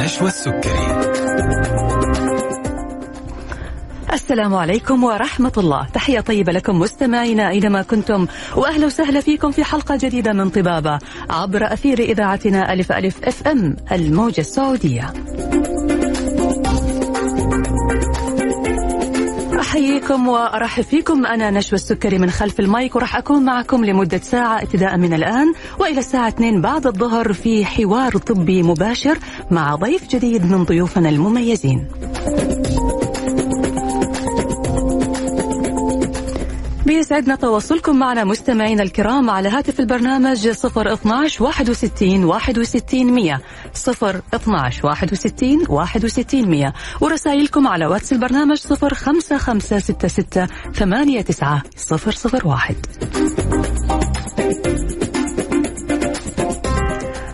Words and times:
نشوى 0.00 0.28
السكري. 0.28 1.10
السلام 4.12 4.54
عليكم 4.54 5.04
ورحمة 5.04 5.52
الله. 5.56 5.86
تحية 5.94 6.20
طيبة 6.20 6.52
لكم 6.52 6.78
مستمعينا 6.78 7.48
أينما 7.48 7.82
كنتم 7.82 8.26
وأهلا 8.56 8.86
وسهلا 8.86 9.20
فيكم 9.20 9.50
في 9.50 9.64
حلقة 9.64 9.98
جديدة 10.02 10.32
من 10.32 10.50
طبابة 10.50 10.98
عبر 11.30 11.72
أثير 11.72 11.98
إذاعتنا 11.98 12.72
ألف 12.72 12.92
ألف 12.92 13.24
أف 13.24 13.48
أم 13.48 13.76
الموجة 13.92 14.40
السعودية. 14.40 15.12
أحييكم 19.70 20.28
وأرحب 20.28 20.82
فيكم. 20.82 21.26
أنا 21.26 21.50
نشوى 21.50 21.76
السكري 21.76 22.18
من 22.18 22.30
خلف 22.30 22.60
المايك 22.60 22.96
وراح 22.96 23.16
أكون 23.16 23.44
معكم 23.44 23.84
لمدة 23.84 24.18
ساعة 24.18 24.62
ابتداء 24.62 24.96
من 24.96 25.12
الآن 25.12 25.52
وإلى 25.78 25.98
الساعة 25.98 26.28
2 26.28 26.60
بعد 26.60 26.86
الظهر 26.86 27.32
في 27.32 27.64
حوار 27.64 28.16
طبي 28.16 28.62
مباشر 28.62 29.18
مع 29.50 29.74
ضيف 29.74 30.08
جديد 30.08 30.50
من 30.52 30.64
ضيوفنا 30.64 31.08
المميزين. 31.08 31.86
بيسعدنا 36.90 37.34
تواصلكم 37.34 37.98
معنا 37.98 38.24
مستمعينا 38.24 38.82
الكرام 38.82 39.30
على 39.30 39.48
هاتف 39.48 39.80
البرنامج 39.80 40.48
012 40.48 41.44
61 41.44 42.24
61 42.24 43.12
100 43.12 43.40
012 44.34 44.86
61 44.86 45.66
61 45.68 46.50
100 46.50 46.72
ورسائلكم 47.00 47.66
على 47.66 47.86
واتس 47.86 48.12
البرنامج 48.12 48.60
05566 48.60 50.46
89 50.72 51.62
001 52.40 52.76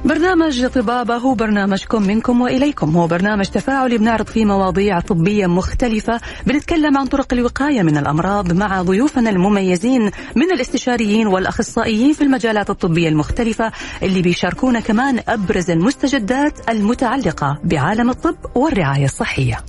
برنامج 0.06 0.66
طبابة 0.66 1.16
هو 1.16 1.34
برنامجكم 1.34 2.02
منكم 2.02 2.40
وإليكم. 2.40 2.96
هو 2.96 3.06
برنامج 3.06 3.46
تفاعلي 3.46 3.98
بنعرض 3.98 4.26
فيه 4.26 4.44
مواضيع 4.44 5.00
طبية 5.00 5.46
مختلفة 5.46 6.20
بنتكلم 6.46 6.98
عن 6.98 7.06
طرق 7.06 7.32
الوقاية 7.32 7.82
من 7.82 7.96
الأمراض 7.96 8.52
مع 8.52 8.82
ضيوفنا 8.82 9.30
المميزين 9.30 10.10
من 10.36 10.52
الاستشاريين 10.52 11.26
والأخصائيين 11.26 12.12
في 12.12 12.24
المجالات 12.24 12.70
الطبية 12.70 13.08
المختلفة 13.08 13.72
اللي 14.02 14.22
بيشاركونا 14.22 14.80
كمان 14.80 15.20
أبرز 15.28 15.70
المستجدات 15.70 16.70
المتعلقة 16.70 17.58
بعالم 17.64 18.10
الطب 18.10 18.36
والرعاية 18.54 19.04
الصحية. 19.04 19.60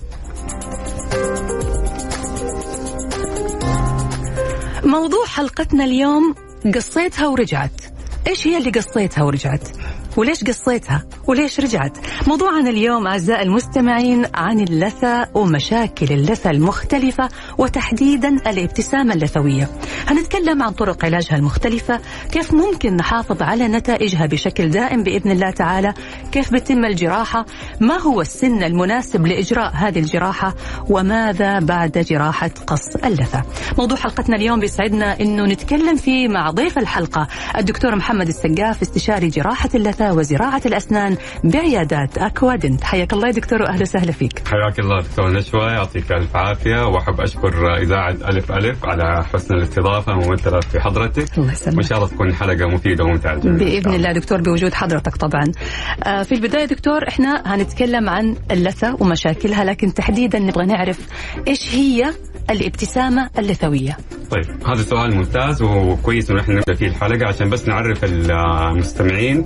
موضوع 4.83 5.25
حلقتنا 5.25 5.85
اليوم 5.85 6.35
قصيتها 6.75 7.27
ورجعت. 7.27 7.81
إيش 8.27 8.47
هي 8.47 8.57
اللي 8.57 8.69
قصيتها 8.69 9.23
ورجعت؟ 9.23 9.67
وليش 10.17 10.43
قصيتها؟ 10.43 11.03
وليش 11.27 11.59
رجعت؟ 11.59 11.97
موضوعنا 12.27 12.69
اليوم 12.69 13.07
أعزائي 13.07 13.43
المستمعين 13.43 14.25
عن 14.35 14.59
اللثة 14.59 15.27
ومشاكل 15.33 16.05
اللثة 16.11 16.51
المختلفة 16.51 17.29
وتحديدا 17.57 18.29
الابتسامة 18.29 19.13
اللثوية. 19.13 19.69
هنتكلم 20.07 20.63
عن 20.63 20.71
طرق 20.71 21.05
علاجها 21.05 21.35
المختلفة 21.35 21.99
كيف 22.31 22.53
ممكن 22.53 22.95
نحافظ 22.95 23.41
على 23.41 23.67
نتائجها 23.67 24.25
بشكل 24.25 24.69
دائم 24.69 25.03
بإذن 25.03 25.31
الله 25.31 25.51
تعالى 25.51 25.93
كيف 26.31 26.53
بتم 26.53 26.85
الجراحة 26.85 27.45
ما 27.81 27.97
هو 28.01 28.21
السن 28.21 28.63
المناسب 28.63 29.27
لإجراء 29.27 29.71
هذه 29.75 29.99
الجراحة 29.99 30.55
وماذا 30.89 31.59
بعد 31.59 31.91
جراحة 31.91 32.51
قص 32.67 32.95
اللثة. 33.05 33.43
موضوع 33.77 33.97
حلقتنا 33.97 34.35
اليوم 34.35 34.59
بيسعدنا 34.59 35.19
أنه 35.19 35.45
نتكلم 35.45 35.95
فيه 35.95 36.27
مع 36.27 36.51
ضيف 36.51 36.77
الحلقة 36.77 37.27
الدكتور 37.57 37.95
محمد 37.95 38.27
السقاف 38.27 38.81
استشاري 38.81 39.27
جراحة 39.27 39.69
اللثة 39.75 40.06
وزراعة 40.13 40.61
الأسنان 40.65 41.17
بعيادات 41.43 42.17
أكوادنت 42.17 42.83
حياك 42.83 43.13
الله 43.13 43.27
يا 43.27 43.33
دكتور 43.33 43.61
وأهلا 43.61 43.81
وسهلا 43.81 44.11
فيك. 44.11 44.47
حياك 44.47 44.79
الله 44.79 45.01
دكتور 45.01 45.31
نشوى 45.31 45.61
يعطيك 45.61 46.11
ألف 46.11 46.35
عافية 46.35 46.85
وأحب 46.87 47.21
أشكر 47.21 47.77
إذاعة 47.77 48.11
ألف 48.11 48.51
ألف 48.51 48.85
على 48.85 49.25
حسن 49.33 49.55
الاستضافة 49.55 50.13
ممثلة 50.13 50.59
في 50.59 50.79
حضرتك. 50.79 51.37
الله 51.37 51.51
يسلمك. 51.51 51.77
وإن 51.77 51.87
شاء 51.87 51.97
الله 51.97 52.09
تكون 52.09 52.33
حلقة 52.33 52.67
مفيدة 52.67 53.03
وممتعة. 53.03 53.35
بإذن 53.39 53.93
الله 53.93 54.11
دكتور 54.11 54.41
بوجود 54.41 54.73
حضرتك 54.73 55.15
طبعا. 55.15 55.51
آه، 56.03 56.23
في 56.23 56.35
البداية 56.35 56.65
دكتور 56.65 57.07
إحنا 57.07 57.43
هنتكلم 57.45 58.09
عن 58.09 58.35
اللثة 58.51 58.97
ومشاكلها 58.99 59.63
لكن 59.63 59.93
تحديدا 59.93 60.39
نبغى 60.39 60.65
نعرف 60.65 60.99
إيش 61.47 61.75
هي 61.75 62.13
الابتسامة 62.49 63.29
اللثوية. 63.39 63.97
طيب 64.31 64.45
هذا 64.67 64.81
سؤال 64.81 65.15
ممتاز 65.15 65.61
وكويس 65.61 66.31
إنه 66.31 66.41
إحنا 66.41 66.55
نبدأ 66.55 66.73
فيه 66.73 66.87
الحلقة 66.87 67.27
عشان 67.27 67.49
بس 67.49 67.67
نعرف 67.67 68.03
المستمعين 68.03 69.45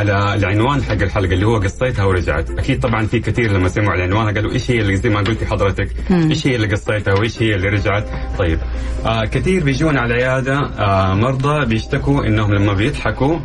على 0.00 0.34
العنوان 0.34 0.82
حق 0.82 0.92
الحلقة 1.02 1.32
اللي 1.32 1.46
هو 1.46 1.56
قصيتها 1.56 2.04
ورجعت، 2.04 2.50
أكيد 2.50 2.80
طبعا 2.80 3.06
في 3.06 3.20
كثير 3.20 3.52
لما 3.52 3.68
سمعوا 3.68 3.94
العنوان 3.94 4.34
قالوا 4.34 4.52
إيش 4.52 4.70
هي 4.70 4.80
اللي 4.80 4.96
زي 4.96 5.08
ما 5.08 5.20
قلتي 5.20 5.46
حضرتك 5.46 5.88
إيش 6.10 6.46
هي 6.46 6.56
اللي 6.56 6.66
قصيتها 6.66 7.14
وإيش 7.14 7.42
هي 7.42 7.54
اللي 7.54 7.68
رجعت؟ 7.68 8.08
طيب. 8.38 8.58
آه 9.06 9.24
كثير 9.24 9.64
بيجونا 9.64 10.00
على 10.00 10.14
العياده 10.14 10.58
آه 10.58 11.14
مرضى 11.14 11.66
بيشتكوا 11.66 12.26
إنهم 12.26 12.54
لما 12.54 12.72
بيضحكوا 12.72 13.38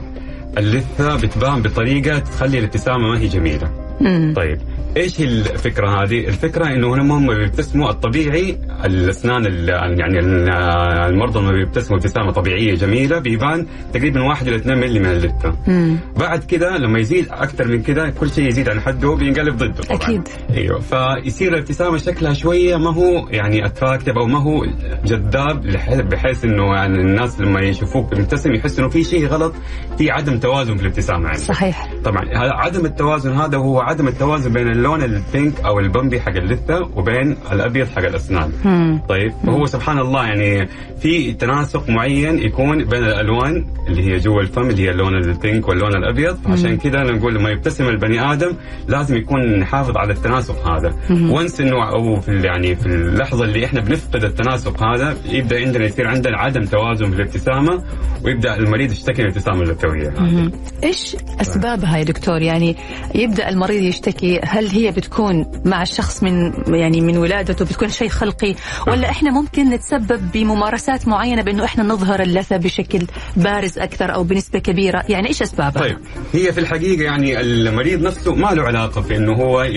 اللثة 0.58 1.16
بتبان 1.16 1.62
بطريقة 1.62 2.20
تخلي 2.20 2.60
الابتسامة 2.60 3.08
ما 3.08 3.20
هي 3.20 3.28
جميلة. 3.28 3.70
طيب. 4.34 4.62
إيش 4.98 5.22
هي 5.22 5.26
الفكرة 5.26 6.04
هذه؟ 6.04 6.28
الفكرة 6.28 6.66
إنه 6.68 6.94
هم 6.96 7.28
بيبتسموا 7.28 7.90
الطبيعي 7.90 8.58
الأسنان 8.86 9.46
ال- 9.46 9.70
يعني 10.00 10.20
ال- 10.20 10.50
المرضى 11.14 11.40
لما 11.40 11.52
بيبتسموا 11.52 11.98
ابتسامة 12.00 12.32
طبيعية 12.32 12.76
جميلة 12.76 13.20
بيبان 13.20 13.68
تقريبا 13.94 14.22
1 14.22 14.48
إلى 14.48 14.56
2 14.56 14.78
ملي 14.78 15.00
من 15.00 15.06
اللثه. 15.06 15.56
بعد 16.18 16.44
كده 16.44 16.78
لما 16.78 17.00
يزيد 17.00 17.28
أكثر 17.32 17.68
من 17.68 17.82
كده 17.82 18.10
كل 18.20 18.30
شيء 18.32 18.48
يزيد 18.48 18.70
عن 18.70 18.80
حده 18.80 19.16
بينقلب 19.16 19.58
ضده 19.58 19.84
طبعا. 19.84 19.98
أكيد. 20.02 20.28
أيوه 20.50 20.80
فيصير 20.80 21.54
الابتسامة 21.54 21.98
شكلها 21.98 22.34
شوية 22.34 22.78
ما 22.78 22.94
هو 22.94 23.28
يعني 23.30 23.66
اتراكتيف 23.66 24.18
أو 24.18 24.26
ما 24.26 24.40
هو 24.40 24.66
جذاب 25.06 25.62
بحيث 26.10 26.46
إنه 26.46 26.76
يعني 26.76 27.02
الناس 27.02 27.40
لما 27.42 27.62
يشوفوك 27.62 28.14
مبتسم 28.14 28.54
يحسوا 28.54 28.80
إنه 28.80 28.90
في 28.90 29.04
شيء 29.04 29.28
غلط 29.28 29.54
في 29.98 30.12
عدم 30.12 30.40
توازن 30.40 30.76
في 30.76 30.82
الابتسامة 30.82 31.28
عندك. 31.28 31.40
صحيح 31.42 31.90
طبعا 32.04 32.24
عدم 32.36 32.86
التوازن 32.86 33.34
هذا 33.34 33.58
هو 33.58 33.80
عدم 33.80 34.08
التوازن 34.08 34.54
بين 34.54 34.68
اللون 34.85 35.03
ال 35.03 35.15
pink 35.15 35.59
أو 35.66 35.79
البمبي 35.79 36.22
حق 36.22 36.35
اللثة 36.35 36.90
وبين 36.96 37.38
الأبيض 37.51 37.88
حق 37.88 38.03
الأسنان. 38.03 38.51
مم. 38.66 39.01
طيب 39.09 39.34
وهو 39.44 39.66
سبحان 39.66 40.00
الله 40.00 40.25
يعني 40.25 40.68
في 41.00 41.34
تناسق 41.34 41.90
معين 41.90 42.40
يكون 42.40 42.85
بين 42.85 43.03
الألوان 43.03 43.66
اللي 43.88 44.03
هي 44.03 44.18
جوا 44.18 44.41
الفم 44.41 44.69
اللي 44.69 44.84
هي 44.84 44.90
اللون 44.90 45.16
ال 45.16 45.26
pink 45.26 45.68
واللون 45.68 45.96
الأبيض. 45.96 46.38
عشان 46.46 46.78
كذا 46.78 47.03
نقول 47.03 47.35
لما 47.35 47.50
يبتسم 47.50 47.90
البني 47.90 48.34
آدم 48.34 48.53
لازم 48.88 49.18
يكون 49.18 49.59
نحافظ 49.59 49.97
على 49.97 50.13
التناسق 50.13 50.68
هذا. 50.68 50.96
وانس 51.09 51.62
إنه 51.62 51.90
أو 51.90 52.19
في 52.22 52.41
يعني 52.41 52.75
في 52.75 52.85
اللحظة 52.85 53.44
اللي 53.44 53.66
إحنا 53.66 53.81
بنفقد 53.81 54.23
التناسق 54.23 54.84
هذا 54.84 55.17
يبدأ 55.25 55.59
عندنا 55.66 55.85
يصير 55.85 56.07
عندنا 56.07 56.38
عدم 56.38 56.66
توازن 56.66 57.06
في 57.06 57.16
الابتسامة 57.16 57.84
ويبدأ 58.25 58.56
المريض 58.56 58.91
يشتكي 58.91 59.22
من 59.22 59.28
الابتسامة 59.28 59.62
اللثويه. 59.62 60.13
إيش 60.84 61.16
اسبابها 61.41 61.97
يا 61.97 62.03
دكتور؟ 62.03 62.41
يعني 62.41 62.75
يبدأ 63.16 63.50
المريض 63.50 63.84
يشتكي 63.84 64.40
هل 64.44 64.75
هي 64.75 64.91
بتكون 64.91 65.46
مع 65.66 65.81
الشخص 65.81 66.24
من 66.24 66.53
يعني 66.75 67.02
من 67.02 67.18
ولادته 67.18 67.66
بتكون 67.66 67.90
شيء 67.90 68.09
خلقي 68.09 68.56
ولا 68.88 69.09
إحنا 69.09 69.31
ممكن 69.31 69.69
نتسبب 69.69 70.31
بممارسات 70.34 71.08
معينة 71.08 71.41
بأنه 71.41 71.66
إحنا 71.66 71.84
نظهر 71.84 72.22
اللثة 72.22 72.58
بشكل 72.58 73.08
بارز 73.38 73.80
أكثر 73.80 74.14
أو 74.14 74.24
بنسبة 74.24 74.59
كبيرة؟ 74.59 75.03
يعني 75.09 75.28
إيش 75.28 75.41
أسبابها؟ 75.41 75.81
طيب 75.81 75.97
هي 76.34 76.53
في 76.53 76.59
الحقيقة 76.59 77.03
يعني 77.03 77.41
المريض 77.41 78.02
نفسه 78.02 78.35
ما 78.35 78.47
له 78.47 78.64
علاقة 78.64 79.02
في 79.02 79.16
انه 79.18 79.34
هو 79.34 79.68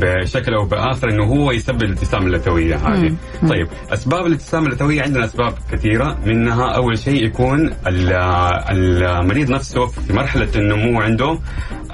بشكل 0.00 0.54
أو 0.54 0.64
بآخر 0.64 1.10
إنه 1.10 1.24
هو 1.24 1.52
يسبب 1.52 1.82
الابتسامة 1.82 2.26
اللثوية 2.26 2.76
هذه. 2.76 3.14
طيب 3.48 3.68
أسباب 3.92 4.26
الابتسامة 4.26 4.66
اللثوية 4.66 5.02
عندنا 5.02 5.24
أسباب 5.24 5.54
كثيرة 5.72 6.18
منها 6.26 6.70
أول 6.76 6.98
شيء 6.98 7.24
يكون 7.26 7.72
ال- 7.86 8.12
المريض 8.70 9.50
نفسه 9.50 9.86
في 9.86 10.12
مرحلة 10.12 10.48
النمو 10.56 11.00
عنده 11.00 11.38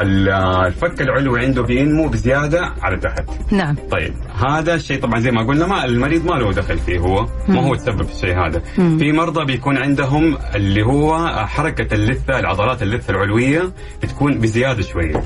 الفك 0.00 1.02
العلوي 1.02 1.40
عنده 1.40 1.62
بينمو 1.62 2.08
بزيادة 2.08 2.72
على 2.82 2.96
تحت. 2.96 3.24
نعم. 3.52 3.76
طيب 3.90 4.14
هذا 4.46 4.74
الشيء 4.74 5.00
طبعا 5.00 5.20
زي 5.20 5.30
ما 5.30 5.42
قلنا 5.42 5.66
ما 5.66 5.84
المريض 5.84 6.24
ما 6.24 6.34
له 6.34 6.52
دخل 6.52 6.78
فيه 6.78 6.98
هو. 6.98 7.26
ما 7.48 7.66
هو 7.66 7.74
تسبب 7.74 8.02
في 8.02 8.12
الشيء 8.12 8.38
هذا. 8.46 8.62
في 8.98 9.12
مرضى 9.12 9.44
بيكون 9.44 9.78
عندهم 9.78 10.38
اللي 10.54 10.82
هو 10.82 11.28
حركة 11.46 11.94
اللثة 11.94 12.38
العضلات 12.38 12.82
اللثة 12.82 13.10
العلوية 13.10 13.72
بتكون 14.02 14.38
بزيادة 14.38 14.82
شوية. 14.82 15.22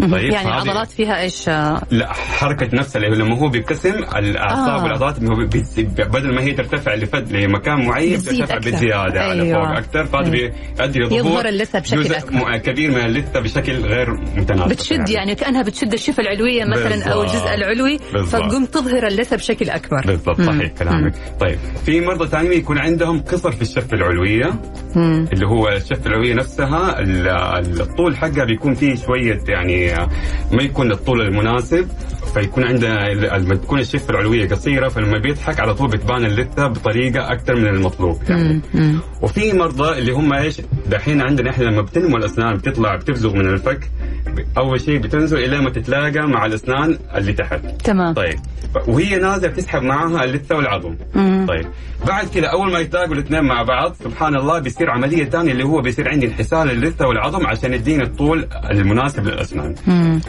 طيب 0.00 0.12
يعني 0.12 0.32
فهذه- 0.50 0.54
عضلات 0.54 0.90
فيها 0.90 1.20
إيش 1.20 1.48
لا 1.90 2.12
حركة 2.12 2.68
نفسها 2.76 3.00
لما 3.02 3.38
هو 3.38 3.48
بيبتسم 3.48 3.94
الاعصاب 4.16 4.80
آه. 4.80 4.82
والعضلات 4.82 5.20
بدل 6.10 6.34
ما 6.34 6.40
هي 6.42 6.52
ترتفع 6.52 6.94
لفد 6.94 7.32
لمكان 7.32 7.86
معين 7.86 8.14
أكثر. 8.14 8.58
بزيادة 8.58 9.20
على 9.20 9.42
أيوة. 9.42 9.58
فوق 9.64 9.76
أكثر 9.76 10.04
فهذا 10.04 10.32
أيوة. 10.32 10.52
بيؤدي 10.78 10.98
لظهور 11.00 11.18
يظهر 11.20 11.48
اللثة 11.48 11.78
بشكل. 11.78 12.14
م- 12.36 12.56
كبير 12.56 12.90
من 12.90 12.96
اللثة 13.00 13.40
بشكل 13.40 13.72
غير 13.72 14.10
متناسق 14.36 14.68
بتشد 14.68 15.08
يعني 15.08 15.34
كأنها 15.34 15.62
بتشد 15.62 15.92
الشفة 15.92 16.20
العلوية 16.22 16.64
مثلا 16.64 17.04
أو 17.12 17.20
بالضبط. 17.22 17.34
الجزء 17.36 17.54
العلوي. 17.54 17.98
فتقوم 18.26 18.64
تظهر 18.66 19.06
اللثة 19.06 19.36
بشكل 19.36 19.70
أكبر 19.70 20.02
بالضبط. 20.06 20.40
صحيح 20.40 20.70
كلامك 20.78 21.14
طيب 21.40 21.58
في 21.86 22.00
مرضى 22.00 22.28
ثانيين 22.28 22.52
يكون 22.52 22.78
عندهم 22.78 23.20
قصر 23.22 23.52
في 23.52 23.62
الشفة 23.62 23.92
العلوية 23.96 24.60
مم. 24.96 25.28
اللي 25.32 25.46
هو 25.46 25.68
الشفة 25.68 26.06
العلوية 26.06 26.34
نفسها 26.34 27.00
ال- 27.00 27.28
الطول 27.80 28.16
حقها 28.16 28.44
بيكون 28.44 28.74
فيه 28.74 28.94
شوية 28.94 29.38
يعني 29.48 29.85
يعني 29.86 30.12
ما 30.52 30.62
يكون 30.62 30.92
الطول 30.92 31.20
المناسب 31.20 31.88
فيكون 32.34 32.64
عنده 32.64 33.12
لما 33.12 33.54
تكون 33.54 33.78
الشفة 33.78 34.10
العلوية 34.10 34.48
قصيرة 34.48 34.88
فلما 34.88 35.18
بيضحك 35.18 35.60
على 35.60 35.74
طول 35.74 35.90
بتبان 35.90 36.24
اللثة 36.24 36.66
بطريقة 36.66 37.32
أكثر 37.32 37.54
من 37.54 37.66
المطلوب 37.66 38.22
يعني. 38.28 38.62
وفي 39.22 39.52
مرضى 39.52 39.98
اللي 39.98 40.12
هم 40.12 40.32
إيش؟ 40.32 40.60
دحين 40.86 41.20
عندنا 41.22 41.50
إحنا 41.50 41.64
لما 41.64 41.82
بتنمو 41.82 42.16
الأسنان 42.16 42.56
بتطلع 42.56 42.96
بتبزغ 42.96 43.32
من 43.34 43.46
الفك 43.46 43.90
أول 44.58 44.80
شيء 44.80 44.98
بتنزل 44.98 45.38
إلى 45.38 45.60
ما 45.60 45.70
تتلاقى 45.70 46.28
مع 46.28 46.46
الأسنان 46.46 46.98
اللي 47.14 47.32
تحت. 47.32 47.60
تمام. 47.84 48.14
طيب. 48.14 48.38
وهي 48.86 49.16
نازلة 49.16 49.48
بتسحب 49.48 49.82
معاها 49.82 50.24
اللثة 50.24 50.56
والعظم. 50.56 50.94
طيب. 51.46 51.66
بعد 52.06 52.26
كذا 52.26 52.46
أول 52.46 52.72
ما 52.72 52.78
يتلاقوا 52.78 53.14
الاثنين 53.14 53.44
مع 53.44 53.62
بعض 53.62 53.94
سبحان 54.04 54.36
الله 54.36 54.58
بيصير 54.58 54.90
عملية 54.90 55.24
ثانية 55.24 55.52
اللي 55.52 55.64
هو 55.64 55.80
بيصير 55.80 56.08
عندي 56.08 56.26
انحسار 56.26 56.70
اللثه 56.70 57.06
والعظم 57.06 57.46
عشان 57.46 57.72
يديني 57.74 58.02
الطول 58.02 58.48
المناسب 58.70 59.26
للأسنان. 59.26 59.74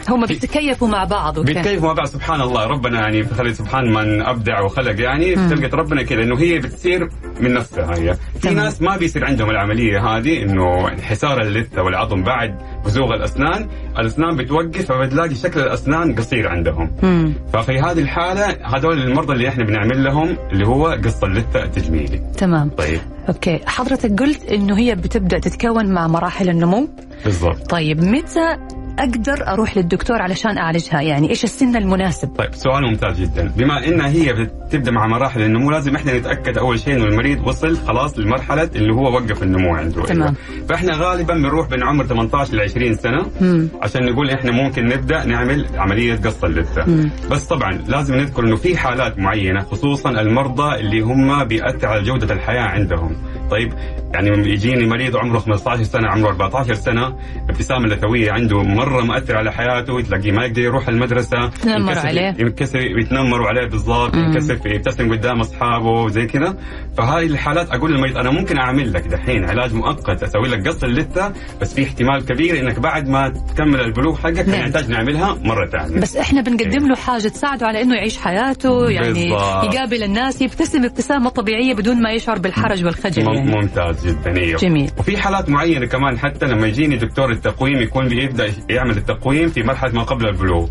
هم 0.08 0.26
بيتكيفوا 0.26 0.88
مع 0.88 1.04
بعض 1.04 1.38
وكيف 1.38 1.56
بيتكيفوا 1.56 1.88
مع 1.88 1.94
بعض 1.94 2.06
سبحان 2.06 2.40
الله. 2.40 2.66
ربنا 2.66 3.00
يعني 3.00 3.24
خلي 3.24 3.54
سبحان 3.54 3.92
من 3.92 4.22
أبدع 4.22 4.60
وخلق 4.60 5.00
يعني 5.00 5.34
تلقى 5.34 5.76
ربنا 5.76 6.02
كذا 6.02 6.22
إنه 6.22 6.38
هي 6.38 6.58
بتصير 6.58 7.08
من 7.40 7.54
نفسها 7.54 7.94
هي. 7.98 8.16
في. 8.40 8.54
ناس 8.54 8.82
ما 8.82 8.96
بيصير 8.96 9.24
عندهم 9.24 9.50
العملية 9.50 10.06
هذه 10.08 10.42
إنه 10.42 10.88
انحسار 10.88 11.40
اللثة 11.40 11.82
والعظم 11.82 12.22
بعد 12.22 12.58
بزوغ 12.84 13.14
الأسنان. 13.14 13.68
الأسنان 13.98 14.36
بتوقف 14.36 14.86
فبتلاقي 14.86 15.34
شكل 15.34 15.60
الأسنان 15.60 16.14
قصير 16.14 16.48
عندهم. 16.48 16.90
مم. 17.02 17.34
ففي 17.52 17.78
هذه 17.78 17.98
الحالة 17.98 18.56
هذول 18.64 19.02
المرضى 19.02 19.32
اللي 19.32 19.48
إحنا 19.48 19.64
بنعمل 19.64 20.04
لهم 20.04 20.36
اللي 20.52 20.66
هو 20.66 20.96
قص 21.08 21.24
اللثه 21.24 21.62
التجميلي 21.64 22.18
تمام. 22.36 22.70
طيب. 22.70 23.00
أوكي. 23.28 23.60
حضرتك 23.66 24.20
قلت 24.22 24.44
إنه 24.44 24.78
هي 24.78 24.94
بتبدأ 24.94 25.38
تتكون 25.38 25.86
مع 25.86 26.06
مراحل 26.06 26.48
النمو. 26.48 26.88
بالضبط. 27.24 27.70
طيب 27.70 28.04
متى 28.04 28.56
أقدر 28.98 29.46
أروح 29.48 29.76
للدكتور 29.76 30.22
علشان 30.22 30.58
أعالجها؟ 30.58 31.00
يعني 31.00 31.30
إيش 31.30 31.44
السن 31.44 31.76
المناسب؟ 31.76 32.28
طيب 32.38 32.54
سؤال 32.54 32.82
ممتاز 32.82 33.20
جدا. 33.20 33.52
بما 33.56 33.88
ان 33.88 34.00
هي 34.00 34.32
بتبدأ 34.32 34.90
مع 34.90 35.06
مراحل 35.06 35.42
النمو 35.42 35.70
لازم 35.70 35.96
إحنا 35.96 36.18
نتأكد 36.18 36.58
أول 36.58 36.78
شيء 36.78 36.96
إنه 36.96 37.04
المريض 37.04 37.46
وصل 37.46 37.76
خلاص 37.76 38.18
لمرحلة 38.18 38.70
اللي 38.74 38.92
هو 38.92 39.12
وقف 39.14 39.42
النمو 39.42 39.74
عنده. 39.74 40.02
تمام. 40.02 40.34
فإحنا 40.68 40.92
غالبا 40.96 41.34
بنروح 41.34 41.68
بين 41.68 41.82
عمر 41.82 42.06
18 42.06 42.54
ل 42.54 42.60
20 42.60 42.94
سنة. 42.94 43.26
مم. 43.40 43.68
عشان 43.82 44.06
نقول 44.06 44.30
إحنا 44.30 44.52
ممكن 44.52 44.86
نبدأ 44.86 45.24
نعمل 45.24 45.66
عملية 45.76 46.14
قص 46.16 46.44
اللثه. 46.44 46.84
بس 47.30 47.44
طبعا 47.44 47.72
لازم 47.88 48.14
نذكر 48.14 48.44
إنه 48.44 48.56
في 48.56 48.76
حالات 48.76 49.18
معينة 49.18 49.60
خصوصا 49.62 50.10
المرضى 50.10 50.74
اللي 50.80 51.00
هم 51.00 51.44
بيأثر 51.44 51.86
على 51.86 52.02
جودة 52.02 52.34
الحياة 52.34 52.62
عندهم. 52.62 53.16
طيب 53.50 53.72
يعني 54.14 54.28
يجيني 54.52 54.86
مريض 54.86 55.16
عمره 55.16 55.38
15 55.38 55.82
سنة 55.82 56.08
عمره 56.08 56.28
14 56.28 56.74
سنة 56.74 57.16
ابتسامة 57.50 57.84
اللثويه 57.84 58.32
عنده 58.32 58.62
مرة 58.62 59.04
مؤثر 59.04 59.36
على 59.36 59.52
حياته 59.52 60.00
تلاقيه 60.00 60.32
ما 60.32 60.44
يقدر 60.44 60.62
يروح 60.62 60.88
المدرسة 60.88 61.50
ينكسر- 61.66 62.06
عليه. 62.06 62.34
ينكسر 62.38 62.78
يتنمروا 62.80 63.48
عليه 63.48 63.66
بالضبط 63.68 64.14
مم. 64.14 64.24
ينكسف 64.24 64.66
يبتسم 64.66 65.12
قدام 65.12 65.40
أصحابه 65.40 66.08
زي 66.08 66.26
كذا 66.26 66.56
فهاي 66.98 67.26
الحالات 67.26 67.70
أقول 67.70 67.92
للمريض 67.92 68.18
أنا 68.18 68.30
ممكن 68.30 68.58
أعمل 68.58 68.92
لك 68.92 69.06
دحين 69.08 69.44
علاج 69.44 69.74
مؤقت 69.74 70.22
أسوي 70.22 70.48
لك 70.48 70.68
قص 70.68 70.84
اللثه 70.84 71.32
بس 71.60 71.74
في 71.74 71.84
احتمال 71.84 72.24
كبير 72.24 72.58
إنك 72.60 72.78
بعد 72.78 73.08
ما 73.08 73.28
تكمل 73.28 73.80
البلوغ 73.80 74.16
حقك 74.16 74.48
نعم. 74.48 74.60
نحتاج 74.60 74.90
نعملها 74.90 75.34
مرة 75.44 75.66
ثانية 75.66 76.00
بس 76.00 76.16
إحنا 76.16 76.40
بنقدم 76.42 76.88
له 76.88 76.96
حاجة 76.96 77.28
تساعده 77.28 77.66
على 77.66 77.82
إنه 77.82 77.94
يعيش 77.94 78.18
حياته 78.18 78.90
يعني 78.90 79.12
بالضبط. 79.30 79.74
يقابل 79.74 80.02
الناس 80.02 80.42
يبتسم 80.42 80.84
ابتسامة 80.84 81.30
طبيعية 81.30 81.74
بدون 81.74 82.02
ما 82.02 82.10
يشعر 82.12 82.38
بالحرج 82.38 82.84
والخجل 82.84 83.22
مم-. 83.44 83.50
ممتاز 83.50 84.06
جدا 84.06 84.36
إيوه 84.36 84.58
جميل. 84.58 84.90
وفي 84.98 85.16
حالات 85.16 85.48
معينة 85.50 85.86
كمان 85.86 86.18
حتى 86.18 86.46
لما 86.46 86.66
يجيني 86.66 86.96
دكتور 86.96 87.30
التقويم 87.30 87.76
يكون 87.82 88.08
بيبدأ 88.08 88.48
يعمل 88.70 88.96
التقويم 88.96 89.48
في 89.48 89.62
مرحلة 89.62 89.92
ما 89.92 90.02
قبل 90.02 90.26
البلوغ. 90.28 90.68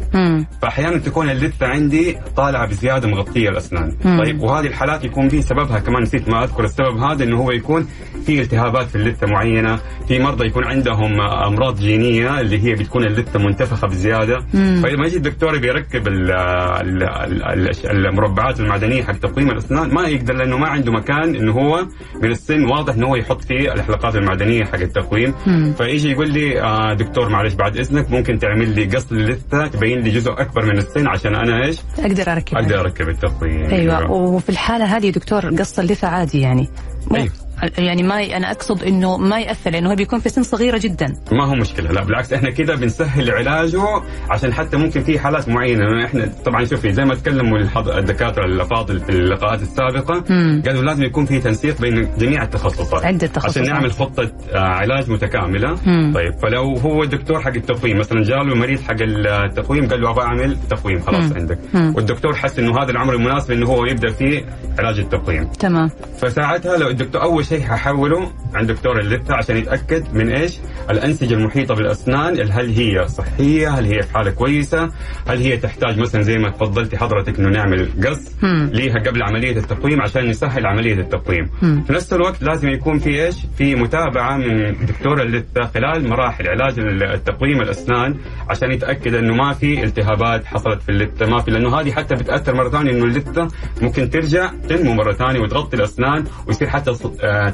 فاحيانا 0.61 0.97
تكون 0.97 1.29
اللثة 1.29 1.67
عندي 1.67 2.17
طالعة 2.35 2.67
بزيادة 2.67 3.07
مغطية 3.07 3.49
الأسنان 3.49 3.95
مم. 4.05 4.23
طيب 4.23 4.41
وهذه 4.41 4.67
الحالات 4.67 5.03
يكون 5.03 5.29
في 5.29 5.41
سببها 5.41 5.79
كمان 5.79 6.01
نسيت 6.03 6.29
ما 6.29 6.43
أذكر 6.43 6.63
السبب 6.63 6.97
هذا 6.97 7.23
إنه 7.23 7.37
هو 7.37 7.51
يكون 7.51 7.87
في 8.25 8.41
التهابات 8.41 8.87
في 8.87 8.95
اللثة 8.95 9.27
معينة 9.27 9.79
في 10.07 10.19
مرضى 10.19 10.45
يكون 10.47 10.63
عندهم 10.63 11.21
أمراض 11.21 11.79
جينية 11.79 12.39
اللي 12.39 12.63
هي 12.63 12.73
بتكون 12.73 13.03
اللثة 13.03 13.39
منتفخة 13.39 13.87
بزيادة. 13.87 14.39
فلما 14.53 15.05
يجي 15.07 15.17
الدكتور 15.17 15.57
بيركب 15.57 16.07
ال- 16.07 16.31
ال- 16.31 17.03
ال- 17.03 17.43
ال- 17.69 18.07
المربعات 18.07 18.59
المعدنية 18.59 19.03
حق 19.03 19.13
تقويم 19.17 19.51
الأسنان 19.51 19.93
ما 19.93 20.07
يقدر 20.07 20.33
لأنه 20.33 20.57
ما 20.57 20.67
عنده 20.67 20.91
مكان 20.91 21.35
إنه 21.35 21.51
هو 21.51 21.85
من 22.23 22.31
السن 22.31 22.56
واضح 22.65 22.93
إنه 22.93 23.07
هو 23.07 23.15
يحط 23.15 23.43
فيه 23.43 23.73
الحلقات 23.73 24.15
المعدنية 24.15 24.65
حق 24.65 24.75
التقويم. 24.79 25.33
فيجي 25.77 26.11
يقول 26.11 26.29
لي 26.31 26.61
آه 26.61 26.93
دكتور 26.93 27.29
معلش 27.29 27.53
بعد 27.53 27.77
إذنك 27.77 28.11
ممكن 28.11 28.39
تعمل 28.39 28.75
لي 28.75 28.85
قص 28.85 29.11
للثه 29.11 29.67
تبين 29.67 29.99
لي 29.99 30.09
جزء 30.09 30.31
أكبر 30.31 30.65
من 30.65 30.77
السن 30.77 31.07
عشان 31.07 31.35
أنا 31.35 31.65
إيش؟ 31.65 31.77
أقدر 31.99 32.31
أركب. 32.31 32.57
أقدر 32.57 32.79
أركب 32.79 33.09
التقويم 33.09 33.65
أيوه. 33.65 34.11
وفي 34.11 34.49
الحالة 34.49 34.85
هذه 34.97 35.09
دكتور 35.09 35.55
قص 35.55 35.79
اللثه 35.79 36.07
عادي 36.07 36.41
يعني. 36.41 36.69
أيوة. 37.15 37.46
يعني 37.77 38.03
ما 38.03 38.23
أنا 38.37 38.51
أقصد 38.51 38.83
إنه 38.83 39.17
ما 39.17 39.39
يأثر 39.39 39.69
لأنه 39.71 39.91
هو 39.91 39.95
بيكون 39.95 40.19
في 40.19 40.29
سن 40.29 40.43
صغيرة 40.43 40.77
جدا 40.77 41.15
ما 41.31 41.45
هو 41.45 41.55
مشكلة 41.55 41.91
لا 41.91 42.03
بالعكس 42.03 42.33
إحنا 42.33 42.49
كده 42.49 42.75
بنسهل 42.75 43.31
علاجه 43.31 43.81
عشان 44.29 44.53
حتى 44.53 44.77
ممكن 44.77 45.03
في 45.03 45.19
حالات 45.19 45.49
معينة 45.49 46.05
إحنا 46.05 46.29
طبعا 46.45 46.65
شوفي 46.65 46.93
زي 46.93 47.05
ما 47.05 47.15
تكلموا 47.15 47.57
الحض- 47.59 47.89
الدكاترة 47.89 48.45
الافاضل 48.45 48.99
في 48.99 49.09
اللقاءات 49.09 49.61
السابقة 49.61 50.23
مم. 50.29 50.63
قالوا 50.65 50.83
لازم 50.83 51.03
يكون 51.03 51.25
في 51.25 51.39
تنسيق 51.39 51.81
بين 51.81 52.17
جميع 52.17 52.43
التخصصات 52.43 53.05
عدة 53.05 53.27
تخصصات. 53.27 53.57
عشان 53.57 53.73
نعمل 53.73 53.91
خطة 53.91 54.31
آه، 54.53 54.57
علاج 54.59 55.09
متكاملة 55.11 55.75
مم. 55.85 56.11
طيب 56.15 56.33
فلو 56.41 56.73
هو 56.77 57.03
الدكتور 57.03 57.41
حق 57.41 57.53
التقويم 57.55 57.97
مثلا 57.99 58.23
جاله 58.23 58.41
المريض 58.41 58.79
حق 58.81 58.95
التقويم 59.01 59.87
قال 59.87 60.01
له 60.01 60.09
أبغى 60.09 60.23
أعمل 60.25 60.57
تقويم 60.69 60.99
خلاص 60.99 61.31
مم. 61.31 61.37
عندك 61.37 61.59
مم. 61.73 61.93
والدكتور 61.95 62.35
حس 62.35 62.59
إنه 62.59 62.83
هذا 62.83 62.91
العمر 62.91 63.13
المناسب 63.13 63.51
إنه 63.51 63.65
هو 63.67 63.85
يبدأ 63.85 64.09
فيه 64.11 64.43
علاج 64.79 64.99
التقويم 64.99 65.43
تمام 65.47 65.89
فساعتها 66.21 66.77
لو 66.77 66.87
الدكتور 66.89 67.21
أول 67.21 67.45
شيء 67.49 67.61
ححوله 67.61 68.31
عند 68.55 68.71
دكتور 68.71 68.99
اللثه 68.99 69.35
عشان 69.35 69.57
يتأكد 69.57 70.13
من 70.15 70.29
إيش؟ 70.29 70.59
الأنسجة 70.89 71.33
المحيطة 71.33 71.75
بالأسنان 71.75 72.51
هل 72.51 72.69
هي 72.69 73.07
صحية؟ 73.07 73.69
هل 73.69 73.85
هي 73.85 74.01
في 74.01 74.13
حالة 74.13 74.31
كويسة؟ 74.31 74.89
هل 75.27 75.37
هي 75.41 75.57
تحتاج 75.57 75.99
مثلا 75.99 76.21
زي 76.21 76.37
ما 76.37 76.49
تفضلتي 76.49 76.97
حضرتك 76.97 77.39
إنه 77.39 77.49
نعمل 77.49 77.89
قص. 78.07 78.31
ليها 78.71 78.99
قبل 78.99 79.23
عملية 79.23 79.57
التقويم 79.57 80.01
عشان 80.01 80.29
نسهل 80.29 80.65
عملية 80.65 80.93
التقويم. 80.93 81.49
مم. 81.61 81.83
في 81.87 81.93
نفس 81.93 82.13
الوقت 82.13 82.43
لازم 82.43 82.69
يكون 82.69 82.99
في 82.99 83.25
إيش؟ 83.25 83.35
في 83.57 83.75
متابعة 83.75 84.37
من 84.37 84.85
دكتور 84.85 85.21
اللثه 85.21 85.65
خلال 85.65 86.09
مراحل 86.09 86.47
علاج 86.47 86.79
التقويم 86.79 87.61
الأسنان 87.61 88.15
عشان 88.49 88.71
يتأكد 88.71 89.13
إنه 89.13 89.33
ما 89.33 89.53
في 89.53 89.83
التهابات 89.83 90.45
حصلت 90.45 90.81
في 90.81 90.89
اللثه 90.89 91.25
ما 91.25 91.41
في 91.41 91.51
لأنه 91.51 91.79
هذه 91.79 91.91
حتى 91.91 92.15
بتأثر 92.15 92.55
مرة 92.55 92.69
ثانية 92.69 92.91
إنه 92.91 93.05
اللثه 93.05 93.47
ممكن 93.81 94.09
ترجع 94.09 94.51
تنمو 94.69 94.93
مرة 94.93 95.13
ثانية 95.13 95.39
وتغطي 95.39 95.77
الأسنان 95.77 96.23
ويصير 96.47 96.67
حتى 96.69 96.93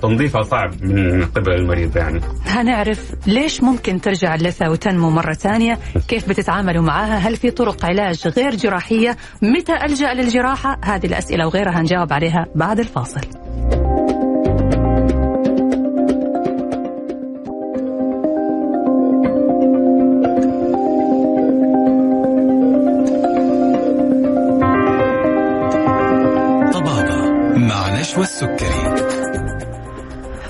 تنظيفها 0.02 0.44
صعب 0.44 0.84
من 0.84 1.26
قبل 1.26 1.52
المريض 1.52 1.98
يعني. 1.98 2.22
هنعرف 2.46 3.12
ليش 3.28 3.64
ممكن 3.64 4.02
ترجع 4.02 4.36
اللثة 4.36 4.70
وتنمو 4.70 5.10
مرة 5.10 5.34
ثانية؟ 5.34 5.80
كيف 6.08 6.30
بتتعاملوا 6.30 6.84
معها؟ 6.84 7.18
هل 7.18 7.36
في 7.36 7.52
طرق 7.52 7.86
علاج 7.86 8.28
غير 8.28 8.56
جراحية؟ 8.56 9.18
متى 9.42 9.74
ألجأ 9.86 10.14
للجراحة؟ 10.14 10.80
هذه 10.86 11.06
الأسئلة 11.06 11.46
وغيرها 11.48 11.82
هنجاوب 11.82 12.14
عليها 12.14 12.46
بعد 12.56 12.80
الفاصل. 12.80 13.22
طبابة 26.74 27.30
مع 27.58 28.00
نشوى 28.00 28.24
السكري. 28.24 29.23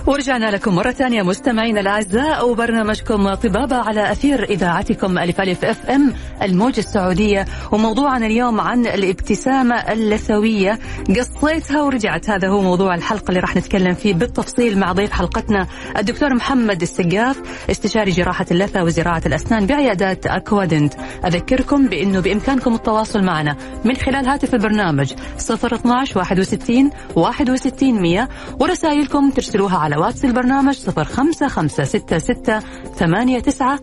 ورجعنا 0.07 0.51
لكم 0.51 0.75
مرة 0.75 0.91
ثانية 0.91 1.21
مستمعينا 1.23 1.79
الأعزاء 1.79 2.49
وبرنامجكم 2.49 3.33
طبابة 3.33 3.75
على 3.75 4.11
أثير 4.11 4.43
إذاعتكم 4.43 5.17
ألف 5.17 5.41
ألف 5.41 5.65
أف 5.65 5.89
أم 5.89 6.13
الموجة 6.41 6.79
السعودية. 6.79 7.45
وموضوعنا 7.71 8.25
اليوم 8.25 8.61
عن 8.61 8.87
الابتسامة 8.87 9.75
اللثوية. 9.75 10.79
قصيتها 11.17 11.81
ورجعت. 11.81 12.29
هذا 12.29 12.47
هو 12.47 12.61
موضوع 12.61 12.95
الحلقة 12.95 13.29
اللي 13.29 13.39
راح 13.39 13.55
نتكلم 13.55 13.93
فيه 13.93 14.13
بالتفصيل 14.13 14.79
مع 14.79 14.91
ضيف 14.91 15.11
حلقتنا 15.11 15.67
الدكتور 15.97 16.33
محمد 16.33 16.81
السقاف 16.81 17.41
استشاري 17.71 18.11
جراحة 18.11 18.45
اللثة 18.51 18.83
وزراعة 18.83 19.21
الأسنان 19.25 19.65
بعيادات 19.65 20.25
أكوادنت. 20.25 20.93
أذكركم 21.25 21.87
بأنه 21.87 22.19
بإمكانكم 22.19 22.73
التواصل 22.75 23.23
معنا 23.23 23.55
من 23.85 23.95
خلال 23.95 24.27
هاتف 24.27 24.53
البرنامج 24.53 25.13
012 25.49 26.19
61 26.19 26.89
61 27.15 28.01
100 28.01 28.29
ورسائلكم 28.59 29.29
ترسلوها 29.29 29.77
على 29.77 29.92
واتس 29.97 30.25
البرنامج 30.25 30.75
05566 30.75 32.59
89 32.95 33.79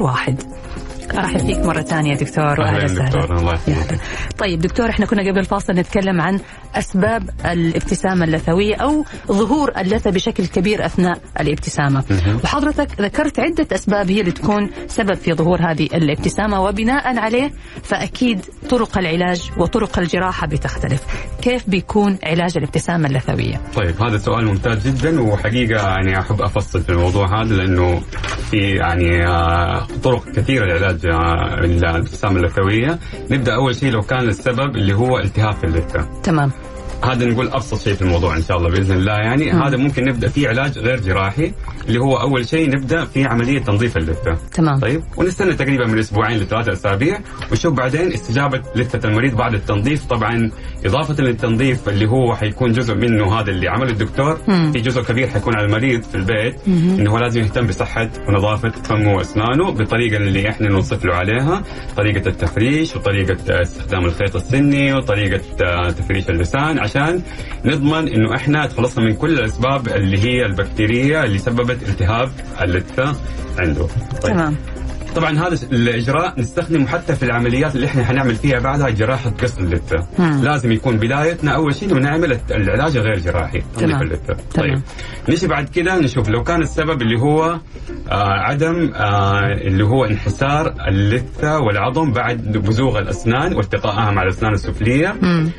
001 0.00 0.36
ارحب 1.10 1.38
فيك 1.38 1.58
مرة 1.58 1.80
ثانية 1.82 2.14
دكتور. 2.14 2.60
واهلا 2.60 2.84
وسهلا. 2.84 3.24
الله 3.24 3.52
يحفظك. 3.52 3.98
طيب 4.38 4.60
دكتور 4.60 4.90
إحنا 4.90 5.06
كنا 5.06 5.22
قبل 5.30 5.38
الفاصل 5.38 5.72
نتكلم 5.72 6.20
عن 6.20 6.40
أسباب 6.74 7.30
الابتسامة 7.46 8.24
اللثوية 8.24 8.76
أو 8.76 9.04
ظهور 9.28 9.72
اللثة 9.78 10.10
بشكل 10.10 10.46
كبير 10.46 10.86
أثناء 10.86 11.18
الابتسامة. 11.40 12.04
وحضرتك 12.44 13.00
ذكرت 13.00 13.40
عدة 13.40 13.66
أسباب 13.72 14.10
هي 14.10 14.20
اللي 14.20 14.32
تكون 14.32 14.70
سبب 14.86 15.14
في 15.14 15.32
ظهور 15.32 15.60
هذه 15.60 15.88
الابتسامة 15.94 16.60
وبناء 16.62 17.18
عليه 17.18 17.50
فأكيد 17.82 18.40
طرق 18.70 18.98
العلاج 18.98 19.50
وطرق 19.58 19.98
الجراحة 19.98 20.46
بتختلف. 20.46 21.02
كيف 21.42 21.70
بيكون 21.70 22.18
علاج 22.24 22.56
الابتسامة 22.56 23.08
اللثوية؟ 23.08 23.60
طيب 23.76 24.02
هذا 24.02 24.18
سؤال 24.18 24.44
ممتاز 24.46 24.88
جدا 24.88 25.20
وحقيقة 25.20 25.88
يعني 25.88 26.18
أحب 26.18 26.42
أفصل 26.42 26.82
في 26.82 26.90
الموضوع 26.92 27.42
هذا 27.42 27.54
لأنه 27.54 28.00
في 28.50 28.56
يعني 28.56 29.26
آه، 29.26 29.86
طرق 30.04 30.28
كثيرة 30.36 30.66
لعلاج 30.66 30.91
آه، 31.04 31.54
الابتسامه 31.64 32.36
اللثويه 32.36 32.98
نبدأ 33.30 33.54
أول 33.54 33.74
شيء 33.76 33.90
لو 33.90 34.02
كان 34.02 34.28
السبب 34.28 34.76
اللي 34.76 34.94
هو 34.94 35.18
التهاب 35.18 35.54
في 35.54 35.64
اللثة. 35.64 36.20
تمام. 36.22 36.50
هذا 37.04 37.26
نقول 37.26 37.48
أبسط 37.48 37.80
شيء 37.80 37.94
في 37.94 38.02
الموضوع 38.02 38.36
إن 38.36 38.42
شاء 38.42 38.56
الله 38.56 38.70
بإذن 38.70 38.96
الله. 38.96 39.12
يعني 39.12 39.52
مم. 39.52 39.62
هذا 39.62 39.76
ممكن 39.76 40.04
نبدأ 40.04 40.28
فيه 40.28 40.48
علاج 40.48 40.78
غير 40.78 41.00
جراحي 41.00 41.52
اللي 41.88 41.98
هو 42.00 42.16
أول 42.16 42.48
شيء 42.48 42.70
نبدأ 42.70 43.04
في 43.04 43.24
عملية 43.24 43.58
تنظيف 43.58 43.96
اللثة. 43.96 44.36
تمام. 44.52 44.80
طيب؟ 44.80 45.02
ونستنى 45.16 45.54
تقريبا 45.54 45.86
من 45.86 45.98
أسبوعين 45.98 46.38
لثلاثة 46.38 46.72
أسابيع 46.72 47.18
ونشوف 47.50 47.74
بعدين 47.74 48.12
استجابة 48.12 48.62
لثة 48.76 49.08
المريض 49.08 49.36
بعد 49.36 49.54
التنظيف. 49.54 50.04
طبعا 50.04 50.50
إضافة 50.84 51.24
للتنظيف 51.24 51.88
اللي 51.88 52.06
هو 52.08 52.34
حيكون 52.36 52.72
جزء 52.72 52.94
منه 52.94 53.40
هذا 53.40 53.50
اللي 53.50 53.68
عمله 53.68 53.90
الدكتور 53.90 54.38
مم. 54.48 54.72
في 54.72 54.80
جزء 54.80 55.02
كبير 55.02 55.28
حيكون 55.28 55.54
على 55.56 55.66
المريض 55.66 56.02
في 56.02 56.14
البيت 56.14 56.54
إنه 56.66 57.10
هو 57.10 57.18
لازم 57.18 57.40
يهتم 57.40 57.66
بصحة 57.66 58.10
ونظافة 58.28 58.70
فمه 58.70 59.14
وأسنانه 59.14 59.70
بالطريقة 59.70 60.16
اللي 60.16 60.48
إحنا 60.48 60.68
نوصف 60.68 61.04
له 61.04 61.14
عليها 61.14 61.62
طريقة 61.96 62.28
التفريش 62.28 62.96
وطريقة 62.96 63.62
استخدام 63.62 64.04
الخيط 64.04 64.36
السني 64.36 64.94
وطريقة 64.94 65.40
آه، 65.64 65.90
تفريش 65.90 66.30
اللسان 66.30 66.78
عشان 66.96 67.22
نضمن 67.64 68.08
إنه 68.08 68.34
إحنا 68.36 68.66
تخلصنا 68.66 69.04
من 69.04 69.12
كل 69.14 69.38
الأسباب 69.38 69.88
اللي 69.88 70.18
هي 70.18 70.46
البكتيريه 70.46 71.24
اللي 71.24 71.38
سببت 71.38 71.88
التهاب 71.88 72.30
اللثة 72.62 73.16
عنده 73.58 73.86
طيب. 74.22 74.32
تمام 74.32 74.56
طبعا 75.16 75.38
هذا 75.38 75.58
الإجراء 75.72 76.40
نستخدمه 76.40 76.86
حتى 76.86 77.14
في 77.16 77.22
العمليات 77.22 77.74
اللي 77.76 77.86
إحنا 77.86 78.04
حنعمل 78.04 78.34
فيها 78.34 78.58
بعدها 78.58 78.90
جراحة 78.90 79.30
قص 79.30 79.58
اللثة. 79.58 80.06
لازم 80.18 80.72
يكون 80.72 80.96
بدايتنا 80.96 81.54
أول 81.54 81.74
شيء 81.74 81.94
نعمل 81.94 82.38
العلاج 82.50 82.98
غير 82.98 83.18
جراحي. 83.18 83.62
تنظيف 83.76 84.02
اللثة. 84.02 84.36
طيب 84.54 84.80
نجي 85.28 85.46
بعد 85.46 85.68
كده 85.68 85.98
نشوف 85.98 86.28
لو 86.28 86.42
كان 86.42 86.62
السبب 86.62 87.02
اللي 87.02 87.20
هو 87.20 87.44
آه 88.10 88.32
عدم 88.32 88.92
آه 88.94 89.40
اللي 89.46 89.84
هو 89.84 90.04
انحسار 90.04 90.74
اللثة 90.88 91.58
والعظم 91.60 92.12
بعد 92.12 92.42
بزوغ 92.58 92.98
الأسنان 92.98 93.54
والتقائها 93.54 94.10
مع 94.10 94.22
الأسنان 94.22 94.52
السفلية 94.52 95.14
مم. 95.22 95.50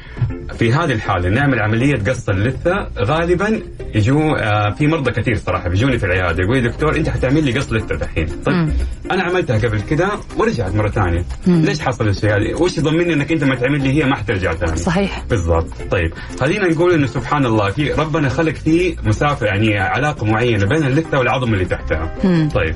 في 0.60 0.74
هذه 0.74 0.92
الحالة 0.92 1.30
نعمل 1.30 1.60
عملية 1.60 1.96
قص 1.96 2.30
اللثة. 2.30 2.88
غالبا 3.00 3.62
يجوا 3.96 4.38
آه 4.40 4.70
في 4.70 4.88
مرضى 4.88 5.12
كثير 5.12 5.36
صراحة 5.36 5.70
بيجوني 5.70 5.98
في 5.98 6.06
العيادة. 6.06 6.44
يقول 6.44 6.58
لي 6.58 6.70
دكتور 6.70 6.96
أنت 6.96 7.10
حتعمل 7.10 7.44
لي 7.44 7.52
قص 7.60 7.72
لثة 7.74 7.96
دحين. 7.96 8.28
طيب 8.46 8.56
مم. 8.56 8.72
أنا 9.12 9.24
عملتها 9.24 9.58
قبل 9.58 9.82
كده 9.82 10.12
ورجعت 10.38 10.76
مرة 10.76 10.90
ثانية. 10.90 11.26
ليش 11.48 11.80
حصل 11.80 12.08
الشيء 12.08 12.30
هذا؟ 12.30 12.56
وش 12.56 12.78
يضمني 12.78 13.14
إنك 13.14 13.32
أنت 13.32 13.44
ما 13.44 13.56
تعمل 13.56 13.84
لي؟ 13.84 14.04
هي 14.04 14.06
ما 14.06 14.16
حترجع 14.16 14.54
ثاني. 14.54 14.78
صحيح. 14.78 15.24
بالضبط. 15.30 15.68
طيب 15.92 16.14
خلينا 16.40 16.68
نقول 16.72 16.94
إنه 16.94 17.08
سبحان 17.08 17.46
الله 17.46 17.72
في 17.72 17.92
ربنا 17.92 18.30
خلق 18.30 18.54
فيه 18.54 18.96
مسافة 19.04 19.46
يعني 19.46 19.78
علاقة 19.78 20.26
معينة 20.26 20.66
بين 20.66 20.84
اللثة 20.84 21.20
والعظم 21.20 21.54
اللي 21.54 21.66
تحتها. 21.66 22.16
مم. 22.24 22.50
طيب. 22.54 22.76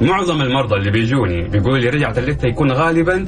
معظم 0.00 0.42
المرضى 0.42 0.76
اللي 0.76 0.90
بيجوني 0.90 1.48
بيقولوا 1.48 1.78
لي 1.78 1.88
رجعت 1.88 2.18
اللثة 2.18 2.48
يكون 2.48 2.72
غالبا 2.72 3.26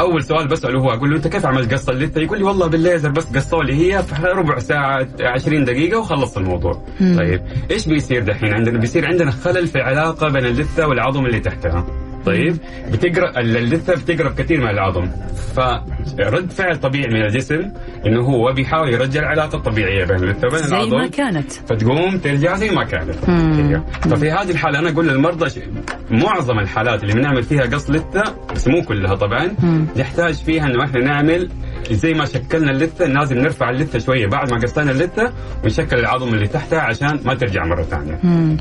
أول 0.00 0.24
سؤال 0.24 0.48
بسأله 0.48 0.78
هو 0.80 0.90
أقول 0.90 1.10
له 1.10 1.16
أنت 1.16 1.28
كيف 1.28 1.46
عملت 1.46 1.74
قص 1.74 1.88
اللثة؟ 1.88 2.20
يقول 2.20 2.38
لي 2.38 2.44
والله 2.44 2.66
بالليزر 2.66 3.10
بس 3.10 3.36
قصوا 3.36 3.64
لي 3.64 3.74
هي 3.94 4.02
في 4.02 4.26
ربع 4.26 4.58
ساعة 4.58 5.08
20 5.20 5.64
دقيقة 5.64 5.98
وخلص 5.98 6.36
الموضوع. 6.36 6.82
مم. 7.00 7.16
طيب 7.18 7.40
إيش 7.70 7.88
بيصير 7.88 8.22
دحين 8.22 8.54
عندنا؟ 8.54 8.78
بيصير 8.78 9.06
عندنا 9.06 9.30
خلل 9.30 9.66
في 9.66 9.76
العلاقه 9.76 10.28
بين 10.28 10.44
اللثة 10.46 10.86
والعظم 10.86 11.26
اللي 11.26 11.40
تحتها. 11.40 11.86
طيب 12.26 12.56
بتقرب 12.92 13.38
اللثه 13.38 13.94
بتقرب 13.94 14.34
كثير 14.34 14.60
من 14.60 14.68
العظم. 14.70 15.08
فرد 15.56 16.50
فعل 16.50 16.76
طبيعي 16.80 17.08
من 17.14 17.22
الجسم 17.22 17.70
إنه 18.06 18.20
هو 18.20 18.52
بيحاول 18.52 18.92
يرجع 18.92 19.20
العلاقة 19.20 19.56
الطبيعية 19.56 20.04
بين 20.04 20.16
اللثه 20.16 20.46
وبين 20.48 20.58
زي 20.62 20.76
العظم 20.76 20.96
ما 20.96 21.06
كانت. 21.06 21.52
فتقوم 21.52 22.18
ترجع 22.18 22.54
زي 22.56 22.70
ما 22.70 22.84
كانت. 22.84 23.14
ففي 24.00 24.30
هذه 24.30 24.50
الحالة 24.50 24.78
أنا 24.78 24.90
أقول 24.90 25.08
للمرضى 25.08 25.60
معظم 26.10 26.58
الحالات 26.58 27.02
اللي 27.02 27.14
بنعمل 27.14 27.42
فيها 27.42 27.62
قص 27.62 27.90
لثه 27.90 28.22
بس 28.54 28.68
مو 28.68 28.82
كلها 28.82 29.14
طبعا. 29.14 29.54
نحتاج 29.96 30.34
فيها 30.34 30.66
إنه 30.66 30.84
إحنا 30.84 31.00
نعمل 31.00 31.48
زي 31.92 32.14
ما 32.14 32.24
شكلنا 32.24 32.70
اللثة 32.70 33.06
لازم 33.06 33.38
نرفع 33.38 33.70
اللثة 33.70 33.98
شوية 33.98 34.26
بعد 34.26 34.52
ما 34.52 34.58
قصينا 34.58 34.90
اللثة 34.90 35.32
ونشكل 35.64 35.98
العظم 35.98 36.34
اللي 36.34 36.46
تحتها 36.48 36.80
عشان 36.80 37.20
ما 37.24 37.34
ترجع 37.34 37.64
مرة 37.64 37.82
ثانية. 37.82 38.20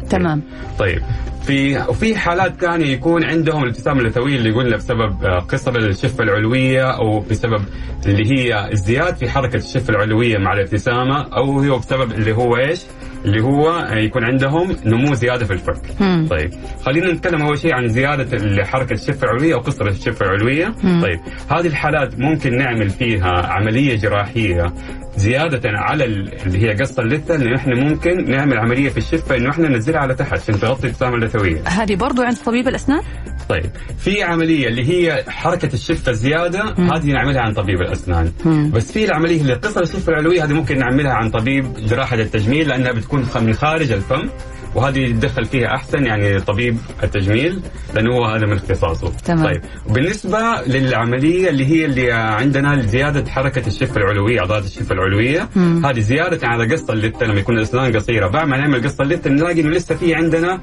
تمام 0.09 0.41
طيب 0.79 1.01
في 1.45 1.77
وفي 1.89 2.15
حالات 2.15 2.61
ثانية 2.61 2.85
يكون 2.85 3.23
عندهم 3.23 3.63
الابتسامه 3.63 3.99
اللثويه 4.01 4.35
اللي 4.35 4.51
قلنا 4.51 4.75
بسبب 4.77 5.23
آه، 5.23 5.39
قصر 5.39 5.75
الشفه 5.75 6.23
العلوية 6.23 6.83
أو 6.83 7.19
بسبب 7.19 7.63
اللي 8.05 8.23
هي 8.31 8.73
ازدياد 8.73 9.15
في 9.15 9.29
حركة 9.29 9.55
الشفة 9.57 9.89
العلوية 9.89 10.37
مع 10.37 10.53
الابتسامة 10.53 11.21
أو 11.21 11.59
هو 11.59 11.77
بسبب 11.77 12.11
اللي 12.11 12.31
هو 12.35 12.57
إيش؟ 12.57 12.81
اللي 13.25 13.41
هو 13.43 13.87
يكون 13.93 14.23
عندهم 14.23 14.75
نمو 14.85 15.13
زيادة 15.13 15.45
في 15.45 15.53
الفك. 15.53 15.81
مم. 16.01 16.27
طيب 16.29 16.51
خلينا 16.85 17.11
نتكلم 17.13 17.41
أول 17.41 17.57
شيء 17.59 17.73
عن 17.73 17.87
زيادة 17.87 18.63
حركه 18.65 18.93
الشفة 18.93 19.23
العلوية 19.23 19.53
أو 19.53 19.59
قصر 19.59 19.87
الشفة 19.87 20.25
العلوية. 20.25 20.75
مم. 20.83 21.01
طيب 21.01 21.19
هذه 21.51 21.67
الحالات 21.67 22.19
ممكن 22.19 22.57
نعمل 22.57 22.89
فيها 22.89 23.47
عملية 23.47 23.95
جراحية 23.95 24.73
زيادة 25.17 25.61
على 25.65 26.05
ال- 26.05 26.33
اللي 26.45 26.63
هي 26.67 26.73
قص 26.73 26.99
اللثة 26.99 27.35
إنه 27.35 27.55
إحنا 27.55 27.75
ممكن 27.75 28.31
نعمل 28.31 28.57
عملية 28.57 28.89
في 28.89 28.97
الشفة 28.97 29.35
إنه 29.37 29.49
إحنا 29.49 29.67
ننزلها 29.69 29.99
على 29.99 30.15
تحت 30.15 30.33
عشان 30.33 30.59
تغطي 30.59 30.83
الابتسامه 30.83 31.15
اللثوية. 31.15 31.61
هذه 31.67 31.95
برضو 31.95 32.21
عند 32.21 32.35
طبيب 32.45 32.67
الأسنان 32.67 33.01
طيب 33.49 33.69
في 33.97 34.23
عملية 34.23 34.67
اللي 34.67 34.89
هي 34.89 35.23
حركة 35.27 35.73
الشفه 35.73 36.11
الزيادة 36.11 36.63
هذه 36.77 37.11
نعملها 37.11 37.41
عن 37.41 37.53
طبيب 37.53 37.81
الأسنان 37.81 38.31
مم. 38.45 38.71
بس 38.71 38.91
في 38.91 39.05
العملية 39.05 39.41
اللي 39.41 39.53
قصر 39.53 39.81
الشفه 39.81 40.11
العلوية 40.11 40.45
هذه 40.45 40.53
ممكن 40.53 40.77
نعملها 40.77 41.13
عن 41.13 41.29
طبيب 41.29 41.73
جراحة 41.73 42.15
التجميل 42.15 42.67
لأنها 42.67 42.91
بتكون 42.91 43.25
من 43.41 43.53
خارج 43.53 43.91
الفم 43.91 44.29
وهذه 44.75 44.99
يتدخل 44.99 45.45
فيها 45.45 45.75
أحسن 45.75 46.05
يعني 46.05 46.39
طبيب 46.39 46.77
التجميل 47.03 47.59
لأنه 47.95 48.15
هو 48.15 48.25
هذا 48.25 48.45
من 48.45 48.53
اختصاصه 48.53 49.11
تمام. 49.25 49.45
طيب 49.45 49.61
بالنسبة 49.89 50.39
للعملية 50.67 51.49
اللي 51.49 51.65
هي 51.65 51.85
اللي 51.85 52.11
عندنا 52.11 52.81
زياده 52.81 53.31
حركة 53.31 53.67
الشفه 53.67 53.97
العلوية 53.97 54.41
عضلات 54.41 54.65
الشفه 54.65 54.93
العلوية 54.95 55.49
مم. 55.55 55.85
هذه 55.85 55.99
زيادة 55.99 56.47
على 56.47 56.73
قص 56.73 56.89
اللثه 56.89 57.25
لما 57.25 57.39
يكون 57.39 57.57
الأسنان 57.57 57.95
قصيرة 57.95 58.27
بعد 58.27 58.47
ما 58.47 58.57
نعمل 58.57 58.83
قص 58.83 58.99
اللثه 59.01 59.29
نلاقي 59.29 59.61
إنه 59.61 59.69
لسه 59.69 59.95
في 59.95 60.15
عندنا 60.15 60.59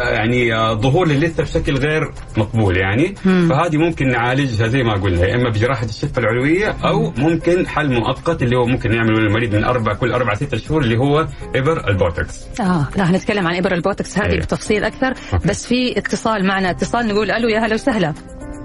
يعني 0.00 0.54
آه، 0.54 0.74
ظهور 0.74 1.08
للثه 1.08 1.42
بشكل 1.42 1.74
غير 1.74 2.10
مقبول 2.36 2.76
يعني. 2.76 3.14
مم. 3.24 3.48
فهذه 3.48 3.76
ممكن 3.76 4.08
نعالجها 4.08 4.68
زي 4.68 4.82
ما 4.82 4.94
قلنا. 4.94 5.26
يا 5.26 5.34
إما 5.34 5.50
بجراحة 5.50 5.84
الشفة 5.84 6.18
العلوية 6.18 6.76
أو 6.84 7.12
ممكن 7.16 7.66
حل 7.66 7.92
مؤقت 7.92 8.42
اللي 8.42 8.56
هو 8.56 8.66
ممكن 8.66 8.92
يعمله 8.92 9.20
للمريض 9.20 9.54
من 9.54 9.64
أربع 9.64 9.94
كل 9.94 10.12
أربع 10.12 10.34
ستة 10.34 10.56
شهور 10.56 10.82
اللي 10.82 10.98
هو 10.98 11.26
إبر 11.56 11.88
البوتوكس. 11.88 12.60
آه 12.60 12.88
لا 12.96 13.10
هنتكلم 13.10 13.46
عن 13.46 13.56
إبر 13.56 13.72
البوتوكس. 13.74 14.18
هذه 14.18 14.26
أيوة. 14.26 14.42
بتفصيل 14.42 14.84
أكثر. 14.84 15.14
okay. 15.32 15.48
بس 15.48 15.66
في 15.66 15.98
اتصال 15.98 16.46
معنا. 16.46 16.70
اتصال 16.70 17.06
نقول 17.08 17.30
ألو 17.30 17.48
يا 17.48 17.58
هلا 17.58 17.74
وسهلا. 17.74 18.14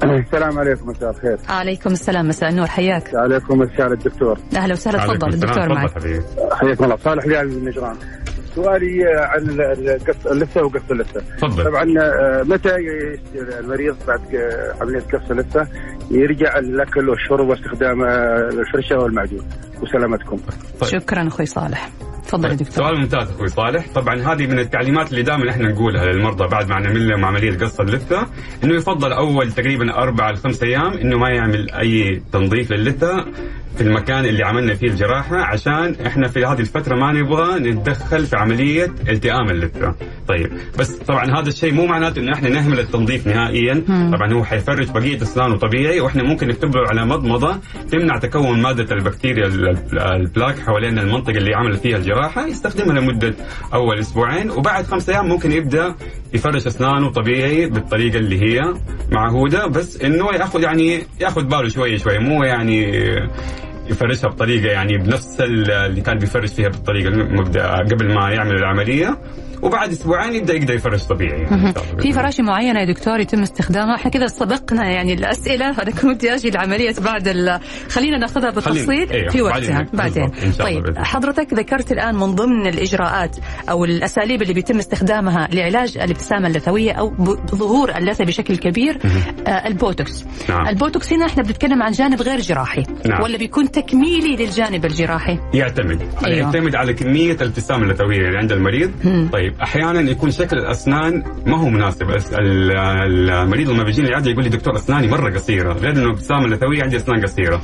السلام 0.04 0.60
عليكم 0.60 0.89
مساء 0.89 1.10
الخير 1.10 1.38
عليكم 1.50 1.92
السلام. 1.92 2.27
مساء 2.27 2.50
النور. 2.50 2.68
حياك. 2.68 3.15
عليكم 3.15 3.60
مساء 3.60 3.94
الدكتور. 3.94 4.39
أهلا 4.56 4.74
وسهلا. 4.74 4.98
تفضل. 4.98 5.34
الدكتور 5.34 5.70
معك. 5.70 5.92
حياكم 6.54 6.84
الله. 6.84 6.98
صالح 7.04 7.25
قاعد 7.25 7.48
من 7.48 7.65
نجران 7.65 7.96
سؤالي 8.55 9.03
عن 9.05 9.41
اللثة 10.25 10.63
وقص 10.63 10.91
اللثة. 10.91 11.21
تفضل. 11.38 11.63
طبعا 11.63 11.93
آه، 12.00 12.43
متى 12.43 12.75
المريض 13.59 13.95
بعد 14.07 14.21
عملية 14.81 15.00
قص 15.13 15.31
اللثة؟ 15.31 15.67
يرجع 16.12 16.59
الاكل 16.59 17.09
والشرب 17.09 17.47
واستخدام 17.47 18.03
آه، 18.03 18.50
الفرشه 18.50 18.97
والمعجون 18.97 19.45
وسلامتكم. 19.81 20.38
طيب. 20.79 20.89
شكرا 20.89 21.27
أخوي 21.27 21.45
صالح. 21.45 21.89
تفضل 22.27 22.50
يا 22.50 22.53
دكتور. 22.53 22.85
سؤال 22.85 23.00
ممتاز 23.00 23.29
أخوي 23.29 23.47
صالح. 23.47 23.85
طبعا 23.95 24.15
هذه 24.15 24.47
من 24.47 24.59
التعليمات 24.59 25.12
اللي 25.12 25.24
دائما 25.24 25.50
إحنا 25.50 25.69
نقولها 25.71 26.05
للمرضى 26.05 26.47
بعد 26.47 26.69
ما 26.69 26.79
نعمل 26.79 27.09
لهم 27.09 27.25
عملية 27.25 27.57
قص 27.57 27.79
اللثة 27.79 28.27
إنه 28.63 28.75
يفضل 28.75 29.13
أول 29.13 29.51
تقريبا 29.51 29.97
أربع 29.97 30.31
لخمس 30.31 30.63
أيام 30.63 30.93
إنه 30.93 31.17
ما 31.17 31.29
يعمل 31.29 31.71
أي 31.71 32.21
تنظيف 32.33 32.71
للثه 32.71 33.25
في 33.75 33.81
المكان 33.81 34.25
اللي 34.25 34.43
عملنا 34.43 34.74
فيه 34.75 34.88
الجراحة 34.88 35.38
عشان 35.38 35.95
إحنا 36.05 36.27
في 36.27 36.45
هذه 36.45 36.59
الفترة 36.59 36.95
ما 36.95 37.12
نبغى 37.12 37.59
نتدخل 37.59 38.25
في 38.25 38.35
عملية 38.35 38.91
التئام 39.09 39.50
اللثة. 39.50 39.95
طيب. 40.27 40.51
بس 40.79 40.95
طبعا 40.95 41.39
هذا 41.39 41.50
الشيء 41.50 41.74
مو 41.74 41.85
معناته 41.85 42.19
إنه 42.19 42.33
إحنا 42.33 42.50
نهمل 42.50 42.79
التنظيف 42.79 43.27
نهائيا. 43.27 43.83
طبعا 43.88 44.33
هو 44.33 44.43
حيفرج 44.43 44.91
بقية 44.91 45.21
أسنانه 45.21 45.57
طبيعي. 45.57 45.94
وإحنا 46.01 46.23
ممكن 46.23 46.47
نكتب 46.47 46.75
له 46.75 46.87
على 46.87 47.05
مضمضه 47.05 47.57
تمنع 47.91 48.17
تكون 48.17 48.61
مادة 48.61 48.95
البكتيريا 48.95 49.47
ال- 49.47 49.69
ال- 49.69 49.99
البلاك 49.99 50.59
حوالين 50.59 50.99
المنطقة 50.99 51.31
اللي 51.37 51.55
عمل 51.55 51.77
فيها 51.77 51.97
الجراحة 51.97 52.47
يستخدمها 52.47 52.99
لمدة 52.99 53.33
أول 53.73 53.99
أسبوعين 53.99 54.51
وبعد 54.51 54.85
خمسة 54.85 55.13
أيام 55.13 55.27
ممكن 55.27 55.51
يبدأ 55.51 55.95
يفرش 56.33 56.67
اسنانه 56.67 57.09
طبيعي 57.11 57.65
بالطريقة 57.69 58.17
اللي 58.17 58.41
هي 58.41 58.73
معهودة 59.11 59.67
بس 59.67 60.01
إنه 60.01 60.25
يأخذ 60.33 60.63
يعني 60.63 60.99
يأخذ 61.21 61.43
باله 61.43 61.69
شوي 61.69 61.97
شوي 61.97 62.19
مو 62.19 62.43
يعني 62.43 63.05
يفرشها 63.89 64.27
بطريقة 64.27 64.71
يعني 64.71 64.97
بنفس 64.97 65.41
ال- 65.41 65.71
اللي 65.71 66.01
كان 66.01 66.17
بيفرش 66.17 66.53
فيها 66.53 66.69
بالطريقة 66.69 67.07
المبدأ 67.07 67.71
قبل 67.75 68.13
ما 68.13 68.29
يعمل 68.31 68.55
العملية. 68.55 69.17
وبعد 69.65 69.91
أسبوعين 69.91 70.36
يبدأ 70.36 70.53
يقدر 70.53 70.74
يفرش 70.74 71.03
طبيعي. 71.03 71.41
يعني 71.41 71.74
في 72.00 72.12
فراشي 72.12 72.41
معينة 72.41 72.79
يا 72.79 72.86
دكتور 72.86 73.19
يتم 73.19 73.41
استخدامها؟ 73.41 73.95
إحنا 73.95 74.12
كذا 74.12 74.27
سبقنا 74.27 74.89
يعني 74.89 75.13
الأسئلة 75.13 75.69
أنا 75.69 75.91
كنت 75.91 76.25
أجي 76.25 76.50
العملية 76.50 76.93
بعد 77.01 77.27
ال... 77.27 77.60
خلينا 77.89 78.17
ناخذها 78.17 78.50
بالتفصيل 78.50 79.12
أيوه، 79.12 79.29
في 79.29 79.41
بعدين. 79.41 79.75
وقتها 79.75 79.88
بعدين. 79.93 80.31
شاء 80.34 80.43
الله 80.43 80.57
طيب 80.57 80.84
بإذن. 80.84 81.05
حضرتك 81.05 81.53
ذكرت 81.53 81.91
الآن 81.91 82.15
من 82.15 82.36
ضمن 82.36 82.67
الإجراءات 82.67 83.38
أو 83.69 83.86
الأساليب 83.86 84.41
اللي 84.41 84.53
بيتم 84.53 84.77
استخدامها 84.77 85.48
لعلاج 85.53 85.98
الابتسامة 85.98 86.48
اللثوية 86.48 86.91
أو 86.91 87.13
ظهور 87.55 87.98
اللثة 87.98 88.25
بشكل 88.25 88.57
كبير 88.57 88.98
آه 89.48 89.67
البوتوكس. 89.67 90.25
نعم. 90.50 90.67
البوتوكس 90.67 91.13
هنا 91.13 91.25
إحنا 91.25 91.43
بنتكلم 91.43 91.84
عن 91.84 91.91
جانب 91.91 92.22
غير 92.22 92.39
جراحي 92.39 92.84
نعم. 93.05 93.22
ولا 93.22 93.38
بيكون 93.38 93.72
تكميلي 93.72 94.36
للجانب 94.36 94.86
الجراحي؟ 94.86 95.39
يعتمد. 95.53 96.01
أيوه. 96.25 96.38
يعتمد 96.38 96.75
على 96.75 96.93
كمية 96.93 97.34
الابتسامة 97.34 97.84
اللثوية 97.84 98.27
اللي 98.27 98.38
عند 98.38 98.51
المريض. 98.51 98.91
طيب. 99.34 99.54
أحيانا 99.62 100.12
يكون 100.12 100.31
شكل 100.31 100.57
الأسنان 100.57 101.24
ما 101.45 101.57
هو 101.57 101.69
مناسب. 101.69 102.05
المريض 102.31 103.69
لما 103.69 103.83
بيجيني 103.83 104.07
العياده 104.07 104.31
يقول 104.31 104.43
لي 104.43 104.50
دكتور 104.50 104.75
أسناني 104.75 105.07
مرة 105.07 105.33
قصيرة. 105.33 105.74
غير 105.74 105.91
إنه 105.91 106.03
الابتسامه 106.03 106.45
اللثويه 106.45 106.83
عندي 106.83 106.97
أسنان 106.97 107.21
قصيرة. 107.21 107.57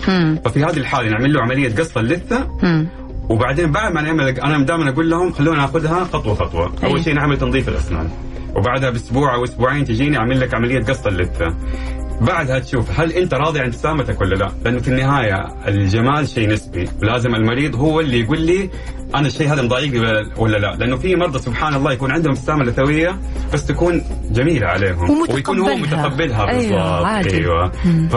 ففي 0.45 0.63
هذه 0.63 0.77
الحالة 0.77 1.09
نعمل 1.09 1.33
له 1.33 1.41
عملية 1.41 1.75
قص 1.75 1.97
اللثه 1.97 2.47
مم. 2.63 2.87
وبعدين 3.29 3.71
بعد 3.71 3.93
ما 3.93 4.01
نعمل 4.01 4.39
أنا 4.39 4.65
دائما 4.65 4.89
أقول 4.89 5.09
لهم 5.09 5.31
خلونا 5.31 5.57
ناخذها 5.57 6.03
خطوة 6.03 6.35
خطوة. 6.35 6.73
أي. 6.83 6.89
اول 6.89 7.03
شيء 7.03 7.13
نعمل 7.13 7.37
تنظيف 7.37 7.69
الأسنان. 7.69 8.09
وبعدها 8.55 8.89
بأسبوع 8.89 9.35
أو 9.35 9.43
أسبوعين 9.43 9.85
تجيني 9.85 10.17
أعمل 10.17 10.39
لك 10.39 10.53
عملية 10.53 10.79
قص 10.79 11.07
اللثه 11.07 11.45
بعدها 12.21 12.59
تشوف 12.59 12.99
هل 12.99 13.11
انت 13.11 13.33
راضي 13.33 13.59
عن 13.59 13.65
ابتسامتك 13.65 14.21
ولا 14.21 14.35
لا؟ 14.35 14.51
لأنه 14.65 14.79
في 14.79 14.87
النهاية 14.87 15.47
الجمال 15.67 16.27
شيء 16.29 16.49
نسبي، 16.49 16.89
لازم 17.01 17.35
المريض 17.35 17.75
هو 17.75 17.99
اللي 17.99 18.19
يقول 18.19 18.41
لي 18.41 18.69
أنا 19.15 19.27
الشيء 19.27 19.53
هذا 19.53 19.61
مضايقني 19.61 19.99
ولا- 20.37 20.57
لا؟ 20.57 20.75
لأنه 20.79 20.97
في 20.97 21.15
مرضى 21.15 21.39
سبحان 21.39 21.73
الله 21.73 21.91
يكون 21.93 22.11
عندهم 22.11 22.33
ابتسامه 22.33 22.63
لثويه 22.63 23.19
بس 23.53 23.65
تكون 23.65 24.03
جميلة 24.31 24.67
عليهم. 24.67 25.07
ويكون 25.33 25.59
هو 25.59 25.75
متقبلها 25.77 26.49
أيوة، 26.49 26.59
بالضبط. 27.21 27.33
أيوه 27.33 27.71
ف 28.09 28.15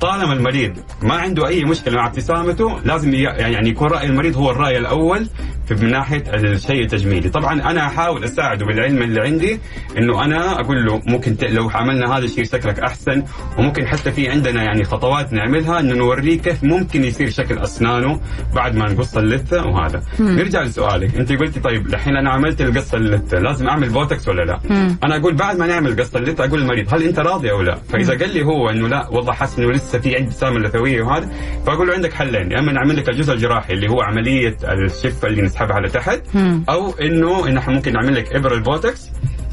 طالما 0.00 0.32
المريض 0.32 0.72
ما 1.02 1.14
عنده 1.14 1.46
أي 1.46 1.64
مشكلة 1.64 1.96
مع 1.96 2.06
ابتسامته 2.06 2.80
لازم 2.84 3.14
يعني 3.14 3.68
يكون 3.68 3.88
رأي 3.88 4.06
المريض 4.06 4.36
هو 4.36 4.50
الرأي 4.50 4.78
الأول 4.78 5.28
في 5.66 5.74
من 5.74 5.90
ناحية 5.90 6.22
الشيء 6.34 6.82
التجميلي، 6.82 7.28
طبعا 7.28 7.70
أنا 7.70 7.86
أحاول 7.86 8.24
أساعده 8.24 8.66
بالعلم 8.66 9.02
اللي 9.02 9.20
عندي 9.20 9.60
إنه 9.98 10.24
أنا 10.24 10.60
أقول 10.60 10.84
له 10.84 11.02
ممكن. 11.06 11.36
لو 11.42 11.70
عملنا 11.70 12.18
هذا 12.18 12.24
الشيء 12.24 12.44
شكلك 12.44 12.80
أحسن 12.80 13.22
وممكن 13.58 13.86
حتى 13.86 14.12
في 14.12 14.28
عندنا 14.28 14.62
يعني 14.62 14.84
خطوات 14.84 15.32
نعملها 15.32 15.80
إنه 15.80 15.94
نوريه 15.94 16.38
كيف 16.38 16.64
ممكن 16.64 17.04
يصير 17.04 17.30
شكل 17.30 17.58
أسنانه 17.58 18.20
بعد 18.54 18.76
ما 18.76 18.92
نقص 18.92 19.16
اللثة 19.16 19.66
وهذا. 19.66 20.02
نرجع 20.20 20.62
لسؤالك، 20.62 21.16
أنت 21.16 21.32
قلتي 21.32 21.60
طيب 21.60 21.86
الحين 21.86 22.16
أنا 22.16 22.30
عملت 22.30 22.60
القص 22.60 22.94
اللثة 22.94 23.38
لازم 23.38 23.68
أعمل 23.68 23.88
بوتكس 23.88 24.28
ولا 24.28 24.42
لا؟ 24.42 24.60
أنا 25.04 25.16
أقول 25.16 25.34
بعد 25.34 25.58
ما 25.58 25.66
نعمل 25.66 26.00
قص 26.00 26.16
اللثة 26.16 26.44
أقول 26.44 26.60
للمريض 26.60 26.94
هل 26.94 27.02
أنت 27.02 27.18
راضي 27.18 27.50
أو 27.50 27.62
لا؟ 27.62 27.74
فإذا 27.74 28.18
قال 28.18 28.34
لي 28.34 28.44
هو 28.44 28.70
إنه 28.70 28.88
لا 28.88 29.08
والله 29.08 29.32
حاسس 29.32 29.58
إنه 29.58 29.72
لسه 29.72 29.98
في 29.98 30.16
عندي 30.16 30.28
ابتسامه 30.28 30.58
لثويه 30.58 31.02
وهذا 31.02 31.28
فأقول 31.66 31.88
له 31.88 31.94
عندك 31.94 32.12
حلين 32.12 32.52
يا 32.52 32.58
أما 32.58 32.72
نعمل 32.72 32.96
لك 32.96 33.08
الجزء 33.08 33.32
الجراحي 33.32 33.72
اللي 33.72 33.88
هو 33.88 34.02
عملية 34.02 34.56
الشفة 34.64 35.28
اللي 35.28 35.42
نسحبها 35.54 35.80
لتحت 35.80 36.20
أو 36.68 36.90
إنه 36.92 37.48
إن 37.48 37.56
إحنا 37.56 37.74
ممكن 37.74 37.92
نعمل 37.92 38.14
لك 38.14 38.32
ابر 38.34 38.54
البوتكس 38.54 39.08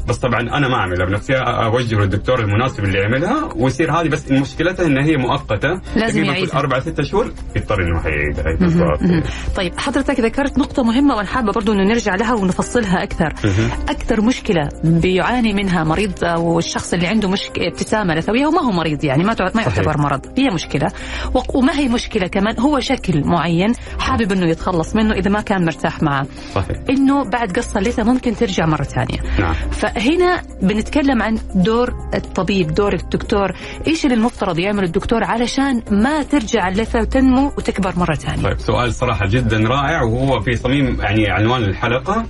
بس 0.08 0.16
طبعا 0.16 0.40
أنا 0.40 0.68
ما 0.68 0.74
أعملها. 0.74 1.06
بنفسي 1.06 1.34
أوجه 1.36 1.94
للدكتور 1.94 2.40
المناسب 2.40 2.84
اللي 2.84 2.98
يعملها 2.98 3.48
ويصير 3.56 3.92
هذه 3.92 4.08
بس 4.08 4.30
مشكلتها 4.30 4.86
إن 4.86 4.98
هي 4.98 5.16
مؤقتة. 5.16 5.80
لازم 5.96 6.24
يعيدها. 6.24 6.58
أربع 6.58 6.80
ست 6.80 7.00
شهور 7.00 7.32
يضطر 7.56 7.82
إنه 7.82 8.06
يعيدها. 8.06 8.46
أي 8.46 8.56
بالضبط 8.56 9.00
طيب 9.56 9.78
حضرتك 9.78 10.20
ذكرت 10.20 10.58
نقطة 10.58 10.82
مهمة 10.82 11.14
وأنا 11.14 11.28
حابة 11.28 11.52
برضو 11.52 11.72
أنه 11.72 11.82
نرجع 11.82 12.14
لها 12.14 12.34
ونفصلها 12.34 13.02
أكثر. 13.02 13.32
أكثر 13.88 14.20
مشكلة 14.20 14.68
بيعاني 14.84 15.52
منها 15.52 15.84
مريض 15.84 16.24
أو 16.24 16.58
الشخص 16.58 16.92
اللي 16.94 17.06
عنده 17.06 17.28
مشك... 17.28 17.58
ابتسامة 17.58 18.14
لثوية 18.14 18.46
وما 18.46 18.60
هو 18.60 18.70
مريض 18.70 19.04
يعني 19.04 19.24
ما 19.24 19.36
ما. 19.54 19.62
يعتبر 19.62 19.98
مرض. 19.98 20.26
هي 20.38 20.48
مشكلة. 20.54 20.92
وما 21.54 21.78
هي 21.78 21.88
مشكلة 21.88 22.26
كمان؟ 22.26 22.60
هو 22.60 22.80
شكل 22.80 23.24
معين 23.24 23.72
حابب 23.98 24.32
أنه 24.32 24.46
يتخلص 24.46 24.96
منه 24.96 25.14
إذا 25.14 25.30
ما 25.30 25.40
كان 25.40 25.64
مرتاح 25.64 26.02
معه. 26.02 26.26
صحيح. 26.54 26.76
إنه 26.90 27.24
بعد 27.24 27.52
قصة 27.52 27.78
اللثه 27.78 28.02
ممكن 28.02 28.36
ترجع 28.36 28.66
مرة 28.66 28.82
ثانية. 28.82 29.18
نعم. 29.38 29.54
فهنا 30.02 30.42
بنتكلم 30.62 31.22
عن 31.22 31.38
دور 31.54 31.94
الطبيب 32.14 32.74
دور 32.74 32.94
الدكتور. 32.94 33.52
إيش 33.86 34.04
اللي 34.04 34.14
المفترض 34.14 34.58
يعمل 34.58 34.84
الدكتور 34.84 35.24
علشان 35.24 35.82
ما 35.90 36.22
ترجع 36.22 36.68
اللثة 36.68 37.00
وتنمو 37.00 37.46
وتكبر 37.46 37.92
مرة 37.96 38.14
ثانية؟ 38.14 38.42
طيب 38.42 38.58
سؤال 38.58 38.94
صراحة 38.94 39.26
جدا 39.26 39.58
رائع 39.58 40.02
وهو 40.02 40.40
في 40.40 40.56
صميم 40.56 41.00
يعني 41.00 41.30
عنوان 41.30 41.64
الحلقة. 41.64 42.26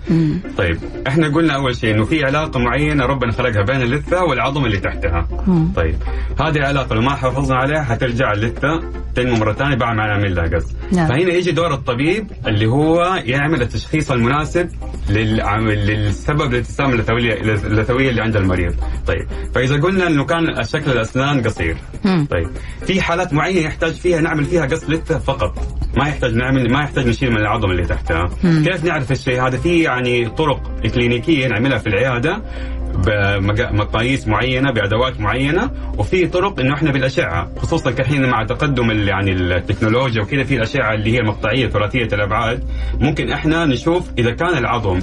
طيب 0.57 0.79
إحنا 1.09 1.29
قلنا 1.29 1.55
أول 1.55 1.77
شيء 1.77 1.95
إنه 1.95 2.05
في 2.05 2.25
علاقة 2.25 2.61
معينة 2.61 3.07
ربنا 3.07 3.33
خلقها 3.33 3.63
بين 3.63 3.83
اللثة 3.83 4.25
والعظم 4.25 4.65
اللي 4.65 4.79
تحتها. 4.79 5.29
طيب 5.77 5.97
هذه 6.41 6.57
العلاقة 6.57 6.95
لو 6.95 7.03
ما 7.03 7.15
حافظنا 7.15 7.57
عليها 7.57 7.83
حترجع 7.83 8.33
اللثة 8.33 8.81
تنمو 9.15 9.37
مرة 9.37 9.53
ثانية 9.53 9.77
بعد 9.77 9.97
ما 9.97 10.07
نعمل 10.07 10.35
لها 10.35 10.45
قص 10.45 10.73
نعم. 10.93 11.09
فهنا 11.09 11.33
يجي 11.33 11.53
دور 11.53 11.75
الطبيب 11.75 12.31
اللي 12.47 12.67
هو 12.67 13.21
يعمل 13.25 13.63
التشخيص 13.63 14.11
المناسب 14.11 14.69
للسبب 15.11 16.55
الابتسامة 16.55 16.93
اللثوية 16.93 17.35
اللثوية 17.55 18.11
اللي 18.11 18.23
عند 18.23 18.37
المريض. 18.37 18.75
طيب 19.07 19.27
فإذا 19.55 19.77
قلنا 19.77 20.07
إنه 20.07 20.25
كان 20.25 20.65
شكل 20.65 20.91
الأسنان 20.91 21.43
قصير 21.43 21.77
مم. 22.05 22.27
طيب 22.31 22.49
في 22.87 23.01
حالات 23.03 23.33
معينة 23.33 23.61
يحتاج 23.61 23.93
فيها 23.93 24.21
نعمل 24.21 24.45
فيها 24.45 24.67
قص 24.67 24.91
لثة 24.91 25.19
فقط. 25.19 25.59
ما 25.97 26.09
يحتاج 26.09 26.35
نعمل 26.35 26.73
ما 26.73 26.81
يحتاج 26.83 27.09
نشيل 27.09 27.31
من 27.31 27.37
العظم 27.37 27.71
اللي 27.71 27.85
تحتها. 27.87 28.31
كيف 28.43 28.85
نعرف 28.85 29.13
الشيء؟ 29.13 29.47
هذا 29.47 29.57
في 29.57 29.83
يعني 29.83 30.29
طرق 30.29 30.61
كلينيكية 30.95 31.47
نعملها 31.47 31.79
في 31.79 31.87
العيادة. 31.87 32.43
بمقاييس 32.95 34.29
معينة 34.29 34.73
بادوات 34.73 35.21
معينة 35.21 35.71
وفي 35.99 36.27
طرق 36.27 36.61
إنه 36.61 36.75
إحنا 36.75 36.91
بالأشعة 36.93 37.51
خصوصا 37.59 37.91
كحين 37.91 38.29
مع 38.31 38.45
تقدم 38.45 38.91
يعني 38.91 39.33
التكنولوجيا 39.33 40.23
وكذا 40.23 40.45
في 40.45 40.57
الأشعة 40.57 40.95
اللي 40.95 41.13
هي 41.15 41.19
المقطعية 41.19 41.69
ثلاثية 41.69 42.09
الأبعاد 42.13 42.65
ممكن 43.01 43.33
إحنا 43.33 43.65
نشوف 43.67 44.11
إذا 44.19 44.31
كان 44.31 44.59
العظم 44.59 45.01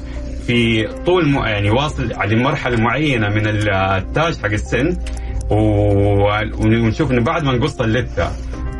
في 0.47 0.87
طول. 1.05 1.35
يعني 1.35 1.69
واصل 1.69 2.09
لمرحله 2.27 2.77
معينة 2.77 3.29
من 3.29 3.47
التاج 3.47 4.37
حق 4.37 4.51
السن 4.51 4.97
ونشوف 5.51 7.11
إنه 7.11 7.23
بعد 7.23 7.43
ما 7.43 7.51
نقص 7.51 7.81
اللثة 7.81 8.31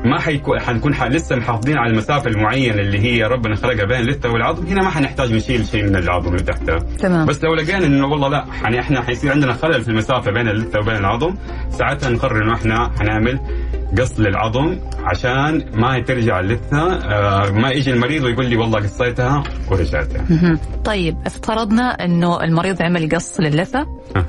ما 0.05 0.19
حيكون 0.19 0.59
حنكون. 0.59 0.93
لسه 1.09 1.35
محافظين 1.35 1.77
على 1.77 1.91
المسافة 1.91 2.29
المعينة 2.29 2.75
اللي 2.81 2.99
هي 2.99 3.23
ربنا 3.23 3.55
خلقها 3.55 3.85
بين 3.85 3.99
اللثه 3.99 4.29
والعظم 4.29 4.65
هنا 4.67 4.83
ما 4.83 4.89
حنحتاج 4.89 5.33
نشيل 5.33 5.65
شيء 5.65 5.83
من 5.83 5.95
العظم 5.95 6.27
اللي 6.27 6.43
تحتها 6.43 6.79
تمام. 6.79 7.25
بس 7.25 7.43
لو 7.43 7.53
لقينا 7.55 7.85
إنه 7.85 8.07
والله 8.07 8.29
لا 8.29 8.45
يعني 8.63 8.79
إحنا 8.79 9.01
حيصير 9.01 9.31
عندنا 9.31 9.53
خلل 9.53 9.81
في 9.81 9.89
المسافة 9.89 10.31
بين 10.31 10.47
اللثه 10.47 10.79
وبين 10.79 10.95
العظم 10.95 11.35
ساعتها 11.69 12.09
نقرر 12.09 12.43
إنه 12.43 12.53
إحنا 12.53 12.91
حنعمل 12.99 13.39
قص 13.97 14.19
للعظم 14.19 14.77
عشان 15.03 15.63
ما 15.73 15.99
ترجع 15.99 16.39
اللثه 16.39 16.93
آه 16.93 17.51
ما 17.51 17.69
يجي 17.69 17.91
المريض 17.91 18.23
ويقول 18.23 18.45
لي 18.45 18.55
والله 18.55 18.79
قصيتها 18.79 19.43
ورجعتها. 19.71 20.25
طيب 20.85 21.17
افترضنا 21.25 22.05
إنه 22.05 22.43
المريض 22.43 22.81
عمل 22.81 23.09
قص 23.15 23.39
للثه. 23.39 23.85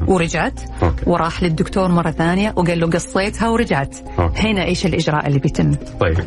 ورجعت 0.07 0.61
okay. 0.83 1.03
وراح 1.07 1.43
للدكتور 1.43 1.89
مرة 1.89 2.11
ثانية 2.11 2.53
وقال 2.57 2.81
له 2.81 2.87
قصيتها 2.91 3.49
ورجعت 3.49 3.97
okay. 4.19 4.41
هنا 4.51 4.65
إيش 4.65 4.87
الإجراء 4.87 5.27
اللي 5.27 5.39
بيتم 5.39 5.73
طيب 6.01 6.19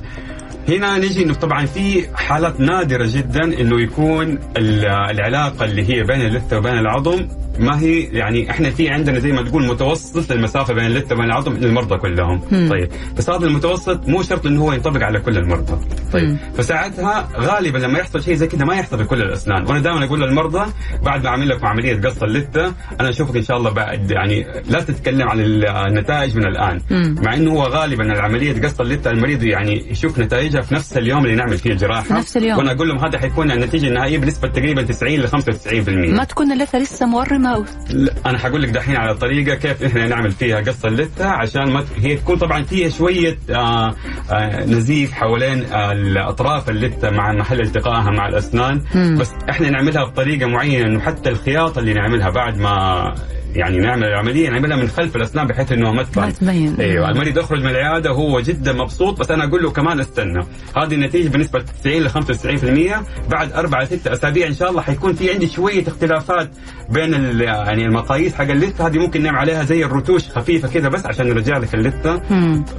هنا 0.69 0.97
نجي 0.97 1.23
إنه 1.23 1.33
طبعا 1.33 1.65
في 1.65 2.07
حالات 2.17 2.59
نادرة 2.59 3.05
جدا 3.09 3.43
إنه 3.43 3.81
يكون 3.81 4.39
ال- 4.57 4.85
العلاقة 4.85 5.65
اللي 5.65 5.81
هي 5.83 6.03
بين 6.03 6.21
اللثة 6.21 6.57
وبين 6.57 6.77
العظم 6.77 7.27
ما 7.59 7.79
هي 7.79 8.01
يعني 8.01 8.51
إحنا 8.51 8.69
في 8.69 8.89
عندنا 8.89 9.19
زي 9.19 9.31
ما 9.31 9.41
تقول 9.41 9.65
متوسط 9.67 10.31
المسافة 10.31 10.73
بين 10.73 10.85
اللثه 10.85 11.15
وبين 11.15 11.25
العظم 11.25 11.53
للمرضى 11.53 11.97
كلهم. 11.97 12.41
مم. 12.51 12.69
طيب. 12.69 12.89
بس 13.17 13.29
هذا 13.29 13.45
المتوسط 13.45 14.07
مو 14.07 14.21
شرط 14.23 14.45
إنه 14.45 14.61
هو 14.61 14.73
ينطبق 14.73 15.03
على 15.03 15.19
كل 15.19 15.37
المرضى. 15.37 15.77
طيب. 16.13 16.29
مم. 16.29 16.37
فساعتها 16.57 17.29
غالبا 17.37 17.77
لما 17.77 17.99
يحصل 17.99 18.23
شيء 18.23 18.33
زي 18.33 18.47
كذا 18.47 18.65
ما 18.65 18.75
يحصل 18.75 19.03
بكل 19.03 19.21
الأسنان. 19.21 19.65
وأنا 19.67 19.79
دائما 19.79 20.05
أقول 20.05 20.21
للمرضى 20.21 20.71
بعد 21.03 21.23
ما 21.23 21.29
أعمل 21.29 21.49
لكم 21.49 21.65
عملية 21.67 22.01
قص 22.01 22.23
اللثة 22.23 22.73
أنا 22.99 23.09
أشوفك 23.09 23.35
إن 23.35 23.43
شاء 23.43 23.57
الله 23.57 23.71
بعد 23.71 24.11
يعني 24.11 24.45
لا 24.69 24.81
تتكلم 24.81 25.29
عن 25.29 25.39
النتائج 25.39 26.37
من 26.37 26.45
الآن. 26.45 26.81
مم. 26.91 27.15
مع 27.25 27.33
إنه 27.33 27.51
هو 27.51 27.63
غالبا 27.63 28.03
العملية 28.03 28.61
قص 28.61 28.79
اللثة 28.79 29.11
المريض 29.11 29.43
يعني 29.43 29.91
يشوف 29.91 30.19
نتائجها 30.19 30.61
في 30.61 30.75
نفس 30.75 30.97
اليوم 30.97 31.25
اللي 31.25 31.35
نعمل 31.35 31.57
فيه 31.57 31.71
الجراحة. 31.71 32.03
في 32.03 32.13
نفس 32.13 32.37
اليوم. 32.37 32.57
وأنا 32.57 32.71
أقول 32.71 32.87
لهم 32.87 33.05
هذا 33.05 33.19
حيكون 33.19 33.51
النتيجة 33.51 33.87
النهائية 33.87 34.17
بنسبة 34.17 34.47
تقريبا 34.47 34.81
90 34.81 35.19
ل 35.19 35.27
95% 35.27 35.89
ما 35.89 36.23
تكون 36.23 36.51
اللثة 36.51 36.79
لسه 36.79 37.05
مورمة؟ 37.05 37.42
أو... 37.45 37.65
لا 37.89 38.13
أنا 38.25 38.37
حقول 38.37 38.61
لك 38.61 38.69
دحين 38.69 38.95
على 38.95 39.15
طريقة 39.15 39.55
كيف 39.55 39.83
إحنا 39.83 40.07
نعمل 40.07 40.31
فيها 40.31 40.59
قص 40.59 40.85
اللثه 40.85 41.25
عشان 41.27 41.71
ما 41.71 41.83
هي 41.97 42.15
تكون 42.15 42.37
طبعا 42.37 42.63
فيها 42.63 42.89
شوية 42.89 43.37
آه 43.49 43.95
آه 44.31 44.65
نزيف 44.65 45.11
حوالين 45.13 45.65
آه 45.65 45.91
الاطراف 45.91 46.69
اللثه 46.69 47.09
مع 47.09 47.31
محل 47.33 47.61
التقائها 47.61 48.11
مع 48.11 48.27
الأسنان 48.27 48.81
مم. 48.95 49.17
بس 49.19 49.31
إحنا 49.49 49.69
نعملها 49.69 50.03
بطريقة 50.03 50.47
معينة 50.47 50.85
إنه 50.87 50.99
حتى 50.99 51.29
الخياطة 51.29 51.79
اللي 51.79 51.93
نعملها 51.93 52.29
بعد 52.29 52.57
ما 52.57 53.15
يعني 53.55 53.77
نعمل 53.77 54.03
العملية 54.03 54.49
نعملها 54.49 54.77
من 54.77 54.87
خلف 54.87 55.15
الأسنان 55.15 55.47
بحيث 55.47 55.71
إنه 55.71 55.91
ما 55.91 56.03
تبان 56.03 56.25
ما 56.25 56.31
تبين. 56.31 56.75
أيوه 56.79 57.09
المريض 57.09 57.37
يخرج 57.37 57.59
من 57.63 57.69
العيادة 57.69 58.11
وهو 58.11 58.39
جدا 58.39 58.73
مبسوط 58.73 59.19
بس 59.19 59.31
أنا 59.31 59.43
أقول 59.43 59.63
له 59.63 59.71
كمان 59.71 59.99
استنى 59.99 60.43
هذه 60.77 60.93
النتيجة 60.93 61.29
بنسبة 61.29 61.63
90 61.83 62.03
ل 62.03 62.09
95% 62.09 63.29
بعد 63.29 63.51
أربع 63.51 63.85
ست 63.85 64.07
أسابيع 64.07 64.47
إن 64.47 64.53
شاء 64.53 64.69
الله 64.69 64.81
حيكون 64.81 65.13
في 65.13 65.31
عندي 65.31 65.47
شوية 65.47 65.87
اختلافات 65.87 66.49
بين 66.89 67.13
يعني 67.41 67.85
المقاييس 67.85 68.33
حق 68.33 68.49
اللثة 68.49 68.87
هذه 68.87 68.97
ممكن 68.97 69.23
نعمل 69.23 69.37
عليها 69.37 69.63
زي 69.63 69.85
الرتوش 69.85 70.29
خفيفة 70.29 70.67
كذا 70.67 70.89
بس 70.89 71.05
عشان 71.05 71.27
نرجع 71.29 71.57
لك 71.57 71.73
اللثة. 71.75 72.21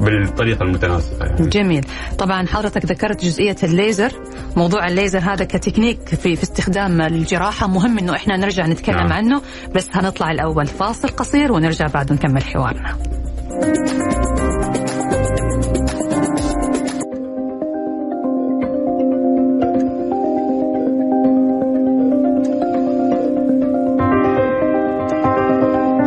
بالطريقة 0.01 0.63
المتناسقة 0.63 1.27
يعني. 1.27 1.49
جميل 1.49 1.85
طبعا 2.19 2.47
حضرتك 2.47 2.85
ذكرت 2.85 3.25
جزئية 3.25 3.57
الليزر 3.63 4.13
موضوع 4.57 4.89
الليزر 4.89 5.19
هذا 5.19 5.45
كتكنيك 5.45 5.99
في, 6.09 6.37
في 6.37 6.43
استخدام 6.43 7.01
الجراحة 7.01 7.67
مهم 7.67 7.99
إنه 7.99 8.15
إحنا 8.15 8.37
نرجع 8.37 8.67
نتكلم 8.67 8.97
نعم. 8.97 9.13
عنه 9.13 9.43
بس 9.75 9.89
هنطلع 9.93 10.31
الأول 10.31 10.64
فاصل 10.67 11.09
قصير 11.09 11.53
ونرجع 11.53 11.87
بعد 11.87 12.13
نكمل 12.13 12.43
حوارنا. 12.45 12.99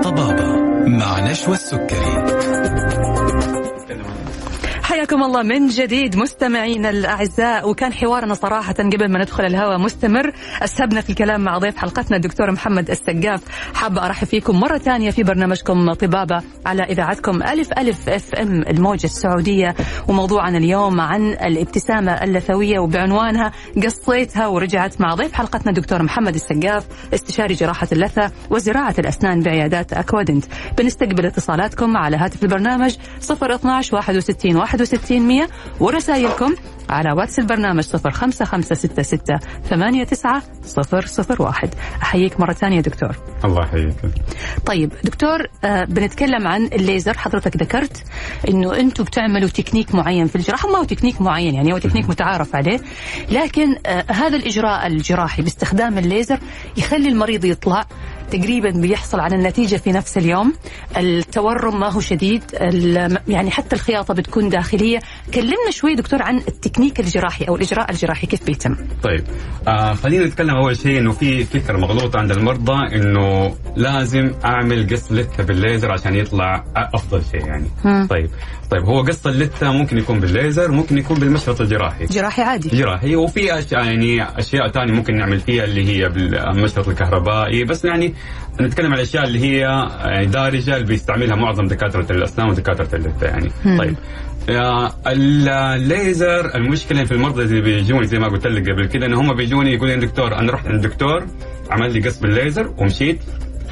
طبابة 0.03 0.61
مع 0.87 1.31
نشوى 1.31 1.53
السكري. 1.53 2.26
حياكم 5.07 5.23
الله 5.23 5.43
من 5.43 5.67
جديد 5.67 6.17
مستمعينا 6.17 6.89
الأعزاء. 6.89 7.69
وكان 7.69 7.93
حوارنا 7.93 8.33
صراحة 8.33 8.73
قبل 8.73 9.11
ما 9.11 9.19
ندخل 9.19 9.45
الهواء 9.45 9.77
مستمر. 9.77 10.33
أسهبنا 10.61 11.01
في 11.01 11.09
الكلام 11.09 11.41
مع 11.41 11.57
ضيف 11.57 11.77
حلقتنا 11.77 12.17
الدكتور 12.17 12.51
محمد 12.51 12.89
السقاف. 12.89 13.41
حابه 13.73 14.05
أرحب 14.05 14.27
فيكم 14.27 14.59
مرة 14.59 14.77
ثانية 14.77 15.11
في 15.11 15.23
برنامجكم 15.23 15.93
طبابة 15.93 16.41
على 16.65 16.83
إذاعتكم 16.83 17.43
ألف 17.43 17.73
ألف 17.77 18.09
أف 18.09 18.35
أم 18.35 18.61
الموجة 18.61 19.05
السعودية. 19.05 19.75
وموضوعنا 20.07 20.57
اليوم 20.57 21.01
عن 21.01 21.31
الابتسامة 21.31 22.11
اللثوية 22.11 22.79
وبعنوانها 22.79 23.51
قصيتها. 23.83 24.47
ورجعت 24.47 25.01
مع 25.01 25.13
ضيف 25.15 25.33
حلقتنا 25.33 25.71
الدكتور 25.71 26.03
محمد 26.03 26.35
السقاف 26.35 26.85
استشاري 27.13 27.53
جراحة 27.53 27.87
اللثة 27.91 28.31
وزراعة 28.49 28.95
الأسنان 28.99 29.41
بعيادات 29.41 29.93
أكوادنت. 29.93 30.45
بنستقبل 30.77 31.25
اتصالاتكم 31.25 31.97
على 31.97 32.17
هاتف 32.17 32.43
البرنامج 32.43 32.95
012 33.31 33.95
61 33.95 34.55
61 34.55 34.96
100 35.12 35.47
ورسائلكم 35.79 36.55
على 36.89 37.12
واتس 37.12 37.39
البرنامج 37.39 37.83
05566 37.83 39.39
89 39.63 40.41
001 41.39 41.75
أحييك 42.03 42.39
مرة 42.39 42.53
ثانية 42.53 42.81
دكتور. 42.81 43.15
الله 43.45 43.62
يحييك. 43.65 43.95
طيب 44.65 44.91
دكتور 45.03 45.47
آه 45.63 45.83
بنتكلم 45.83 46.47
عن 46.47 46.65
الليزر 46.65 47.17
حضرتك 47.17 47.57
ذكرت 47.57 48.03
إنه 48.49 48.79
أنتم 48.79 49.03
بتعملوا 49.03 49.49
تكنيك 49.49 49.95
معين 49.95 50.27
في 50.27 50.36
الجراحة. 50.36 50.69
ما 50.71 50.77
هو 50.77 50.83
تكنيك 50.83 51.21
معين 51.21 51.55
يعني 51.55 51.73
هو 51.73 51.77
تكنيك 51.77 52.10
متعارف 52.10 52.55
عليه. 52.55 52.79
لكن 53.31 53.75
آه 53.86 54.05
هذا 54.12 54.36
الإجراء 54.36 54.88
الجراحي 54.88 55.41
باستخدام 55.41 55.97
الليزر 55.97 56.39
يخلي 56.77 57.10
المريض 57.10 57.45
يطلع 57.45 57.86
تقريبا 58.31 58.69
بيحصل 58.69 59.19
على 59.19 59.35
النتيجة 59.35 59.75
في 59.75 59.91
نفس 59.91 60.17
اليوم. 60.17 60.53
التورم 60.97 61.79
ما 61.79 61.91
هو 61.91 61.99
شديد. 61.99 62.43
يعني 63.27 63.51
حتى 63.51 63.75
الخياطة 63.75 64.13
بتكون 64.13 64.49
داخلية. 64.49 64.99
كلمنا 65.33 65.71
شوي 65.71 65.95
دكتور 65.95 66.21
عن 66.21 66.37
التكنيك 66.37 66.99
الجراحي 66.99 67.45
أو 67.45 67.55
الإجراء 67.55 67.91
الجراحي 67.91 68.27
كيف 68.27 68.45
بيتم؟ 68.45 68.75
طيب 69.03 69.23
آه 69.67 69.93
خلينا 69.93 70.25
نتكلم 70.25 70.55
أول 70.55 70.77
شيء 70.77 70.99
إنه 70.99 71.11
في 71.11 71.43
فكره 71.43 71.77
مغلوطه 71.77 72.19
عند 72.19 72.31
المرضى 72.31 72.95
إنه 72.95 73.55
لازم 73.75 74.31
أعمل 74.45 74.87
قص 74.91 75.11
لثة 75.11 75.43
بالليزر 75.43 75.91
عشان 75.91 76.15
يطلع 76.15 76.63
أفضل 76.75 77.21
شيء 77.31 77.45
يعني. 77.45 77.67
مم. 77.85 78.07
طيب 78.09 78.29
طيب 78.71 78.84
هو 78.84 79.01
قص 79.01 79.27
اللثة 79.27 79.71
ممكن 79.71 79.97
يكون 79.97 80.19
بالليزر 80.19 80.71
ممكن 80.71 80.97
يكون 80.97 81.19
بالمشرط 81.19 81.62
الجراحي 81.62 82.06
جراحي 82.06 82.41
عادي. 82.41 82.69
جراحي 82.69 83.15
وفي 83.15 83.60
أشياء 83.60 83.86
يعني 83.86 84.23
أشياء 84.39 84.67
ثانية 84.67 84.93
ممكن 84.93 85.17
نعمل 85.17 85.39
فيها 85.39 85.63
اللي 85.63 85.88
هي 85.88 86.10
بالمشرط 86.10 86.88
الكهربائي 86.88 87.63
بس 87.63 87.86
يعني 87.86 88.13
نتكلم 88.62 88.86
عن 88.88 88.93
الاشياء 88.93 89.23
اللي 89.23 89.39
هي 89.39 89.58
يعني 90.06 90.25
دارجة 90.25 90.75
اللي 90.75 90.88
بيستعملها 90.88 91.36
معظم 91.36 91.67
دكاترة 91.67 92.12
الأسنان 92.12 92.49
ودكاترة 92.49 92.95
اللثة 92.95 93.27
يعني. 93.27 93.49
مم. 93.65 93.77
طيب 93.77 93.95
آه، 94.49 94.91
الليزر 95.08 96.56
المشكلة 96.56 97.03
في 97.03 97.12
المرضى 97.12 97.43
اللي 97.43 97.62
بيجوني 97.62 98.08
زي 98.08 98.19
ما 98.19 98.27
قلت 98.27 98.47
لك 98.47 98.69
قبل 98.69 98.86
كده 98.86 99.06
إن 99.06 99.13
هم 99.13 99.34
بيجوني 99.34 99.73
يقولوا 99.73 99.95
لي 99.95 100.06
دكتور 100.06 100.36
أنا 100.39 100.51
رحت 100.51 100.67
عند 100.67 100.86
الدكتور 100.86 101.25
عمل 101.71 101.93
لي 101.93 101.99
قص 102.10 102.19
بالليزر 102.19 102.73
ومشيت 102.77 103.19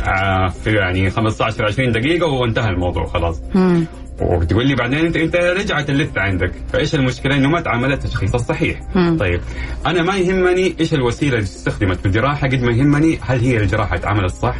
آه، 0.07 0.47
في 0.47 0.71
يعني 0.75 1.09
15 1.09 1.65
20 1.65 1.91
دقيقة 1.91 2.27
وانتهى 2.27 2.69
الموضوع 2.69 3.05
خلاص. 3.05 3.41
مم. 3.55 3.85
وتقول 4.21 4.67
لي 4.67 4.75
بعدين 4.75 4.99
انت 5.05 5.15
أنت 5.17 5.35
رجعت 5.35 5.89
اللثة 5.89 6.21
عندك 6.21 6.51
فإيش 6.73 6.95
المشكلة؟ 6.95 7.35
إنه 7.37 7.49
ما 7.49 7.61
تعاملت 7.61 8.05
التشخيص 8.05 8.33
الصحيح. 8.33 8.81
مم. 8.95 9.17
طيب 9.19 9.41
أنا 9.85 10.01
ما 10.03 10.15
يهمني 10.15 10.75
إيش 10.79 10.93
الوسيلة 10.93 11.33
اللي 11.33 11.43
استخدمت 11.43 11.99
في 11.99 12.05
الجراحة 12.05 12.47
قد 12.47 12.61
ما 12.63 12.71
يهمني 12.71 13.19
هل 13.21 13.39
هي 13.39 13.57
الجراحة 13.57 13.95
اتعاملت 13.95 14.31
صح 14.33 14.55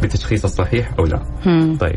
بالتشخيص 0.00 0.44
الصحيح 0.44 0.90
أو 0.98 1.04
لا. 1.04 1.22
مم. 1.46 1.76
طيب 1.80 1.96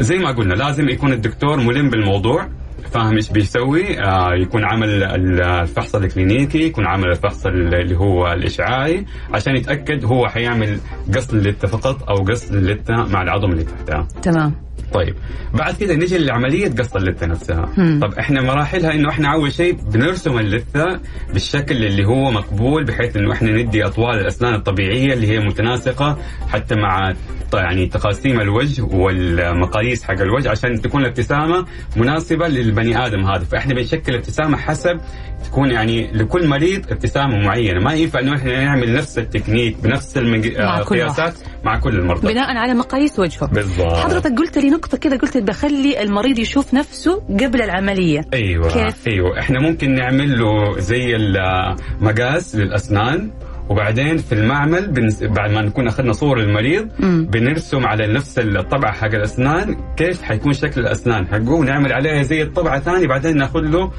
زي 0.00 0.18
ما 0.18 0.30
قلنا 0.30 0.54
لازم 0.54 0.88
يكون 0.88 1.12
الدكتور 1.12 1.56
ملم 1.60 1.90
بالموضوع 1.90 2.48
فاهم 2.92 3.14
إيش 3.16 3.30
بيسوي؟ 3.30 4.00
آه 4.00 4.34
يكون 4.34 4.64
عمل 4.64 4.88
ال- 5.02 5.40
الفحص 5.42 5.94
الكلينيكي 5.94 6.58
يكون 6.62 6.86
عمل 6.86 7.10
الفحص 7.10 7.46
ال- 7.46 7.74
اللي 7.74 7.96
هو 7.96 8.32
الإشعاعي 8.32 9.04
عشان 9.34 9.56
يتأكد 9.56 10.04
هو 10.04 10.28
حيعمل 10.28 10.78
قص 11.14 11.34
للثه 11.34 11.68
فقط 11.68 12.10
أو 12.10 12.16
قص 12.16 12.52
للثه 12.52 12.94
مع 13.04 13.22
العظم 13.22 13.50
اللي 13.52 13.64
تحتها. 13.64 14.08
تمام. 14.22 14.54
طيب 14.92 15.14
بعد 15.54 15.74
كده 15.76 15.94
نجي 15.94 16.18
لعمليه 16.18 16.68
قص 16.68 16.96
اللثة 16.96 17.26
نفسها. 17.26 17.72
مم. 17.76 18.00
طب 18.02 18.14
إحنا 18.18 18.42
مراحلها 18.42 18.94
إنه 18.94 19.08
إحنا 19.10 19.32
أول 19.34 19.52
شيء 19.52 19.72
بنرسم 19.92 20.38
اللثة 20.38 21.00
بالشكل 21.32 21.84
اللي 21.84 22.04
هو 22.04 22.30
مقبول 22.30 22.84
بحيث 22.84 23.16
إنه 23.16 23.32
إحنا 23.32 23.50
ندي 23.50 23.86
أطوال 23.86 24.18
الأسنان 24.18 24.54
الطبيعية 24.54 25.12
اللي 25.14 25.26
هي 25.28 25.38
متناسقة 25.40 26.18
حتى 26.48 26.74
مع 26.74 27.12
يعني 27.54 27.86
تقاسيم 27.86 28.40
الوجه 28.40 28.82
والمقاييس 28.82 30.04
حق 30.04 30.20
الوجه 30.20 30.50
عشان 30.50 30.80
تكون 30.80 31.02
الابتسامة 31.02 31.66
مناسبة 31.96 32.48
للبني 32.48 33.06
آدم 33.06 33.24
هذا. 33.26 33.44
فإحنا 33.44 33.74
بنشكل 33.74 34.14
ابتسامة 34.14 34.56
حسب 34.56 35.00
تكون 35.44 35.70
يعني 35.70 36.10
لكل 36.12 36.46
مريض 36.48 36.92
ابتسامة 36.92 37.36
معينة. 37.38 37.80
ما 37.80 37.92
ينفع 37.94 38.20
إنه 38.20 38.36
إحنا 38.36 38.64
نعمل 38.64 38.94
نفس 38.94 39.18
التكنيك 39.18 39.76
بنفس 39.82 40.18
القياسات 40.18 41.34
مع 41.64 41.78
كل 41.78 41.98
المرضى. 41.98 42.32
بناء 42.32 42.56
على 42.56 42.74
مقاييس 42.74 43.18
وجهه. 43.18 43.46
بالضبط. 43.46 43.92
حضرتك 43.92 44.38
قلت 44.38 44.58
لي 44.58 44.70
نقطة 44.70 44.98
كذا 44.98 45.16
قلت 45.16 45.36
بخلي 45.36 46.02
المريض 46.02 46.38
يشوف 46.38 46.74
نفسه 46.74 47.16
قبل 47.16 47.62
العملية. 47.62 48.20
أيوه 48.34 48.68
كيف؟ 48.68 49.08
أيوه. 49.08 49.38
إحنا 49.38 49.60
ممكن 49.60 49.94
نعمل 49.94 50.38
له 50.38 50.78
زي 50.78 51.16
المقاس 51.16 52.56
للأسنان. 52.56 53.30
وبعدين 53.68 54.16
في 54.16 54.32
المعمل 54.32 54.90
بنس... 54.90 55.22
بعد 55.22 55.50
ما 55.50 55.62
نكون 55.62 55.88
أخذنا 55.88 56.12
صور 56.12 56.40
المريض. 56.40 56.88
بنرسم 57.00 57.86
على 57.86 58.06
نفس 58.06 58.38
الطبعة 58.38 58.92
حق 58.92 59.14
الأسنان 59.14 59.76
كيف 59.96 60.22
حيكون 60.22 60.52
شكل 60.52 60.80
الأسنان 60.80 61.26
حقه 61.26 61.50
ونعمل 61.50 61.92
عليها 61.92 62.22
زي 62.22 62.42
الطبعه 62.42 62.80
ثاني 62.80 63.06
بعدين 63.06 63.36
ناخذ 63.36 63.60
له 63.60 63.92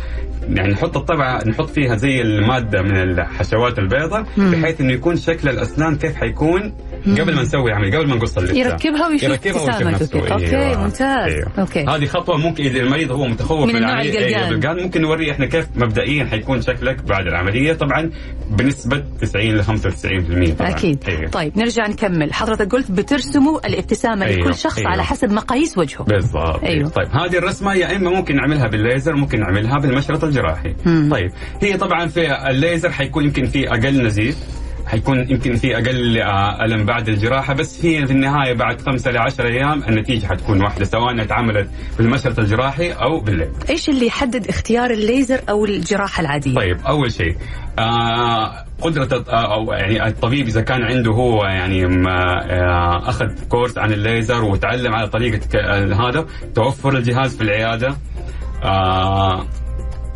يعني 0.49 0.73
نحط 0.73 0.97
الطبعة 0.97 1.47
نحط 1.47 1.69
فيها 1.69 1.95
زي 1.95 2.21
المادة 2.21 2.81
من 2.81 2.97
الحشوات 2.97 3.79
البيضاء. 3.79 4.25
بحيث 4.37 4.81
إنه 4.81 4.93
يكون 4.93 5.15
شكل 5.15 5.49
الأسنان 5.49 5.95
كيف 5.95 6.15
حيكون 6.15 6.73
قبل 7.05 7.35
ما 7.35 7.41
نسوي 7.41 7.71
عمل 7.71 7.95
قبل 7.97 8.07
ما 8.07 8.15
نقص 8.15 8.37
اللثه 8.37 8.57
يركبها 8.57 9.07
ويشوف 9.07 9.31
ابتسامته. 9.31 10.21
كده. 10.21 10.33
okay، 10.33 10.57
أيوة. 10.57 10.83
ممتاز. 10.83 11.33
أيوة. 11.33 11.51
okay. 11.59 11.79
هذه 11.79 12.05
خطوة 12.05 12.37
ممكن 12.37 12.63
إذا 12.63 12.79
المريض 12.79 13.11
هو 13.11 13.27
متخوف 13.27 13.69
من 13.69 13.75
النوع 13.75 14.01
العملية، 14.01 14.49
القلقان. 14.49 14.83
ممكن 14.83 15.01
نوريه 15.01 15.31
إحنا 15.31 15.45
كيف 15.45 15.67
مبدئيا 15.75 16.25
حيكون 16.25 16.61
شكلك 16.61 17.03
بعد 17.03 17.27
العملية 17.27 17.73
طبعا 17.73 18.09
بنسبة 18.49 19.03
90 19.21 19.58
ل 19.59 19.63
95% 19.63 20.55
طبعا 20.59 20.69
أكيد 20.69 21.03
أيوه. 21.07 21.29
طيب 21.29 21.57
نرجع 21.57 21.87
نكمل 21.87 22.33
حضرتك 22.33 22.71
قلت 22.71 22.91
بترسموا 22.91 23.67
الابتسامة 23.67 24.25
أيوه. 24.25 24.39
لكل 24.39 24.55
شخص 24.55 24.77
أيوه. 24.77 24.89
على 24.91 25.03
حسب 25.03 25.31
مقاييس 25.31 25.77
وجهه 25.77 26.03
بالضبط 26.03 26.63
أيوه. 26.63 26.89
طيب 26.89 27.07
هذه 27.07 27.37
الرسمة 27.37 27.73
يا 27.73 27.95
إما 27.95 28.09
ممكن 28.09 28.35
نعملها 28.35 28.67
بالليزر 28.67 29.15
ممكن 29.15 29.39
نعملها 29.39 29.77
بالمشرط 29.79 30.23
الجراحي 30.23 30.75
مم. 30.85 31.09
طيب 31.11 31.31
هي 31.61 31.77
طبعا 31.77 32.07
في 32.07 32.49
الليزر 32.49 32.91
حيكون 32.91 33.23
يمكن 33.23 33.45
في 33.45 33.69
أقل 33.69 34.05
نزيف 34.05 34.37
حيكون 34.89 35.19
يمكن 35.29 35.55
في 35.55 35.75
أقل 35.77 36.17
آه، 36.21 36.65
ألم 36.65 36.85
بعد 36.85 37.09
الجراحة 37.09 37.53
بس 37.53 37.85
هي 37.85 38.05
في 38.07 38.13
النهاية 38.13 38.53
بعد 38.53 38.81
خمسة 38.81 39.11
ل 39.11 39.17
10 39.17 39.47
أيام 39.47 39.83
النتيجة 39.83 40.25
حتكون 40.27 40.61
واحدة 40.63 40.85
سواء 40.85 41.21
اتعملت 41.21 41.69
بالمشرط 41.97 42.39
الجراحي 42.39 42.91
أو 42.91 43.19
بالليزر 43.19 43.51
إيش 43.69 43.89
اللي 43.89 44.05
يحدد 44.07 44.47
اختيار 44.47 44.91
الليزر 44.91 45.39
أو 45.49 45.65
الجراحة 45.65 46.21
العادية؟ 46.21 46.55
طيب 46.55 46.77
أول 46.87 47.11
شيء 47.11 47.35
آه 47.79 48.65
قدرة 48.81 49.03
الط- 49.17 49.29
أو 49.29 49.71
يعني 49.73 50.07
الطبيب 50.07 50.47
إذا 50.47 50.61
كان 50.61 50.83
عنده 50.83 51.11
هو 51.11 51.45
يعني 51.45 51.87
ما 51.87 52.45
آه 52.51 53.09
أخذ 53.09 53.27
كورس 53.49 53.77
عن 53.77 53.91
الليزر 53.93 54.43
وتعلم 54.43 54.95
على 54.95 55.07
طريقة 55.07 55.59
آه، 55.59 55.93
هذا 56.09 56.25
توفر 56.55 56.97
الجهاز 56.97 57.37
في 57.37 57.43
العيادة 57.43 57.95
آه 58.63 59.45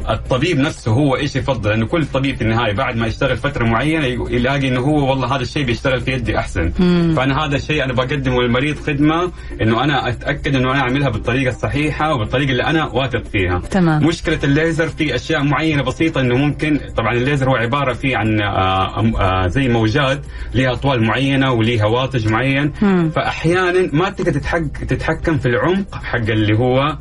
الطبيب 0.09 0.59
نفسه 0.59 0.91
هو 0.91 1.15
إيش 1.15 1.35
يفضل؟ 1.35 1.69
لأنه 1.69 1.85
كل 1.85 2.05
طبيب 2.05 2.35
في 2.35 2.41
النهاية 2.41 2.73
بعد 2.73 2.95
ما 2.95 3.07
يشتغل 3.07 3.37
فترة 3.37 3.65
معينة 3.65 4.05
يلاقي 4.31 4.67
إنه 4.67 4.79
هو 4.79 5.09
والله 5.09 5.35
هذا 5.35 5.41
الشيء 5.41 5.65
بيشتغل 5.65 6.01
في 6.01 6.11
يدي 6.11 6.37
أحسن. 6.37 6.69
فأنا 7.15 7.45
هذا 7.45 7.55
الشيء 7.55 7.83
أنا 7.83 7.93
بقدمه 7.93 8.41
للمريض 8.41 8.75
خدمة 8.79 9.31
إنه 9.61 9.83
أنا 9.83 10.09
أتأكد 10.09 10.55
إنه 10.55 10.71
أنا 10.71 10.79
أعملها 10.81 11.09
بالطريقة 11.09 11.49
الصحيحة 11.49 12.13
وبالطريقة 12.13 12.51
اللي 12.51 12.63
أنا 12.63 12.85
واثق 12.85 13.23
فيها. 13.23 13.59
تمام. 13.71 14.05
مشكلة 14.05 14.39
الليزر 14.43 14.87
في 14.87 15.15
أشياء 15.15 15.43
معينة 15.43 15.83
بسيطة 15.83 16.21
إنه 16.21 16.35
ممكن 16.37 16.79
طبعا 16.97 17.13
الليزر 17.13 17.49
هو 17.49 17.55
عبارة 17.55 17.93
فيه 17.93 18.17
عن 18.17 18.41
آه 18.41 18.95
أم- 19.01 19.15
آه 19.21 19.47
زي 19.47 19.67
موجات 19.67 20.21
لها 20.55 20.71
أطوال 20.73 21.03
معينة 21.03 21.51
ولها 21.51 21.85
واتج 21.85 22.27
معين. 22.27 22.71
مم. 22.81 23.09
فاحيانا 23.15 23.89
ما 23.93 24.09
تقدر 24.09 24.31
تتحك 24.31 24.77
تتحكم 24.77 25.37
في 25.37 25.45
العمق 25.47 25.95
حق 25.95 26.15
اللي 26.15 26.57
هو 26.57 26.97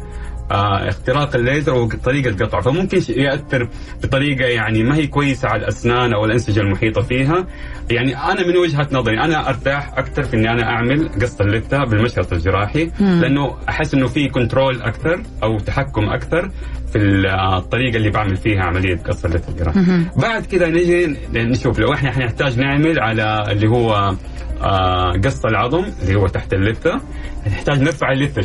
اختراق 0.50 1.36
الليزر 1.36 1.74
وطريقة 1.74 2.44
قطعه 2.44 2.60
فممكن 2.60 3.00
يأثر 3.08 3.68
بطريقة 4.02 4.44
يعني 4.44 4.82
ما 4.82 4.96
هي 4.96 5.06
كويسة 5.06 5.48
على 5.48 5.62
الأسنان 5.62 6.12
أو 6.12 6.24
الأنسجة 6.24 6.60
المحيطة 6.60 7.02
فيها. 7.02 7.46
يعني 7.90 8.16
أنا 8.16 8.46
من 8.46 8.56
وجهة 8.56 8.88
نظري 8.92 9.20
أنا 9.20 9.48
أرتاح 9.48 9.98
أكثر 9.98 10.22
في 10.22 10.36
إني 10.36 10.50
أنا 10.52 10.62
أعمل 10.64 11.08
قص 11.22 11.40
اللثة 11.40 11.84
بالمشرط 11.84 12.32
الجراحي 12.32 12.90
لأنه 13.00 13.56
أحس 13.68 13.94
إنه 13.94 14.06
في 14.06 14.28
كنترول 14.28 14.82
أكثر 14.82 15.22
أو 15.42 15.58
تحكم 15.58 16.04
أكثر 16.04 16.50
في 16.92 17.28
آه، 17.28 17.58
الطريقة 17.58 17.96
اللي 17.96 18.10
بعمل 18.10 18.36
فيها 18.36 18.62
عملية 18.62 18.96
قص 18.96 19.24
اللثة 19.24 19.52
الجراحي. 19.52 19.80
بعد 20.16 20.46
كذا 20.46 20.68
نجي 20.68 21.16
نشوف 21.34 21.78
لو 21.78 21.92
إحنا 21.92 22.10
حنحتاج 22.10 22.58
نعمل 22.58 23.00
على 23.00 23.44
اللي 23.48 23.68
هو 23.68 24.14
آه، 24.62 25.12
قص 25.24 25.44
العظم 25.44 25.84
اللي 26.02 26.14
هو 26.14 26.26
تحت 26.26 26.52
اللثة. 26.52 27.00
نحتاج 27.46 27.82
نرفع 27.82 28.12
اللثة 28.12 28.42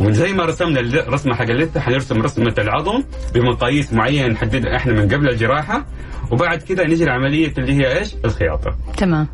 شوية 0.00 0.08
وزي 0.08 0.32
ما 0.32 0.44
رسمنا 0.44 0.80
الرسمه 0.80 1.34
حق 1.34 1.50
اللثه 1.50 1.80
حنرسم 1.80 2.22
رسمة 2.22 2.54
العظم 2.58 3.02
بمقاييس 3.34 3.92
معينة 3.92 4.26
نحددها 4.28 4.76
إحنا 4.76 4.92
من 4.92 5.08
قبل 5.14 5.28
الجراحة 5.28 5.86
وبعد 6.30 6.62
كذا 6.62 6.86
نجي 6.86 7.04
لعملية 7.04 7.52
اللي 7.58 7.72
هي 7.72 7.98
إيش؟ 7.98 8.14
الخياطة. 8.24 8.76
تمام 8.96 9.26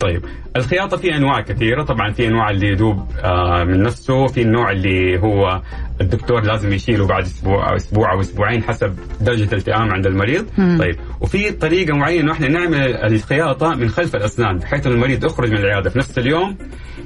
طيب 0.00 0.22
الخياطة 0.56 0.96
في 0.96 1.16
أنواع 1.16 1.40
كثيرة 1.40 1.82
طبعا 1.82 2.10
في 2.12 2.26
انواع 2.28 2.50
اللي 2.50 2.66
يدوب 2.68 3.06
آه 3.24 3.64
من 3.64 3.82
نفسه 3.82 4.26
في 4.26 4.42
النوع 4.42 4.70
اللي 4.70 5.18
هو 5.20 5.60
الدكتور 6.00 6.40
لازم 6.42 6.72
يشيله 6.72 7.06
بعد 7.06 7.22
أسبوع 7.24 7.70
أو 7.70 7.76
أسبوع 7.76 8.12
أو 8.12 8.20
أسبوعين 8.20 8.62
حسب 8.62 8.96
درجة 9.20 9.44
الالتئام 9.44 9.90
عند 9.92 10.06
المريض 10.06 10.46
مم. 10.58 10.78
طيب 10.80 10.96
وفي 11.20 11.50
طريقة 11.50 11.94
معينة 11.96 12.32
إحنا 12.32 12.48
نعمل 12.48 12.96
الخياطة 12.96 13.74
من 13.74 13.88
خلف 13.88 14.16
الأسنان 14.16 14.58
بحيث 14.58 14.86
المريض 14.86 15.24
يخرج 15.24 15.50
من 15.50 15.56
العيادة 15.58 15.90
في 15.90 15.98
نفس 15.98 16.18
اليوم 16.18 16.56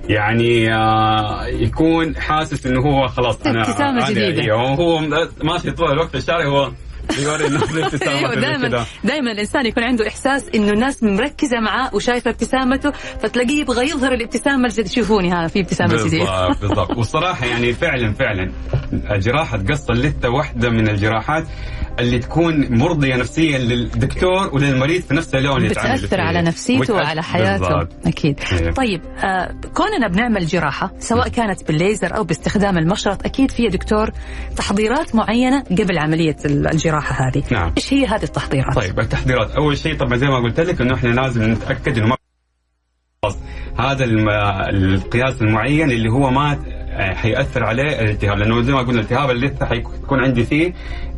يعني 0.09 0.75
آه 0.75 1.47
يكون 1.47 2.17
حاسس 2.17 2.67
إنه 2.67 2.81
هو 2.81 3.09
خلاص 3.09 3.43
أنا 3.47 3.61
ابتسامة 3.69 4.07
أنا- 4.07 4.11
جديدة. 4.11 4.43
أيوه، 4.43 4.69
هو 4.75 4.99
ماشي 5.43 5.71
طول 5.71 5.93
الوقت 5.93 6.11
في 6.11 6.17
الشارع 6.17 6.45
هو 6.47 6.73
يوري 7.23 7.47
الناس 7.47 7.63
ابتسامته 7.77 8.19
أيوه 8.19 8.35
دائما. 8.35 8.85
دائما 9.05 9.33
الإنسان 9.33 9.67
يكون 9.67 9.83
عنده 9.85 10.09
إحساس 10.09 10.49
إنه 10.55 10.71
الناس 10.71 11.03
مركزة 11.03 11.61
معاه 11.61 11.95
وشايفة 11.95 12.31
ابتسامته 12.31 12.91
فتلاقيه 13.21 13.61
يبغى 13.61 13.85
يظهر 13.91 14.13
الابتسامة 14.13 14.65
الجديدة. 14.65 14.89
شوفوني 14.89 15.31
ها 15.33 15.49
في 15.49 15.61
ابتسامة 15.61 16.05
جديدة. 16.07 16.25
بالضبط 16.49 16.61
بالضبط. 16.61 16.97
والصراحة 16.99 17.47
يعني 17.47 17.73
فعلا 17.73 18.13
فعلا 18.13 18.51
جراحه 19.19 19.59
قص 19.59 19.91
اللثه 19.91 20.29
واحدة 20.31 20.71
من 20.71 20.89
الجراحات. 20.89 21.45
اللي 22.01 22.19
تكون 22.19 22.79
مرضية 22.79 23.17
نفسيا 23.17 23.59
للدكتور 23.59 24.51
وللمريض 24.55 25.03
في 25.03 25.15
نفس 25.15 25.35
اليوم 25.35 25.57
اللي 25.57 25.69
بتأثر. 25.69 26.21
على 26.21 26.43
نفسيته 26.43 26.95
وعلى 26.95 27.23
حياته 27.23 27.69
بالضبط. 27.69 28.07
أكيد 28.07 28.41
إيه. 28.53 28.71
طيب 28.71 29.01
آه 29.25 29.55
كوننا 29.75 30.09
بنعمل 30.09 30.47
جراحة 30.47 30.93
سواء 30.99 31.29
كانت 31.29 31.69
بالليزر 31.69 32.17
أو 32.17 32.25
باستخدام 32.25 32.79
المشرط 32.79 33.25
أكيد 33.25 33.51
في 33.51 33.69
دكتور 33.69 34.11
تحضيرات 34.57 35.15
معينة 35.15 35.61
قبل 35.63 35.99
عملية 35.99 36.37
الجراحة 36.45 37.29
هذه 37.29 37.43
نعم. 37.51 37.73
إيش 37.77 37.95
هي 37.95 38.07
هذه 38.07 38.23
التحضيرات 38.23 38.75
طيب 38.75 39.01
التحضيرات 39.01 39.51
أول 39.51 39.79
شيء 39.79 39.97
طبعا 39.97 40.17
زي 40.17 40.27
ما 40.27 40.39
قلت 40.39 40.61
لك 40.61 40.81
إنه 40.81 40.95
إحنا 40.95 41.09
لازم 41.09 41.51
نتأكد 41.53 41.99
إنه 41.99 42.07
ما 42.07 42.17
هذا 43.79 44.05
القياس 44.71 45.43
المعين 45.43 45.91
اللي 45.91 46.11
هو 46.11 46.31
ما 46.31 46.59
حيأثر 46.97 47.65
عليه 47.65 48.01
الالتهاب 48.01 48.39
لأنه 48.39 48.63
زي 48.63 48.73
ما 48.73 48.83
قلنا 48.83 49.01
التهاب 49.01 49.31
اللثه 49.31 49.67
حيكون 49.67 50.21
عندي 50.21 50.45
فيه 50.45 50.73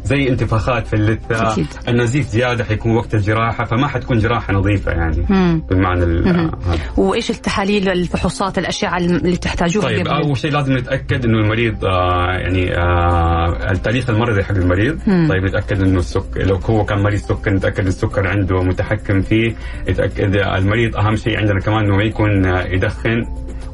زي 0.06 0.28
انتفاخات 0.28 0.86
في 0.86 0.96
اللثة 0.96 1.52
أكيد. 1.52 1.66
النزيف 1.88 2.26
زيادة 2.26 2.64
حيكون 2.64 2.92
وقت 2.96 3.14
الجراحة 3.14 3.64
فما 3.64 3.88
حتكون 3.88 4.18
جراحة 4.18 4.52
نظيفة 4.52 4.92
يعني 4.92 5.26
مم. 5.30 5.62
بالمعنى 5.70 6.04
ال- 6.04 6.28
مم. 6.28 6.50
هذا 6.66 6.78
وإيش 6.96 7.30
التحاليل 7.30 7.88
الفحوصات 7.88 8.58
الاشعه 8.58 8.96
اللي 8.98 9.36
تحتاجوها 9.36 9.86
طيب 9.86 10.08
أول 10.08 10.36
شيء 10.36 10.52
لازم 10.52 10.72
نتأكد 10.76 11.24
إنه 11.24 11.38
المريض 11.38 11.84
آه 11.84 12.26
يعني 12.32 12.76
آه 12.78 13.70
التاريخ 13.70 14.10
المرضي 14.10 14.44
حق 14.44 14.54
المريض 14.54 14.98
مم. 15.06 15.28
طيب 15.30 15.44
نتأكد 15.44 15.82
إنه 15.82 15.98
السكر 15.98 16.42
لو 16.46 16.56
هو 16.56 16.84
كان 16.84 17.02
مريض 17.02 17.18
سكر 17.18 17.50
نتأكد 17.50 17.86
السكر 17.86 18.26
عنده 18.26 18.62
متحكم 18.62 19.22
فيه 19.22 19.54
نتأكد 19.88 20.36
المريض 20.36 20.96
أهم 20.96 21.16
شيء 21.16 21.38
عندنا 21.38 21.60
كمان 21.60 21.84
إنه 21.84 21.96
ما 21.96 22.02
يكون 22.04 22.46
آه، 22.46 22.62
يدخن 22.64 23.24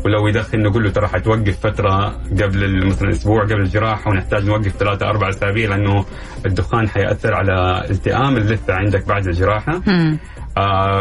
ولو 0.04 0.26
يدخن 0.28 0.62
نقول 0.62 0.84
له 0.84 0.90
ترى 0.90 1.08
حتوقف 1.08 1.60
فترة 1.66 2.08
قبل 2.42 2.86
مثلا 2.86 3.10
أسبوع 3.10 3.42
قبل 3.44 3.60
الجراحة 3.60 4.10
ونحتاج 4.10 4.44
نوقف 4.46 4.68
ثلاثة 4.76 5.08
أربع 5.08 5.28
أسابيع 5.28 5.70
لأنه 5.70 6.04
الدخان 6.46 6.88
حيأثر 6.88 7.34
على 7.34 7.84
التئام 7.90 8.36
اللثة 8.36 8.74
عندك 8.74 9.08
بعد 9.08 9.26
الجراحة. 9.26 9.80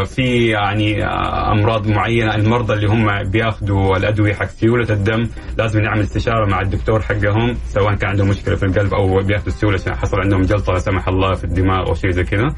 في 0.04 0.48
يعني 0.48 1.04
آه 1.04 1.52
أمراض 1.52 1.86
معينة 1.86 2.34
المرضى 2.34 2.72
اللي 2.74 2.86
هم 2.86 3.30
بياخذوا 3.30 3.96
الأدوية 3.96 4.34
حق 4.34 4.46
سيولة 4.46 4.90
الدم 4.90 5.28
لازم 5.58 5.80
نعمل 5.80 6.00
استشارة 6.00 6.46
مع 6.46 6.60
الدكتور 6.60 7.02
حقهم 7.02 7.56
سواء 7.68 7.94
كان 7.94 8.10
عندهم 8.10 8.28
مشكلة 8.28 8.56
في 8.56 8.66
القلب 8.66 8.94
أو 8.94 9.22
بياخذوا 9.22 9.48
السيولة 9.48 9.74
عشان 9.74 9.94
حصل 9.94 10.20
عندهم 10.20 10.42
جلطة 10.42 10.72
لا 10.72 10.78
سمح 10.78 11.08
الله 11.08 11.34
في 11.34 11.44
الدماغ 11.44 11.88
أو 11.88 11.94
شيء 11.94 12.10
زي 12.10 12.24
كذا. 12.24 12.48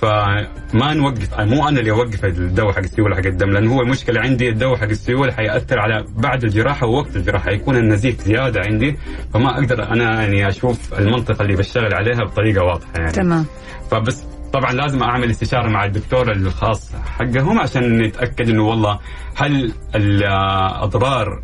فما 0.00 0.94
نوقف 0.94 1.40
مو 1.40 1.68
أنا 1.68 1.80
اللي 1.80 1.90
أوقف 1.90 2.24
الدواء 2.24 2.72
حق 2.72 2.78
السيولة 2.78 3.16
حق 3.16 3.26
الدم 3.26 3.50
لأنه 3.50 3.74
هو 3.74 3.80
المشكلة 3.80 4.20
عندي 4.20 4.48
الدواء 4.48 4.76
حق 4.76 4.88
السيولة 4.88 5.32
حيأثر 5.32 5.78
على 5.78 6.04
بعد 6.16 6.44
الجراحة 6.44 6.86
ووقت 6.86 7.16
الجراحة 7.16 7.44
حيكون 7.44 7.76
النزيف 7.76 8.20
زيادة 8.20 8.60
عندي 8.60 8.96
فما 9.34 9.54
أقدر 9.58 9.82
أنا 9.82 10.22
يعني 10.22 10.48
أشوف 10.48 10.94
المنطقة 10.98 11.42
اللي 11.42 11.56
بشتغل 11.56 11.94
عليها 11.94 12.24
بطريقة 12.24 12.64
واضحة 12.64 12.92
يعني. 12.96 13.12
تمام. 13.12 13.46
فبس 13.90 14.33
طبعا 14.54 14.72
لازم 14.72 15.02
أعمل 15.02 15.30
استشارة 15.30 15.68
مع 15.68 15.84
الدكتور 15.84 16.32
الخاص 16.32 16.92
حقهم 17.18 17.58
عشان 17.58 17.98
نتأكد 18.02 18.48
إنه 18.48 18.62
والله 18.62 18.98
هل 19.36 19.72
الأضرار 19.94 21.42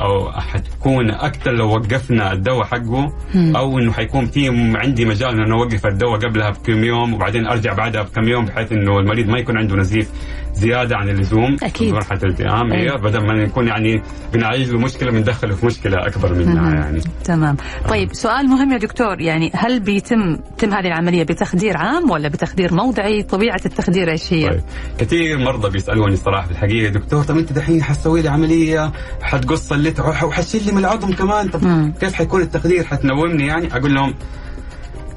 أو 0.00 0.32
حتكون 0.32 1.10
أكثر 1.10 1.50
لو 1.52 1.68
وقفنا 1.68 2.32
الدواء 2.32 2.64
حقه 2.64 3.12
أو 3.36 3.78
إنه 3.78 3.92
حيكون 3.92 4.26
في 4.26 4.48
عندي 4.76 5.04
مجال 5.04 5.40
إنه 5.40 5.54
اوقف 5.54 5.86
الدواء 5.86 6.18
قبلها 6.20 6.50
بكم 6.50 6.84
يوم 6.84 7.14
وبعدين 7.14 7.46
أرجع 7.46 7.72
بعدها 7.72 8.02
بكم 8.02 8.28
يوم 8.28 8.44
بحيث 8.44 8.72
إنه 8.72 8.98
المريض 8.98 9.28
ما 9.28 9.38
يكون 9.38 9.58
عنده 9.58 9.76
نزيف. 9.76 10.10
زيادة 10.56 10.96
عن 10.96 11.08
اللزوم 11.08 11.56
أكيد. 11.62 11.88
في 11.88 11.92
مرحلة 11.92 12.18
الالتئام. 12.22 12.72
أيوة. 12.72 12.94
هي 12.96 13.00
بدل 13.02 13.26
ما 13.26 13.44
نكون 13.44 13.66
يعني 13.68 14.02
بنعالج 14.32 14.70
له 14.70 14.78
مشكله 14.78 15.10
بندخله 15.10 15.54
في 15.54 15.66
مشكلة 15.66 16.06
أكبر 16.06 16.34
منها 16.34 16.74
يعني. 16.74 17.00
تمام. 17.24 17.56
طيب 17.88 18.14
سؤال 18.14 18.46
مهم 18.48 18.72
يا 18.72 18.78
دكتور. 18.78 19.20
يعني 19.20 19.50
هل 19.54 19.80
بيتم 19.80 20.36
تم 20.58 20.74
هذه 20.74 20.86
العملية 20.86 21.22
بتخدير 21.22 21.76
عام 21.76 22.10
ولا 22.10 22.28
بتخدير 22.28 22.74
موضعي؟ 22.74 23.22
طبيعة 23.22 23.60
التخدير 23.66 24.10
إيش 24.10 24.32
هي؟ 24.32 24.48
طيب. 24.50 24.60
كثير 24.98 25.38
مرضى 25.38 25.70
بيسألوني 25.70 26.16
صراحة 26.16 26.46
في 26.46 26.52
الحقيقة 26.52 26.90
دكتور 26.92 27.24
طب 27.24 27.36
أنت 27.38 27.52
دحين 27.52 27.82
حتسوي 27.82 28.22
لي 28.22 28.28
عملية؟ 28.28 28.92
حتقص 29.22 29.72
وح- 29.72 30.24
وحتشيل 30.24 30.66
لي 30.66 30.72
من 30.72 30.78
العظم 30.78 31.12
كمان؟ 31.12 31.48
طب 31.48 31.64
مم. 31.64 31.92
كيف 32.00 32.12
حيكون 32.12 32.42
التخدير؟ 32.42 32.84
حتنومني 32.84 33.46
يعني؟ 33.46 33.68
أقول 33.76 33.94
لهم 33.94 34.14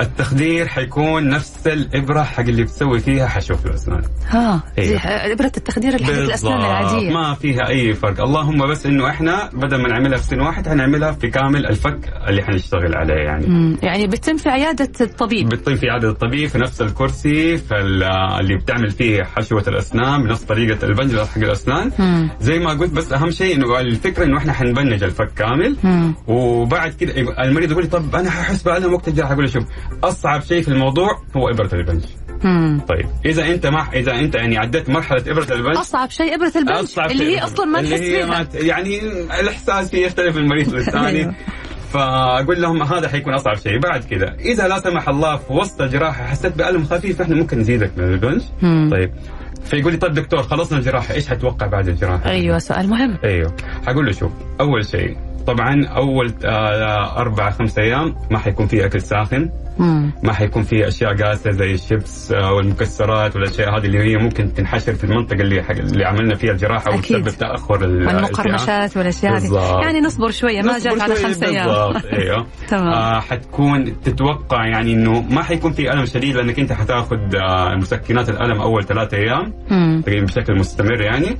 التخدير 0.02 0.68
حيكون 0.68 1.30
نفس 1.30 1.68
الإبرة 1.68 2.24
حق 2.24 2.40
اللي 2.40 2.64
بتسوي 2.64 3.00
فيها 3.00 3.28
حشو 3.28 3.56
في 3.56 3.66
الاسنان 3.66 4.02
ها. 4.28 4.64
ح- 4.98 5.08
إبرة 5.08 5.52
التخدير 5.58 5.94
اللي 5.96 6.06
حقت 6.06 6.16
الأسنان. 6.18 6.58
العادية 6.58 7.10
ما 7.14 7.34
فيها 7.34 7.68
أي 7.68 7.94
فرق 7.94 8.22
اللهم 8.22 8.68
بس 8.68 8.86
إنه 8.86 9.10
إحنا 9.10 9.50
بدل 9.54 9.82
ما 9.82 9.90
نعملها 9.90 10.18
في 10.18 10.24
سن 10.24 10.40
واحد 10.42 10.68
حنعملها 10.68 11.12
في 11.12 11.28
كامل 11.30 11.66
الفك 11.66 12.00
اللي 12.28 12.44
حنشتغل 12.44 12.96
عليه 12.96 13.14
يعني 13.14 13.48
مم. 13.48 13.78
يعني 13.84 14.08
بتتم 14.08 14.38
في 14.38 14.50
عيادة 14.50 14.90
الطبيب 15.02 15.50
بتطيب 15.50 15.78
في 15.78 15.90
عدد 15.90 16.06
الطبيب 16.06 16.50
في 16.50 16.58
نفس 16.58 16.82
الكرسي 16.82 17.58
فاللي 17.58 18.56
بتعمل 18.58 18.90
فيه 18.92 19.24
حشوة 19.24 19.64
الأسنان 19.68 20.24
بنفس 20.24 20.44
طريقة 20.44 20.86
البنج 20.86 21.18
حق 21.20 21.38
الأسنان 21.38 21.92
مم. 22.00 22.30
زي 22.42 22.60
ما 22.60 22.70
قلت 22.70 22.92
بس 22.94 23.14
أهم 23.14 23.32
شيء 23.32 23.56
إنه 23.56 23.80
الفكرة 23.80 24.24
إنه 24.26 24.38
إحنا 24.38 24.54
حنبنج 24.54 25.04
الفك 25.04 25.30
كامل 25.38 25.78
مم. 25.84 26.14
وبعد 26.28 26.94
كده 26.94 27.14
المريض 27.44 27.72
يقول 27.72 27.84
لي 27.84 27.90
طب 27.90 28.16
أنا 28.16 28.30
ححس 28.30 28.64
بالم 28.64 28.94
وقت 28.94 29.08
الجراحه 29.08 29.34
أقول 29.34 29.46
له 29.46 29.52
شوف 29.52 29.64
أصعب 30.04 30.42
شيء 30.42 30.62
في 30.62 30.68
الموضوع 30.68 31.22
هو 31.38 31.50
إبرة 31.50 31.70
البنج. 31.74 32.04
مم. 32.44 32.82
طيب 32.88 33.06
إذا 33.26 33.48
أنت 33.48 33.66
ما 33.66 33.88
إذا 33.94 34.20
أنت 34.20 34.36
يعني 34.36 34.58
عديت 34.58 34.90
مرحلة 34.90 35.24
إبرة 35.28 35.54
البنج 35.54 35.78
أصعب 35.78 36.10
شيء 36.10 36.36
إبرة 36.36 36.52
البنج 36.56 36.76
أصعب 36.76 37.12
اللي 37.12 37.26
شيء 37.26 37.38
هي 37.38 37.44
أصلا 37.44 37.66
ما 37.66 37.80
اللي 37.80 38.26
ما 38.26 38.44
فيها 38.44 38.62
يعني 38.62 39.00
الإحساس 39.40 39.90
فيه 39.90 40.06
يختلف 40.06 40.36
من 40.36 40.48
مريض 40.48 40.74
للثاني. 40.74 41.08
أيوه. 41.08 41.36
فأقول 41.94 42.62
لهم 42.62 42.84
هذا 42.84 43.10
حيكون 43.10 43.34
أصعب 43.34 43.56
شيء. 43.58 43.80
بعد 43.80 44.04
كذا 44.04 44.36
إذا 44.40 44.68
لا 44.68 44.80
سمح 44.80 45.10
الله 45.10 45.38
في 45.38 45.54
وسط 45.54 45.82
الجراحه 45.82 46.26
حسيت 46.26 46.58
بألم 46.58 46.86
خفيف 46.86 47.22
إحنا 47.22 47.36
ممكن 47.36 47.60
نزيدك 47.60 47.92
من 47.98 48.04
البنج. 48.04 48.42
مم. 48.62 48.90
طيب 48.92 49.12
فيقول 49.64 49.92
لي 49.92 49.98
طيب 49.98 50.14
دكتور 50.14 50.44
خلصنا 50.44 50.78
الجراحة 50.78 51.14
إيش 51.14 51.28
حتوقع 51.28 51.68
بعد 51.68 51.88
الجراحة؟ 51.88 52.30
أيوه 52.30 52.60
سؤال 52.60 52.90
مهم. 52.90 53.18
أيوه. 53.24 53.56
حقول 53.88 54.06
له 54.06 54.12
شوف 54.12 54.32
أول 54.60 54.86
شيء 54.86 55.18
طبعا 55.48 55.86
أول 55.86 56.34
آه 56.46 57.18
أربع 57.18 57.50
خمس 57.50 57.78
أيام 57.78 58.16
ما 58.32 58.40
حيكون 58.40 58.68
في 58.68 58.86
أكل 58.86 59.02
ساخن. 59.02 59.50
مم. 59.80 60.12
ما 60.24 60.34
حيكون 60.34 60.64
في 60.64 60.88
أشياء 60.88 61.16
قاسية 61.16 61.52
زي 61.52 61.72
الشيبس 61.72 62.32
آه، 62.32 62.54
والمكسرات 62.54 63.36
والأشياء 63.36 63.78
هذه 63.78 63.86
اللي 63.86 64.00
هي 64.00 64.18
ممكن 64.18 64.54
تنحشر 64.54 64.94
في 64.94 65.04
المنطقة 65.04 65.42
اللي 65.42 65.64
حق 65.64 65.72
اللي 65.76 66.06
عملنا 66.06 66.36
فيها 66.36 66.52
الجراحة 66.52 67.00
أكيد. 67.00 67.18
وتسبب 67.18 67.40
تأخر. 67.40 67.84
والمقرمشات 67.84 68.98
والأشياء 68.98 69.38
هذه. 69.38 69.82
يعني 69.82 70.00
نصبر 70.02 70.32
شوية 70.32 70.62
ما 70.62 70.80
جات 70.80 71.02
على 71.02 71.16
خمس 71.16 71.44
أيام 71.44 71.68
أيوه 72.20 72.46
تمام. 72.68 72.88
آه 72.88 73.20
حتكون 73.20 74.02
تتوقع 74.02 74.66
يعني 74.66 74.94
إنه 74.94 75.22
ما 75.22 75.44
حيكون 75.44 75.72
في 75.72 75.94
ألم 75.94 76.06
شديد 76.06 76.36
لأنك 76.36 76.60
أنت 76.60 76.74
حتاخذ 76.74 77.18
آه 77.36 77.76
مسكنات 77.76 78.30
الألم 78.30 78.62
أول 78.62 78.84
ثلاثة 78.84 79.18
أيام. 79.18 79.54
تقريبا 80.02 80.26
بشكل 80.26 80.56
مستمر 80.60 81.02
يعني 81.02 81.38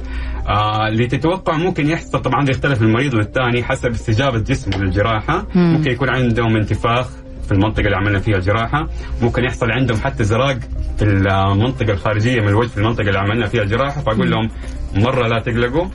آه 0.50 0.88
اللي 0.88 1.08
تتوقع 1.08 1.58
ممكن 1.58 1.90
يحصل 1.90 2.22
طبعا 2.22 2.50
يختلف 2.50 2.82
من 2.82 2.92
مريض 2.92 3.16
للثاني 3.16 3.64
حسب 3.64 3.90
استجابة 3.90 4.40
جسمه 4.40 4.78
للجراحه 4.78 5.48
مم. 5.56 5.74
ممكن 5.74 5.92
يكون 5.92 6.10
عندهم 6.10 6.56
انتفاخ 6.56 7.10
في 7.50 7.56
المنطقة 7.56 7.86
اللي 7.86 7.98
عملنا 7.98 8.20
فيها 8.20 8.38
الجراحة. 8.38 8.88
ممكن 9.22 9.44
يحصل 9.44 9.72
عندهم 9.72 9.98
حتى 9.98 10.24
زراق 10.24 10.58
في 10.98 11.06
المنطقة 11.06 11.92
الخارجية 11.92 12.42
من 12.42 12.48
الوجه 12.48 12.68
في 12.68 12.78
المنطقة 12.78 13.08
اللي 13.08 13.20
عملنا 13.20 13.48
فيها 13.48 13.64
الجراحة. 13.64 14.02
فأقول 14.02 14.32
لهم 14.32 14.50
مرة 14.96 15.28
لا 15.28 15.40
تقلقوا 15.40 15.86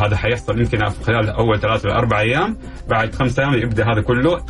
هذا 0.00 0.16
حيحصل 0.16 0.60
يمكن 0.60 0.88
خلال 0.88 1.28
أول 1.28 1.60
ثلاثة 1.60 1.88
إلى 1.88 1.98
أربع 1.98 2.20
أيام. 2.20 2.56
بعد 2.88 3.14
خمس 3.14 3.38
أيام 3.38 3.54
يبدأ 3.54 3.84
هذا 3.92 4.00
كله. 4.00 4.40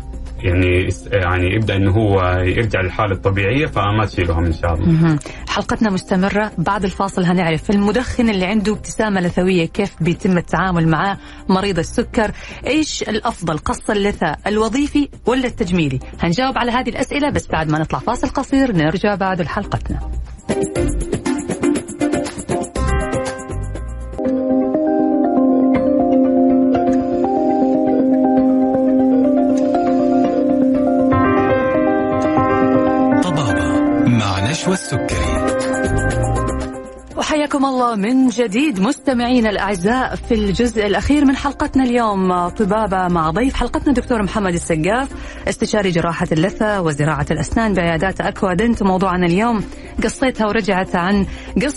يعني 0.42 0.88
يعني 1.12 1.55
يبدأ 1.55 1.76
إنه 1.76 1.90
هو 1.90 2.20
يرجع 2.44 2.81
للحالة 2.81 3.12
الطبيعية 3.12 3.66
فما 3.66 4.07
تشيلهم 4.07 4.44
إن 4.44 4.52
شاء 4.52 4.74
الله. 4.74 5.18
حلقتنا 5.48 5.90
مستمرة. 5.90 6.52
بعد 6.59 6.85
الفاصل 6.85 7.24
هنعرف 7.24 7.70
المدخن 7.70 8.28
اللي 8.28 8.46
عنده 8.46 8.72
ابتسامة 8.72 9.20
لثوية 9.20 9.66
كيف 9.66 10.02
بيتم 10.02 10.38
التعامل 10.38 10.88
معاه 10.88 11.18
مريض 11.48 11.78
السكر. 11.78 12.31
إيش 12.66 13.02
الأفضل 13.02 13.59
قص 13.59 13.90
اللثة 13.90 14.37
الوظيفي 14.46 15.09
ولا 15.26 15.46
التجميلي؟ 15.46 16.00
هنجاوب 16.20 16.59
على 16.59 16.72
هذه 16.72 16.88
الأسئلة 16.88 17.31
بس 17.31 17.46
بعد 17.48 17.70
ما 17.70 17.78
نطلع 17.78 17.98
فاصل 17.98 18.28
قصير 18.28 18.76
نرجع 18.76 19.14
بعد 19.14 19.40
لحلقتنا. 19.42 20.00
مع 34.62 34.72
نشوى 34.72 34.75
السكري. 34.75 35.31
وحياكم 37.22 37.64
الله 37.64 37.94
من 37.94 38.28
جديد 38.28 38.80
مستمعينا 38.80 39.50
الأعزاء 39.50 40.14
في 40.14 40.35
الجزء 40.35 40.87
الأخير 40.87 41.24
من 41.24 41.37
حلقتنا 41.37 41.85
اليوم. 41.85 42.48
طبابة 42.48 43.08
مع 43.08 43.30
ضيف 43.30 43.54
حلقتنا 43.54 43.92
دكتور 43.94 44.22
محمد 44.22 44.54
السقاف 44.54 45.08
استشاري 45.48 45.90
جراحة 45.90 46.26
اللثة 46.32 46.80
وزراعة 46.80 47.26
الأسنان 47.30 47.74
بعيادات 47.74 48.20
أكوا. 48.20 48.54
دنت 48.54 48.82
موضوعنا 48.82 49.26
اليوم. 49.26 49.64
قصيتها 50.04 50.46
ورجعت 50.46 50.96
عن 50.96 51.26
قص 51.62 51.76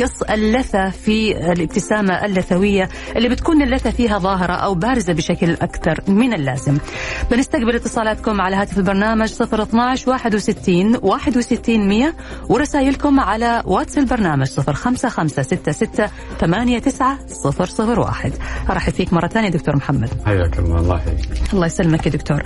قص 0.00 0.22
اللثة 0.30 0.90
في 0.90 1.52
الابتسامة 1.52 2.24
اللثوية 2.24 2.88
اللي 3.16 3.28
بتكون 3.28 3.62
اللثة 3.62 3.90
فيها 3.90 4.18
ظاهرة 4.18 4.52
أو 4.52 4.74
بارزة 4.74 5.12
بشكل 5.12 5.52
أكثر 5.52 6.00
من 6.08 6.34
اللازم. 6.34 6.78
بنستقبل 7.30 7.74
اتصالاتكم 7.74 8.40
على 8.40 8.56
هاتف 8.56 8.78
البرنامج 8.78 9.32
012 9.42 10.10
61 10.10 10.98
61 11.02 11.88
100 11.88 12.14
ورسائلكم 12.48 13.20
على 13.20 13.62
واتس 13.66 13.98
البرنامج 13.98 14.57
05566 14.62 16.10
89 16.38 17.18
001 17.98 18.32
ارحب 18.70 18.92
فيك 18.92 19.12
مرة 19.12 19.26
ثانية 19.26 19.48
دكتور 19.48 19.76
محمد. 19.76 20.10
حياك 20.26 20.58
الله 20.58 20.78
الله 20.80 20.96
يحييك. 20.96 21.52
الله 21.52 21.66
يسلمك 21.66 22.06
يا 22.06 22.10
دكتور. 22.10 22.42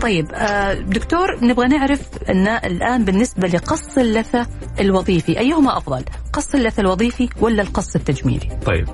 طيب 0.00 0.26
آه، 0.34 0.74
دكتور 0.74 1.44
نبغى 1.44 1.66
نعرف 1.68 2.00
إن 2.30 2.46
الآن 2.48 3.04
بالنسبة 3.04 3.48
لقص 3.48 3.98
اللثة 3.98 4.46
الوظيفي 4.80 5.38
أيهما 5.40 5.78
أفضل؟ 5.78 6.04
قص 6.32 6.54
اللثة 6.54 6.80
الوظيفي 6.80 7.28
ولا 7.40 7.62
القص 7.62 7.96
التجميلي؟ 7.96 8.48
طيب 8.66 8.88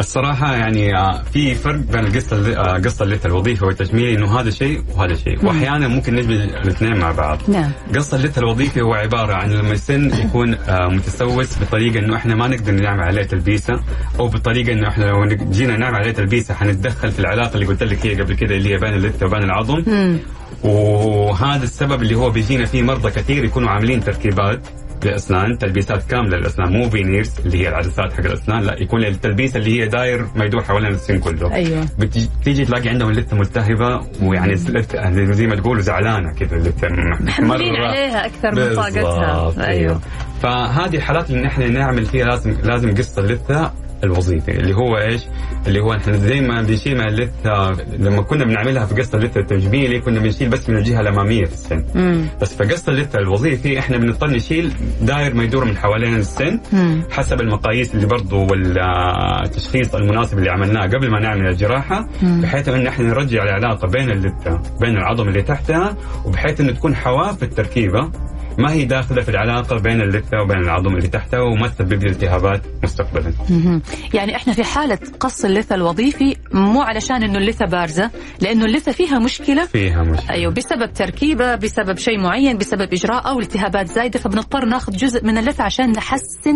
الصراحة 0.00 0.56
يعني 0.56 0.96
آه، 0.96 1.22
في 1.22 1.54
فرق 1.54 1.76
بين 1.76 2.06
القصة 2.06 2.56
آه، 2.56 2.78
قصة 2.78 3.04
اللثة 3.04 3.26
الوظيفي 3.26 3.64
والتجميلي 3.64 4.14
إنه 4.14 4.40
هذا 4.40 4.50
شيء 4.50 4.82
وهذا 4.94 5.14
شيء. 5.14 5.46
وأحيانا 5.46 5.88
ممكن 5.88 6.14
نجمع 6.14 6.34
الاثنين 6.34 6.96
مع 6.96 7.10
بعض. 7.12 7.38
نعم. 7.48 7.70
قص 7.94 8.14
اللثة 8.14 8.38
الوظيفي 8.38 8.80
هو 8.80 8.94
عبارة 8.94 9.34
عن 9.34 9.50
لما 9.50 9.72
السن 9.72 10.10
يكون 10.26 10.54
آه، 10.54 10.88
متسوس 10.88 11.58
بطريقة 11.58 11.98
إنه 11.98 12.16
إحنا 12.16 12.34
ما 12.34 12.48
نقدر 12.48 12.72
نعمل 12.72 13.02
عليه 13.02 13.22
تلبيسة 13.22 13.80
أو 14.18 14.28
بطريقة 14.28 14.72
إنه 14.72 14.88
إحنا 14.88 15.04
لو 15.04 15.24
جينا 15.50 15.76
نعمل 15.76 15.96
عليه 15.96 16.12
تلبيسة 16.12 16.54
حنتدخل 16.54 17.12
في 17.12 17.18
العلاقة 17.18 17.54
اللي 17.54 17.66
قلت 17.66 17.82
لك 17.82 18.06
هي 18.06 18.20
قبل 18.20 18.34
كده 18.34 18.56
اللي 18.56 18.74
هي 18.74 18.78
بين 18.78 18.94
اللثة 18.94 19.26
وبين 19.26 19.42
العظم. 19.42 19.82
مم. 19.86 20.18
وهذا 20.64 21.64
السبب 21.64 22.02
اللي 22.02 22.14
هو 22.14 22.30
بيجينا 22.30 22.64
فيه 22.64 22.82
مرضى 22.82 23.10
كثير 23.10 23.44
يكونوا 23.44 23.70
عاملين 23.70 24.04
تركيبات. 24.04 24.60
للاسنان 25.04 25.58
تلبيسات 25.58 26.02
كاملة 26.10 26.36
للأسنان 26.36 26.72
مو 26.72 26.90
veneers 26.90 27.34
اللي 27.44 27.58
هي 27.58 27.68
العدسات 27.68 28.12
حق 28.12 28.24
الأسنان 28.24 28.62
لا 28.62 28.82
يكون 28.82 29.04
التلبيسه 29.04 29.58
اللي 29.58 29.80
هي 29.82 29.88
داير 29.88 30.26
ما 30.36 30.44
يدور 30.44 30.62
حوالين 30.62 30.90
السن 30.90 31.18
كله. 31.18 31.54
أيوه. 31.54 31.86
بتيجي 31.98 32.30
تيجي 32.44 32.64
تلاقي 32.64 32.88
عندهم 32.88 33.10
اللثة 33.10 33.36
ملتهبة 33.36 34.00
ويعني 34.22 34.54
يعني 34.94 35.32
زي 35.32 35.46
ما 35.46 35.56
تقولوا 35.56 35.82
زعلانة 35.82 36.32
كذا 36.32 36.56
اللثه 36.56 36.88
محملين 37.20 37.76
عليها 37.76 38.26
أكثر 38.26 38.54
من 38.54 38.74
طاقتها. 38.74 39.44
بالضبط، 39.44 39.58
أيوه. 39.58 40.00
فهذه 40.42 40.96
الحالات 40.96 41.30
اللي 41.30 41.42
نحن 41.42 41.72
نعمل 41.72 42.06
فيها 42.06 42.24
لازم 42.24 42.56
لازم 42.62 42.94
قص 42.94 43.18
اللثة 43.18 43.72
الوظيفي 44.04 44.50
اللي 44.50 44.74
هو 44.74 44.98
إيش؟ 44.98 45.22
اللي 45.66 45.80
هو 45.80 45.92
إحنا 45.92 46.16
زي 46.16 46.40
ما 46.40 46.62
بنشيل 46.62 46.94
من 46.98 47.08
اللثة 47.08 47.72
لما 47.98 48.22
كنا 48.22 48.44
بنعملها 48.44 48.86
في 48.86 48.94
قص 48.94 49.14
اللثة 49.14 49.40
التجميلي 49.40 50.00
كنا 50.00 50.20
بنشيل 50.20 50.48
بس 50.48 50.68
من 50.70 50.76
الجهة 50.76 51.00
الأمامية 51.00 51.44
في 51.44 51.52
السن 51.52 51.84
مم. 51.94 52.26
بس 52.42 52.54
في 52.56 52.64
قص 52.64 52.88
اللثة 52.88 53.18
الوظيفي 53.18 53.78
إحنا 53.78 53.96
بنضطر 53.96 54.30
نشيل 54.30 54.72
داير 55.02 55.34
ما 55.34 55.44
يدور 55.44 55.64
من 55.64 55.76
حوالين 55.76 56.16
السن 56.16 56.60
مم. 56.72 57.02
حسب 57.10 57.40
المقاييس 57.40 57.94
اللي 57.94 58.06
برضو 58.06 58.46
والتشخيص 58.46 59.94
المناسب 59.94 60.38
اللي 60.38 60.50
عملناه 60.50 60.82
قبل 60.82 61.10
ما 61.10 61.20
نعمل 61.20 61.46
الجراحة 61.46 62.08
بحيث 62.22 62.68
إن 62.68 62.86
إحنا 62.86 63.08
نرجع 63.08 63.42
العلاقة 63.42 63.88
بين 63.88 64.10
اللثة 64.10 64.60
بين 64.80 64.96
العظم 64.96 65.28
اللي 65.28 65.42
تحتها 65.42 65.96
وبحيث 66.24 66.60
إنه 66.60 66.72
تكون 66.72 66.94
حواف 66.94 67.42
التركيبة 67.42 68.10
ما 68.58 68.72
هي 68.72 68.84
داخلة 68.84 69.22
في 69.22 69.28
العلاقة 69.28 69.78
بين 69.78 70.00
اللثة 70.00 70.42
وبين 70.42 70.58
العظم 70.58 70.96
اللي 70.96 71.08
تحتها 71.08 71.40
وما 71.40 71.68
تسبب 71.68 72.04
لي 72.04 72.10
التهابات 72.10 72.62
مستقبلا. 72.82 73.32
يعني 74.14 74.36
إحنا 74.36 74.52
في 74.52 74.64
حالة 74.64 74.98
قص 75.20 75.44
اللثة 75.44 75.74
الوظيفي 75.74 76.36
مو 76.52 76.82
علشان 76.82 77.22
إنه 77.22 77.38
اللثة 77.38 77.66
بارزة 77.66 78.10
لأنه 78.40 78.64
اللثة 78.64 78.92
فيها 78.92 79.18
مشكلة 79.18 79.64
فيها 79.66 80.02
مشكلة. 80.02 80.30
أيوه 80.30 80.52
بسبب 80.52 80.92
تركيبة 80.94 81.54
بسبب 81.54 81.98
شيء 81.98 82.18
معين 82.20 82.58
بسبب 82.58 82.92
إجراء 82.92 83.28
أو 83.28 83.40
التهابات 83.40 83.86
زايدة 83.88 84.18
فبنضطر 84.18 84.64
ناخذ 84.64 84.92
جزء 84.92 85.24
من 85.24 85.38
اللثة 85.38 85.64
عشان 85.64 85.90
نحسن 85.92 86.54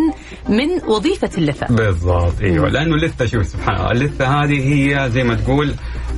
من 0.48 0.68
وظيفة 0.88 1.30
اللثة 1.38 1.66
بالضبط 1.66 2.40
أيوه 2.42 2.68
لأنه 2.68 2.94
اللثة 2.94 3.26
شوف 3.26 3.46
سبحان 3.46 3.76
الله 3.76 3.90
اللثة 3.92 4.26
هذه 4.26 4.74
هي 4.74 5.10
زي 5.10 5.24
ما 5.24 5.34
تقول 5.34 5.74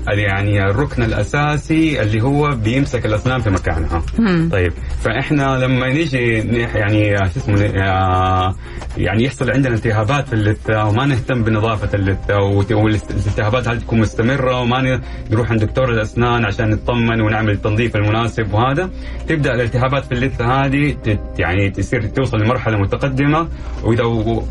يعني 0.09 0.65
الركن 0.71 1.03
الأساسي 1.03 2.03
اللي 2.03 2.23
هو 2.23 2.51
بيمسك 2.65 3.07
الاسنان 3.07 3.41
في 3.41 3.51
مكانها. 3.51 4.03
مم. 4.19 4.49
طيب 4.53 4.73
فإحنا 5.05 5.59
لما 5.65 5.89
نيجي 5.89 6.43
نح- 6.43 6.77
يعني 6.77 7.17
شو 7.17 7.41
اسمه 7.41 7.63
آه، 7.67 8.55
يعني 8.97 9.25
يحصل 9.25 9.51
عندنا 9.51 9.75
التهابات 9.75 10.27
في 10.29 10.33
اللثة 10.33 10.85
وما 10.89 11.07
نهتم 11.07 11.43
بنظافة 11.45 11.89
اللثة 11.95 12.39
والالتهابات 12.71 13.69
هذه 13.69 13.79
تكون 13.79 14.01
مستمرة 14.01 14.61
وما 14.61 15.01
نروح 15.31 15.51
عند 15.51 15.65
دكتور 15.65 15.91
الأسنان 15.93 16.45
عشان 16.45 16.71
نطمن 16.71 17.21
ونعمل 17.21 17.51
التنظيف 17.51 17.97
المناسب 17.97 18.55
وهذا 18.55 18.91
تبدأ 19.29 19.55
الالتهابات 19.55 20.05
في 20.05 20.13
اللثة 20.13 20.45
هذه 20.65 20.97
يعني 21.39 21.71
تصير 21.71 22.03
توصل 22.03 22.41
لمرحلة 22.41 22.79
متقدمة 22.79 23.49
وإذا 23.85 24.03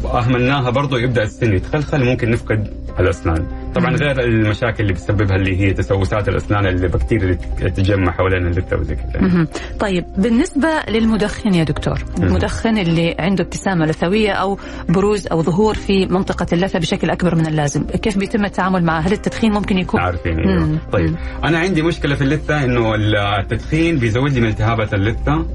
اهملناها 0.05 0.69
برضه 0.69 0.99
يبدأ 0.99 1.23
السن 1.23 1.53
يتخلخل 1.53 2.05
ممكن 2.05 2.31
نفقد 2.31 2.67
الأسنان 2.99 3.47
طبعا 3.75 3.95
غير 3.95 4.19
المشاكل 4.19 4.83
اللي 4.83 4.93
بتسببها 4.93 5.35
اللي 5.41 5.59
هي 5.59 5.73
تسوسات 5.73 6.29
الأسنان 6.29 6.65
البكتيريا 6.65 7.37
اللي 7.59 7.69
تتجمع 7.69 8.11
حوالين 8.11 8.47
اللثه 8.47 8.77
وزي 8.77 8.95
كذا. 8.95 9.47
طيب 9.79 10.05
بالنسبة 10.17 10.69
للمدخن 10.89 11.53
يا 11.53 11.63
دكتور 11.63 12.03
المدخن 12.19 12.77
اللي 12.77 13.15
عنده 13.19 13.43
ابتسامة 13.43 13.85
لثوية 13.85 14.31
أو 14.31 14.57
بروز 14.89 15.27
أو 15.27 15.41
ظهور 15.43 15.75
في 15.75 16.05
منطقة 16.05 16.45
اللثة 16.53 16.79
بشكل 16.79 17.09
أكبر 17.09 17.35
من 17.35 17.47
اللازم 17.47 17.83
كيف 17.83 18.17
بيتم 18.17 18.45
التعامل 18.45 18.83
معه 18.83 18.99
هل 18.99 19.11
التدخين 19.13 19.51
ممكن 19.51 19.77
يكون 19.77 19.99
عارفين. 19.99 20.39
أيوه 20.39 20.77
طيب. 20.91 21.15
أنا 21.43 21.59
عندي 21.59 21.81
مشكلة 21.81 22.15
في 22.15 22.21
اللثة 22.23 22.63
إنه 22.63 22.95
التدخين 22.95 23.97
بيزود 23.99 24.33
لي 24.33 24.41
من 24.41 24.47
التهابات 24.47 24.93
اللثة 24.93 25.45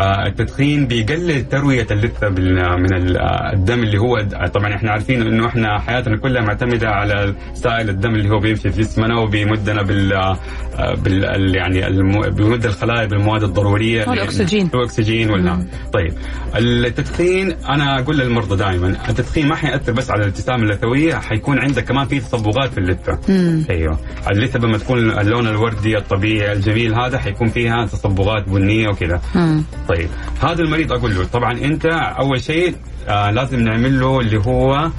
التدخين 0.00 0.86
بيقلل 0.86 1.48
تروية 1.48 1.86
اللثة 1.90 2.28
من 2.28 2.94
ال- 2.94 3.16
الدم 3.54 3.82
اللي 3.82 3.98
هو 3.98 4.20
طبعا 4.54 4.74
إحنا 4.74 4.90
عارفين 4.90 5.22
إنه 5.22 5.46
إحنا 5.46 5.78
حياتنا 5.78 6.16
كلها 6.16 6.42
معتمدة 6.42 6.88
على 6.90 7.34
سائل 7.54 7.88
الدم 7.88 8.14
اللي 8.14 8.30
هو 8.30 8.38
بيمشي 8.38 8.70
في 8.70 8.80
جسمنا 8.80 9.18
وبيمدنا 9.20 9.82
بال 9.82 10.36
بال 10.78 11.24
ال- 11.24 11.54
يعني 11.54 11.86
الم- 11.86 12.30
بيمد 12.30 12.66
الخلايا 12.66 13.06
بالمواد 13.06 13.42
الضرورية 13.42 14.04
والأكسجين. 14.10 14.70
الأكسجين 14.74 15.30
ولا 15.30 15.66
طيب 15.92 16.12
التدخين 16.56 17.52
أنا 17.68 17.98
أقول 18.00 18.18
للمرضى 18.18 18.56
دائما 18.56 18.88
التدخين 19.08 19.48
ما 19.48 19.54
حيأثر 19.54 19.92
بس 19.92 20.10
على 20.10 20.22
الابتسامة 20.22 20.62
اللثويه 20.62 21.14
حيكون 21.14 21.58
عندك 21.58 21.84
كمان 21.84 22.06
في 22.06 22.20
تصبغات 22.20 22.70
في 22.72 22.78
اللثة. 22.78 23.18
أيوه 23.70 23.98
اللثة 24.30 24.58
لما 24.58 24.78
تكون 24.78 24.98
اللون 25.18 25.46
الوردي 25.46 25.98
الطبيعي 25.98 26.52
الجميل 26.52 26.94
هذا 26.94 27.18
حيكون 27.18 27.48
فيها 27.48 27.86
تصبغات 27.86 28.48
بنية 28.48 28.88
وكذا. 28.88 29.20
طيب 29.88 30.08
هذا 30.40 30.62
المريض 30.62 30.92
أقول 30.92 31.14
له 31.14 31.24
طبعا 31.24 31.52
أنت 31.52 31.86
أول 32.18 32.40
شيء 32.40 32.74
آه 33.08 33.30
لازم 33.30 33.60
نعمل 33.60 34.00
له 34.00 34.20
اللي 34.20 34.38
هو 34.38 34.90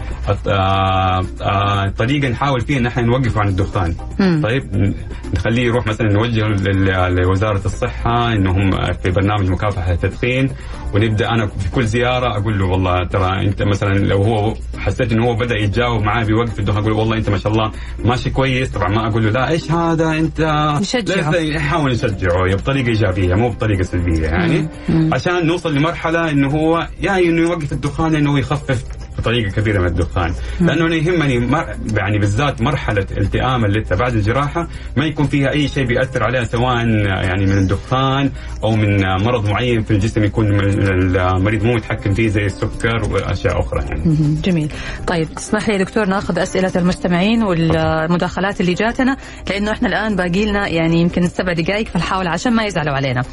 آه 0.47 1.23
آه 1.41 1.89
طريقة 1.97 2.29
نحاول 2.29 2.61
فيها 2.61 2.77
إن 2.77 2.85
إحنا 2.85 3.03
نوقفه 3.03 3.41
عن 3.41 3.47
الدخان 3.47 3.95
مم. 4.19 4.41
طيب 4.43 4.93
نخليه 5.33 5.63
يروح 5.65 5.87
مثلا 5.87 6.13
نوجهه 6.13 6.47
لل- 6.47 7.15
لوزارة 7.15 7.61
الصحة 7.65 8.33
انهم 8.33 8.71
في 9.03 9.11
برنامج 9.11 9.49
مكافحة 9.49 9.91
التدخين 9.91 10.49
ونبدأ 10.93 11.29
أنا 11.29 11.47
في 11.47 11.69
كل 11.71 11.85
زيارة 11.85 12.37
أقول 12.37 12.59
له 12.59 12.65
والله 12.65 13.03
ترى 13.07 13.41
أنت 13.47 13.63
مثلا 13.63 13.93
لو 13.93 14.23
هو 14.23 14.53
حسيت 14.77 15.11
إنه 15.11 15.25
هو 15.25 15.35
بدأ 15.35 15.57
يتجاوب 15.57 16.01
معاه 16.03 16.23
بيوقف 16.23 16.59
الدخان 16.59 16.77
أقول 16.81 16.91
له 16.91 16.97
والله 16.99 17.17
أنت 17.17 17.29
ما 17.29 17.37
شاء 17.37 17.51
الله 17.51 17.71
ماشي 18.05 18.29
كويس 18.29 18.69
طبعا 18.71 18.89
ما 18.89 19.07
أقول 19.07 19.23
له 19.25 19.29
لا 19.31 19.49
إيش 19.49 19.71
هذا 19.71 20.11
أنت 20.11 20.41
نشجعه. 20.81 21.41
نحاول 21.55 21.91
نشجعه 21.91 22.55
بطريقة 22.55 22.87
إيجابية 22.87 23.35
مو 23.35 23.49
بطريقة 23.49 23.83
سلبية 23.83 24.27
يعني 24.27 24.67
مم. 24.89 25.09
عشان 25.13 25.45
نوصل 25.47 25.75
لمرحلة 25.75 26.31
إنه 26.31 26.47
هو 26.49 26.87
يا 27.01 27.17
إنه 27.19 27.41
يوقف 27.41 27.71
الدخان 27.71 27.98
إنه 28.07 28.39
يخفف 28.39 28.83
بطريقة 29.19 29.51
كبيره 29.51 29.79
من 29.79 29.87
الدخان. 29.87 30.33
لأنه 30.61 30.85
أنا 30.85 30.95
يهمني 30.95 31.39
مر... 31.39 31.75
يعني 31.97 32.19
بالذات 32.19 32.61
مرحلة 32.61 33.05
التئام 33.17 33.65
اللثه 33.65 33.95
بعد 33.95 34.13
الجراحة 34.15 34.67
ما 34.97 35.05
يكون 35.05 35.27
فيها 35.27 35.51
أي 35.51 35.67
شيء 35.67 35.85
بيأثر 35.85 36.23
عليها 36.23 36.43
سواء 36.43 36.87
يعني 37.05 37.45
من 37.45 37.57
الدخان 37.57 38.31
أو 38.63 38.75
من 38.75 39.03
مرض 39.03 39.49
معين 39.49 39.83
في 39.83 39.91
الجسم 39.91 40.23
يكون 40.23 40.59
المريض 40.59 41.63
مو 41.63 41.73
متحكم 41.75 42.13
فيه 42.13 42.27
زي 42.27 42.45
السكر 42.45 43.09
وأشياء 43.11 43.59
أخرى 43.59 43.85
يعني. 43.85 44.35
جميل. 44.43 44.71
طيب 45.07 45.27
تسمح 45.35 45.69
لي 45.69 45.73
يا 45.73 45.83
دكتور 45.83 46.05
ناخذ 46.05 46.39
أسئلة 46.39 46.71
المستمعين 46.75 47.43
والمداخلات 47.43 48.61
اللي 48.61 48.73
جاتنا 48.73 49.17
لأنه 49.49 49.71
إحنا 49.71 49.87
الآن 49.87 50.15
باقي 50.15 50.45
لنا 50.45 50.67
يعني 50.67 51.01
يمكن 51.01 51.27
سبع 51.27 51.53
دقائق 51.53 51.87
فنحاول 51.87 52.27
عشان 52.27 52.53
ما 52.53 52.65
يزعلوا 52.65 52.93
علينا. 52.93 53.23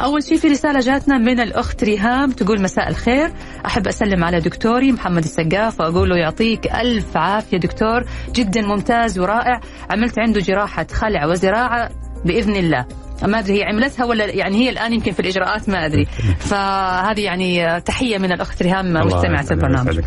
أول 0.00 0.22
شيء 0.22 0.38
في 0.38 0.48
رسالة 0.48 0.80
جاتنا 0.80 1.18
من 1.18 1.40
الأخت 1.40 1.84
ريهام 1.84 2.30
تقول 2.30 2.62
مساء 2.62 2.88
الخير. 2.88 3.30
أحب 3.66 3.88
أسلم 3.88 4.24
على 4.24 4.40
دكتوري 4.40 4.92
محمد 4.92 5.25
السقاف 5.26 5.80
وأقول 5.80 6.10
له 6.10 6.16
يعطيك 6.16 6.66
ألف 6.66 7.16
عافية 7.16 7.58
دكتور 7.58 8.04
جدا 8.34 8.60
ممتاز 8.62 9.18
ورائع. 9.18 9.60
عملت 9.90 10.18
عنده 10.18 10.40
جراحة 10.40 10.86
خلع 10.92 11.26
وزراعة 11.26 11.90
بإذن 12.24 12.56
الله. 12.56 12.86
ما 13.22 13.38
أدري 13.38 13.58
هي 13.58 13.64
عملتها 13.64 14.04
ولا 14.04 14.24
يعني 14.24 14.56
هي 14.56 14.70
الآن 14.70 14.92
يمكن 14.92 15.12
في 15.12 15.20
الإجراءات 15.20 15.68
ما 15.68 15.86
أدري. 15.86 16.04
فهذه 16.38 17.20
يعني 17.20 17.80
تحية 17.80 18.18
من 18.18 18.32
الأخت 18.32 18.62
ريهام 18.62 18.92
مستمعة 18.92 19.46
البرنامج. 19.50 20.00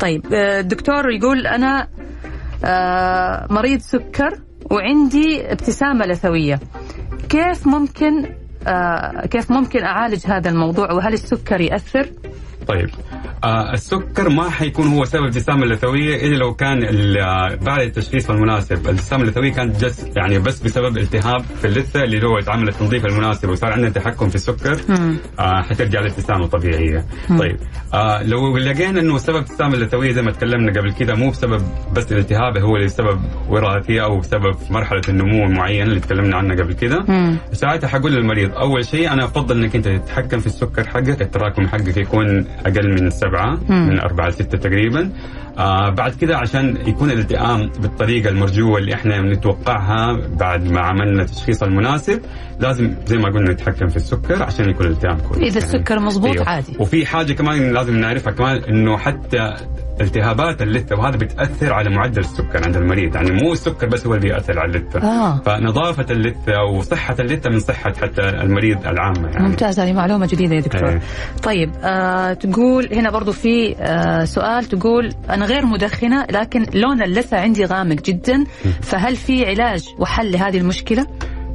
طيب 0.00 0.34
آه، 0.34 0.60
الدكتور 0.60 1.10
يقول 1.10 1.46
أنا 1.46 1.88
آه، 2.64 3.46
مريض 3.50 3.80
سكر 3.80 4.40
وعندي 4.70 5.52
ابتسامة 5.52 6.06
لثوية. 6.06 6.60
كيف 7.28 7.66
ممكن 7.66 8.40
آه، 8.66 9.26
كيف 9.26 9.50
ممكن 9.50 9.84
أعالج 9.84 10.26
هذا 10.26 10.50
الموضوع؟ 10.50 10.92
وهل 10.92 11.12
السكر 11.12 11.60
يأثر؟ 11.60 12.10
طيب 12.68 12.90
آه 13.44 13.72
السكر 13.72 14.28
ما 14.28 14.50
حيكون 14.50 14.86
هو 14.86 15.04
سبب 15.04 15.22
الابتسامه 15.22 15.62
اللثويه 15.64 16.26
إلا 16.26 16.36
لو 16.36 16.54
كان 16.54 16.84
آه، 17.18 17.54
بعد 17.54 17.80
التشخيص 17.80 18.30
المناسب، 18.30 18.84
الابتسامه 18.84 19.22
اللثوية 19.22 19.52
كانت 19.52 19.84
جس 19.84 20.06
يعني 20.16 20.38
بس 20.38 20.60
بسبب 20.62 20.98
التهاب 20.98 21.42
في 21.60 21.66
اللثة 21.66 22.04
اللي 22.04 22.26
هو 22.26 22.38
اتعمل 22.38 22.68
التنظيف 22.68 23.06
المناسب 23.06 23.48
وصار 23.48 23.72
عندنا 23.72 23.90
تحكم 23.90 24.28
في 24.28 24.34
السكر 24.34 24.80
مم. 24.88 25.16
آه 25.38 25.62
حترجع 25.62 26.00
الابتسامه 26.00 26.46
طبيعيه. 26.46 27.04
طيب 27.38 27.56
آه 27.94 28.22
لو 28.22 28.56
لقينا 28.58 29.00
إنه 29.00 29.18
سبب 29.18 29.36
الابتسامه 29.36 29.74
اللثوية 29.74 30.12
زي 30.12 30.22
ما 30.22 30.30
تكلمنا 30.30 30.80
قبل 30.80 30.92
كده 30.92 31.14
مو 31.14 31.30
بسبب 31.30 31.62
بس 31.92 32.12
الالتهاب 32.12 32.56
هو 32.58 32.76
اللي 32.76 32.88
سبب 32.88 33.20
وراثي 33.48 34.02
أو 34.02 34.18
بسبب 34.18 34.56
مرحلة 34.70 35.02
النمو 35.08 35.44
المعينه 35.46 35.84
اللي 35.84 36.00
تكلمنا 36.00 36.36
عنها 36.36 36.56
قبل 36.56 36.72
كده 36.72 37.04
مم. 37.08 37.36
ساعتها 37.52 37.88
حقول 37.88 38.12
للمريض 38.12 38.52
أول 38.54 38.84
شيء 38.84 39.12
أنا 39.12 39.24
أفضل 39.24 39.58
إنك 39.58 39.76
أنت 39.76 39.88
تتحكم 39.88 40.38
في 40.38 40.46
السكر 40.46 40.84
حقك 40.88 41.22
التراكم 41.22 41.66
حقك 41.68 41.96
يكون 41.96 42.46
أقل 42.66 43.02
من 43.02 43.10
سبعة 43.10 43.58
مم. 43.68 43.88
من 43.88 44.00
أربعة 44.00 44.28
لسته 44.28 44.58
تقريبا. 44.58 45.10
آه 45.58 45.90
بعد 45.90 46.14
كده 46.14 46.36
عشان 46.38 46.76
يكون 46.86 47.10
الالتئام 47.10 47.70
بالطريقة 47.80 48.30
المرجوة 48.30 48.78
اللي 48.78 48.94
إحنا 48.94 49.20
نتوقعها 49.20 50.20
بعد 50.40 50.72
ما 50.72 50.80
عملنا 50.80 51.22
التشخيص 51.22 51.62
المناسب 51.62 52.20
لازم 52.60 52.94
زي 53.06 53.16
ما 53.16 53.28
قلنا 53.28 53.52
نتحكم 53.52 53.86
في 53.86 53.96
السكر 53.96 54.42
عشان 54.42 54.70
يكون 54.70 54.86
الالتئام 54.86 55.18
كويس. 55.18 55.42
إذا 55.42 55.58
السكر 55.58 55.98
مضبوط 55.98 56.40
عادي. 56.40 56.76
وفي 56.78 57.06
حاجة 57.06 57.32
كمان 57.32 57.72
لازم 57.72 57.96
نعرفها 57.96 58.32
كمان 58.32 58.56
إنه 58.64 58.96
حتى 58.98 59.54
التهابات 60.00 60.62
اللثة 60.62 60.96
وهذا 60.96 61.16
بتأثر 61.16 61.72
على 61.72 61.90
معدل 61.90 62.20
السكر 62.20 62.64
عند 62.66 62.76
المريض 62.76 63.14
يعني 63.16 63.30
مو 63.30 63.52
السكر 63.52 63.86
بس 63.86 64.06
هو 64.06 64.14
اللي 64.14 64.28
بيأثر 64.28 64.58
على 64.58 64.76
اللثة 64.76 65.00
آه. 65.02 65.40
فنظافة 65.40 66.06
اللثة 66.10 66.62
وصحة 66.62 67.16
اللثة 67.20 67.50
من 67.50 67.58
صحة 67.60 67.92
حتى 68.02 68.22
المريض 68.22 68.86
العامة 68.86 69.28
يعني 69.28 69.48
ممتاز 69.48 69.80
هذه 69.80 69.92
معلومة 69.92 70.26
جديدة 70.26 70.54
يا 70.54 70.60
دكتور 70.60 70.88
إيه. 70.88 71.00
طيب 71.42 71.70
آه 71.82 72.32
تقول 72.32 72.88
هنا 72.92 73.10
برضو 73.10 73.32
في 73.32 73.76
آه 73.80 74.24
سؤال 74.24 74.64
تقول 74.64 75.12
أنا 75.30 75.46
غير 75.46 75.66
مدخنة 75.66 76.26
لكن 76.30 76.66
لون 76.74 77.02
اللثة 77.02 77.40
عندي 77.40 77.64
غامق 77.64 77.96
جدا 78.02 78.44
فهل 78.82 79.16
في 79.16 79.46
علاج 79.46 79.84
وحل 79.98 80.32
لهذه 80.32 80.58
المشكلة؟ 80.58 81.06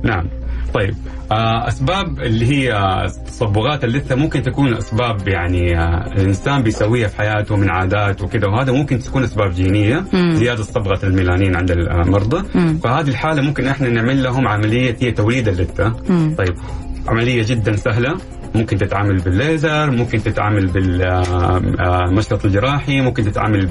نعم 0.04 0.45
طيب 0.76 0.96
آه، 1.32 1.68
أسباب 1.68 2.20
اللي 2.20 2.46
هي 2.46 2.74
آه، 2.74 3.06
تصبغات 3.28 3.84
اللثة 3.84 4.16
ممكن 4.16 4.42
تكون 4.42 4.74
أسباب 4.74 5.28
يعني 5.28 5.80
آه، 5.80 6.08
الإنسان 6.18 6.64
بيسويها 6.64 7.08
في 7.08 7.18
حياته 7.18 7.56
من 7.56 7.70
عادات 7.70 8.22
وكذا 8.22 8.48
وهذا 8.48 8.72
ممكن 8.72 9.00
تكون 9.00 9.24
أسباب 9.24 9.52
جينية. 9.52 10.06
زيادة 10.34 10.64
صبغة 10.64 11.00
الميلانين 11.06 11.56
عند 11.56 11.72
المرضى 11.72 12.44
مم. 12.56 12.80
فهذه 12.84 13.08
الحالة 13.10 13.42
ممكن 13.42 13.68
إحنا 13.68 13.90
نعمل 13.90 14.24
لهم 14.24 14.48
عملية 14.48 14.96
هي 15.02 15.12
توليد 15.12 15.48
اللثة. 15.48 15.90
طيب 16.38 16.56
عملية 17.08 17.44
جدا 17.48 17.76
سهلة 17.76 18.18
ممكن 18.56 18.78
تتعامل 18.78 19.18
بالليزر 19.18 19.92
ممكن 19.92 20.24
تتعامل 20.24 20.68
بالمشرط 20.68 22.46
الجراحي 22.46 23.02
ممكن 23.02 23.24
تتعامل 23.24 23.66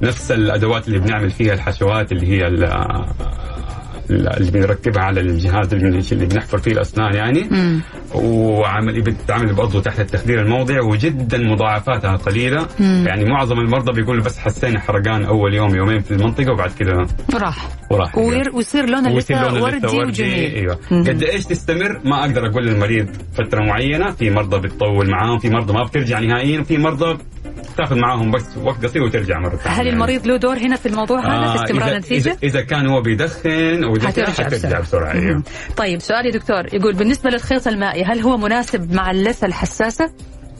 بنفس 0.00 0.32
الأدوات 0.32 0.88
اللي 0.88 0.98
بنعمل 0.98 1.30
فيها 1.30 1.54
الحشوات 1.54 2.12
اللي 2.12 2.26
هي 2.26 2.46
اللي 4.10 4.50
بنركبها 4.50 5.02
على 5.02 5.20
الجهاز 5.20 5.74
اللي 5.74 5.90
بن- 5.90 6.02
اللي 6.12 6.26
بنحفر 6.26 6.58
فيه 6.58 6.70
الأسنان 6.72 7.14
يعني. 7.14 7.42
مم. 7.50 7.80
وعمل 8.14 9.02
بتتعمل 9.02 9.54
برضه 9.54 9.80
تحت 9.80 10.00
التخدير 10.00 10.40
الموضعي 10.42 10.80
وجدا 10.80 11.38
مضاعفاتها 11.38 12.16
قليلة. 12.16 12.66
مم. 12.80 13.04
يعني 13.06 13.24
معظم 13.24 13.58
المرضى 13.58 13.92
بيقولوا 13.92 14.24
بس 14.24 14.38
حسينا 14.38 14.80
حرقان 14.80 15.24
أول 15.24 15.54
يوم 15.54 15.74
يومين 15.74 16.00
في 16.00 16.10
المنطقة 16.10 16.52
وبعد 16.52 16.70
كده 16.78 17.06
راح. 17.34 17.56
وراح. 17.90 18.18
وير- 18.18 18.56
ويصير 18.56 18.86
لون 18.90 19.06
ويصير 19.12 19.36
اللثة 19.36 19.58
لون 19.58 19.68
اللثة 19.74 19.96
وردي 19.96 20.08
وجميل. 20.22 20.54
أيوه. 20.54 20.78
مم. 20.90 21.04
قد 21.04 21.22
إيش 21.22 21.44
تستمر؟ 21.44 22.00
ما 22.04 22.20
أقدر 22.20 22.46
أقول 22.46 22.66
للمريض 22.66 23.08
فترة 23.34 23.60
معينة. 23.62 24.10
في 24.10 24.30
مرضى 24.30 24.58
بتطول 24.68 25.10
معاهم 25.10 25.38
في 25.38 25.50
مرضى 25.50 25.72
ما 25.72 25.82
بترجع 25.84 26.20
نهائيا 26.20 26.60
وفي 26.60 26.78
مرضى 26.78 27.18
تاخذ 27.76 27.96
معاهم 27.96 28.30
بس 28.30 28.56
وقت 28.56 28.84
قصير 28.84 29.02
وترجع 29.02 29.38
مرة 29.38 29.56
ثانية 29.56 29.80
هل 29.80 29.88
المريض 29.88 30.26
له 30.26 30.36
دور 30.36 30.58
هنا 30.58 30.76
في 30.76 30.86
الموضوع 30.86 31.20
هذا 31.20 31.56
في 31.56 31.64
استمرار 31.64 31.88
إذا, 31.88 31.96
النتيجة؟ 31.96 32.30
إذا, 32.30 32.38
إذا 32.42 32.60
كان 32.60 32.86
هو 32.86 33.00
بيدخن 33.00 33.84
أو 33.84 33.94
حترجع 33.94 34.44
حترجع 34.44 34.80
بسرعة 34.80 35.14
مم. 35.14 35.42
طيب 35.76 36.00
سؤال 36.00 36.26
يا 36.26 36.30
دكتور 36.30 36.74
يقول 36.74 36.94
بالنسبة 36.94 37.30
للخيط 37.30 37.68
المائي 37.68 38.04
هل 38.04 38.20
هو 38.20 38.36
مناسب 38.36 38.92
مع 38.92 39.10
اللثة 39.10 39.46
الحساسة؟ 39.46 40.10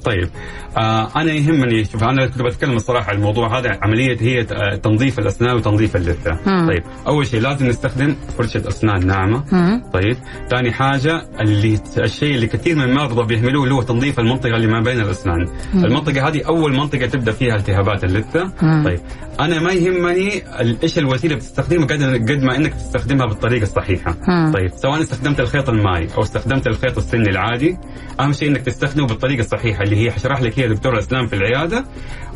طيب 0.07 0.29
آه 0.77 1.09
أنا 1.17 1.33
يهمني 1.33 1.85
شوف 1.85 2.05
أنا 2.05 2.27
كنت 2.27 2.43
بتكلم 2.43 2.77
الصراحة 2.77 3.11
عن 3.11 3.17
الموضوع 3.17 3.59
هذا 3.59 3.79
عملية 3.83 4.17
هي 4.21 4.41
آه، 4.41 4.77
تنظيف 4.77 5.19
الأسنان 5.19 5.57
وتنظيف 5.57 5.97
اللثة. 5.97 6.35
طيب 6.69 6.83
أول 7.07 7.27
شيء 7.27 7.41
لازم 7.41 7.67
نستخدم 7.67 8.17
فرشه 8.39 8.69
أسنان 8.69 9.07
ناعمة 9.07 9.45
مم. 9.53 9.83
طيب 9.93 10.17
ثاني 10.51 10.73
حاجة 10.73 11.23
اللي 11.41 11.79
الشيء 11.99 12.35
اللي 12.35 12.47
كثير 12.47 12.77
من 12.77 12.83
المرضى 12.83 13.27
بيهملوه 13.35 13.65
اللي 13.65 13.75
هو 13.75 13.83
تنظيف 13.83 14.21
المنطقة 14.21 14.57
اللي 14.57 14.67
ما 14.67 14.81
بين 14.81 15.01
الأسنان 15.01 15.47
مم. 15.75 15.85
المنطقة 15.85 16.29
هذه 16.29 16.43
أول 16.49 16.77
منطقة 16.77 17.07
تبدأ 17.07 17.33
فيها 17.33 17.57
التهابات 17.57 18.05
اللثة 18.05 18.53
مم. 18.63 18.85
طيب 18.85 19.01
أنا 19.41 19.61
ما 19.61 19.73
يهمني 19.73 20.43
إيش 20.83 20.99
الوسيلة 20.99 21.35
بتستخدمها 21.37 21.87
قد 21.87 22.03
قد 22.31 22.43
ما 22.43 22.57
إنك 22.57 22.75
تستخدمها 22.75 23.27
بالطريقة 23.27 23.63
الصحيحة 23.63 24.17
مم. 24.29 24.53
طيب 24.55 24.71
سواء 24.77 25.01
استخدمت 25.01 25.41
الخيط 25.41 25.69
المائي 25.69 26.09
أو 26.17 26.23
استخدمت 26.23 26.67
الخيط 26.67 26.97
السني 26.99 27.31
العادي 27.31 27.77
أهم 28.21 28.33
شيء 28.33 28.49
إنك 28.49 28.61
تستخدمه 28.61 29.07
بالطريقة 29.07 29.41
الصحيحة 29.41 29.83
اللي 29.83 29.96
هي 29.99 30.11
حشرح 30.13 30.43
لك 30.43 30.59
هي 30.59 30.69
دكتور 30.69 30.93
الاسنان 30.95 31.27
في 31.27 31.37
العيادة. 31.37 31.85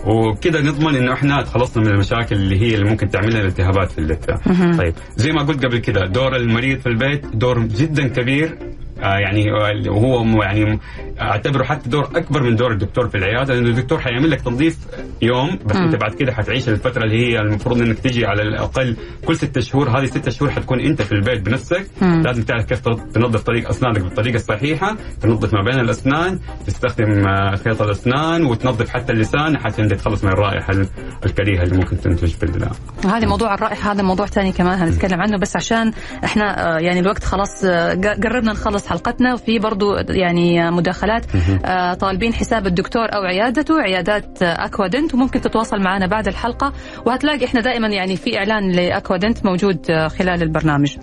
وكذا 0.06 0.60
نضمن 0.60 0.96
انه 0.96 1.12
إحنا 1.12 1.42
تخلصنا 1.42 1.84
من 1.84 1.90
المشاكل 1.90 2.36
اللي 2.36 2.60
هي 2.60 2.74
اللي 2.74 2.90
ممكن 2.90 3.10
تعمل 3.10 3.30
لنا 3.30 3.42
التهابات 3.48 3.92
في 3.92 3.98
اللثه. 3.98 4.34
طيب 4.76 4.94
زي 5.16 5.32
ما 5.32 5.42
قلت 5.42 5.64
قبل 5.64 5.78
كده 5.78 6.06
دور 6.06 6.36
المريض 6.36 6.80
في 6.80 6.86
البيت 6.86 7.26
دور 7.26 7.58
جدا 7.58 8.08
كبير. 8.08 8.58
يعني 9.02 9.50
آه، 9.52 9.90
وهو 9.90 10.24
م- 10.24 10.42
يعني 10.42 10.78
اعتبره 11.20 11.64
حتى 11.64 11.88
دور 11.88 12.04
اكبر 12.16 12.42
من 12.42 12.56
دور 12.56 12.72
الدكتور 12.72 13.08
في 13.08 13.16
العيادة 13.16 13.54
لأنه 13.54 13.68
الدكتور 13.68 13.98
حيعمل 14.00 14.30
لك 14.30 14.40
تنظيف 14.40 14.76
يوم 15.22 15.58
بس 15.66 15.76
مم. 15.76 15.82
أنت 15.82 15.94
بعد 15.96 16.14
كده 16.14 16.32
حتعيش 16.32 16.68
الفترة 16.68 17.04
اللي 17.04 17.26
هي 17.26 17.40
المفروض 17.40 17.80
إنك 17.82 17.98
تجي 17.98 18.26
على 18.26 18.42
الأقل 18.42 18.96
كل 19.26 19.36
ستة 19.36 19.60
شهور 19.60 19.88
هذه 19.98 20.06
ستة 20.06 20.30
شهور 20.30 20.50
حتكون 20.50 20.80
أنت 20.80 21.02
في 21.02 21.12
البيت 21.12 21.40
بنفسك 21.40 21.86
مم. 22.02 22.22
لازم 22.22 22.42
تعرف 22.42 22.64
كيف 22.64 22.80
تنظف 23.14 23.42
طريق 23.42 23.68
أسنانك 23.68 24.00
بالطريقة 24.00 24.36
الصحيحة 24.36 24.96
تنظف 25.20 25.54
ما 25.54 25.62
بين 25.62 25.80
الأسنان 25.80 26.38
تستخدم 26.66 27.26
آه، 27.28 27.56
خيط 27.56 27.82
الأسنان 27.82 28.44
وتنظف 28.46 28.88
حتى 28.88 29.12
اللسان 29.12 29.58
حتى 29.58 29.82
أنت 29.82 29.94
تتخلص 29.94 30.24
من 30.24 30.30
الرائحة 30.32 30.72
ال- 30.72 30.88
الكريهة 31.26 31.62
اللي 31.62 31.76
ممكن 31.76 32.00
تنتج 32.00 32.34
بال 32.42 32.68
هذا 33.04 33.26
موضوع 33.26 33.54
الرائحة 33.54 33.92
هذا 33.92 34.02
موضوع 34.02 34.26
ثاني 34.26 34.52
كمان 34.52 34.78
هنتكلم 34.78 35.20
عنه 35.20 35.38
بس 35.38 35.56
عشان 35.56 35.92
إحنا 36.24 36.76
آه، 36.76 36.78
يعني 36.78 37.00
الوقت 37.00 37.24
خلاص 37.24 37.64
آه، 37.64 37.94
قربنا 37.94 38.52
نخلص 38.52 38.89
حلقتنا 38.90 39.34
وفي 39.34 39.58
برضو 39.58 39.94
يعني 40.08 40.70
مداخلات. 40.70 41.26
آه، 41.64 41.94
طالبين 41.94 42.34
حساب 42.34 42.66
الدكتور 42.66 43.04
أو 43.14 43.22
عيادته 43.22 43.80
عيادات 43.80 44.42
أكوادنت 44.42 45.14
وممكن 45.14 45.40
تتواصل 45.40 45.80
معنا 45.80 46.06
بعد 46.06 46.28
الحلقة. 46.28 46.72
وهتلاقي 47.06 47.44
إحنا 47.44 47.60
دائما 47.60 47.88
يعني 47.88 48.16
في 48.16 48.38
إعلان 48.38 48.72
لأكوادنت 48.72 49.44
موجود 49.44 49.90
آه، 49.90 50.08
خلال 50.08 50.42
البرنامج. 50.42 50.96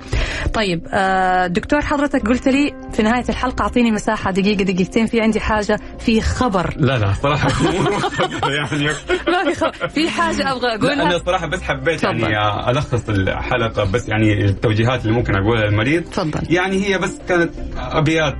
طيب 0.53 0.87
آه، 0.93 1.47
دكتور 1.47 1.81
حضرتك 1.81 2.27
قلت 2.27 2.47
لي 2.47 2.73
في 2.91 3.03
نهاية 3.03 3.25
الحلقة 3.29 3.63
أعطيني 3.63 3.91
مساحة 3.91 4.31
دقيقة 4.31 4.63
دقيقتين. 4.63 5.05
في 5.05 5.21
عندي 5.21 5.39
حاجة 5.39 5.79
في 5.99 6.21
خبر. 6.21 6.73
لا 6.77 6.97
لا 6.97 7.13
صراحة. 7.13 7.49
يعني 8.57 8.87
ما 9.27 9.43
في 9.43 9.55
خبر. 9.55 9.87
في 9.87 10.09
حاجة 10.09 10.51
أبغى 10.51 10.77
لا 10.77 10.93
أنا 10.93 11.01
اقولها 11.03 11.19
صراحة 11.25 11.47
بس 11.47 11.61
حبيت 11.61 11.99
تفضل. 11.99 12.19
يعني 12.31 12.71
ألخص 12.71 13.09
الحلقة 13.09 13.91
بس 13.91 14.09
يعني 14.09 14.45
التوجيهات 14.45 15.01
اللي 15.05 15.13
ممكن 15.13 15.35
أقولها 15.35 15.65
للمريض. 15.65 16.03
تفضل. 16.03 16.41
يعني 16.49 16.85
هي 16.85 16.97
بس 16.97 17.17
كانت 17.29 17.51
أبيات 17.77 18.37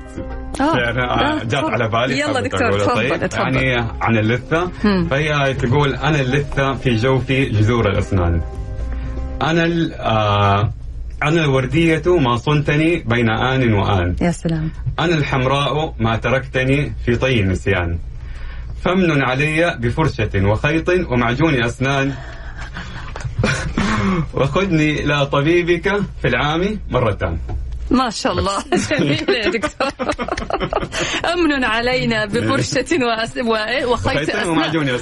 آه. 0.62 0.78
يعني 0.78 1.02
آه، 1.02 1.44
جات. 1.44 1.64
على 1.64 1.88
بالي 1.88 2.20
يلا 2.20 2.42
دكتور،. 2.42 2.80
تفضل، 2.80 2.96
طيب. 2.96 3.30
تفضل. 3.30 3.56
يعني 3.56 3.88
عن 4.02 4.18
اللثة. 4.18 4.72
فهي 5.10 5.54
تقول 5.54 5.96
أنا 5.96 6.22
اللثة 6.22 6.74
في 6.74 6.96
جوفي 6.96 7.46
جذور 7.46 7.90
الأسنان 7.90 8.42
أنا 9.42 9.90
آه 10.00 10.74
أنا 11.24 11.46
الورديه 11.46 12.20
ما 12.20 12.36
صنتني 12.38 12.96
بين 12.96 13.30
آن 13.30 13.74
وآن 13.74 14.16
يا 14.22 14.32
سلام 14.32 14.72
أنا 15.00 15.16
الحمراء 15.16 15.96
ما 16.00 16.16
تركتني 16.16 16.94
في 17.06 17.16
طي 17.16 17.40
النسيان 17.40 18.00
فمن 18.82 19.24
علي 19.24 19.78
بفرشة 19.80 20.46
وخيط 20.46 20.90
ومعجون 20.90 21.64
أسنان 21.64 22.14
وخذني 24.34 25.04
إلى 25.04 25.26
طبيبك 25.26 26.02
في 26.22 26.28
العام 26.28 26.80
مرتان 26.90 27.38
ما 27.92 28.10
شاء 28.10 28.34
الله. 28.34 28.64
جميل 28.92 29.30
يا 29.30 29.50
دكتور. 29.50 29.90
أمن 31.34 31.64
علينا 31.64 32.26
بفرشة 32.26 33.06
وأس... 33.06 33.38
و... 33.38 33.58
وخيط 33.92 34.30
أسنان. 34.30 34.48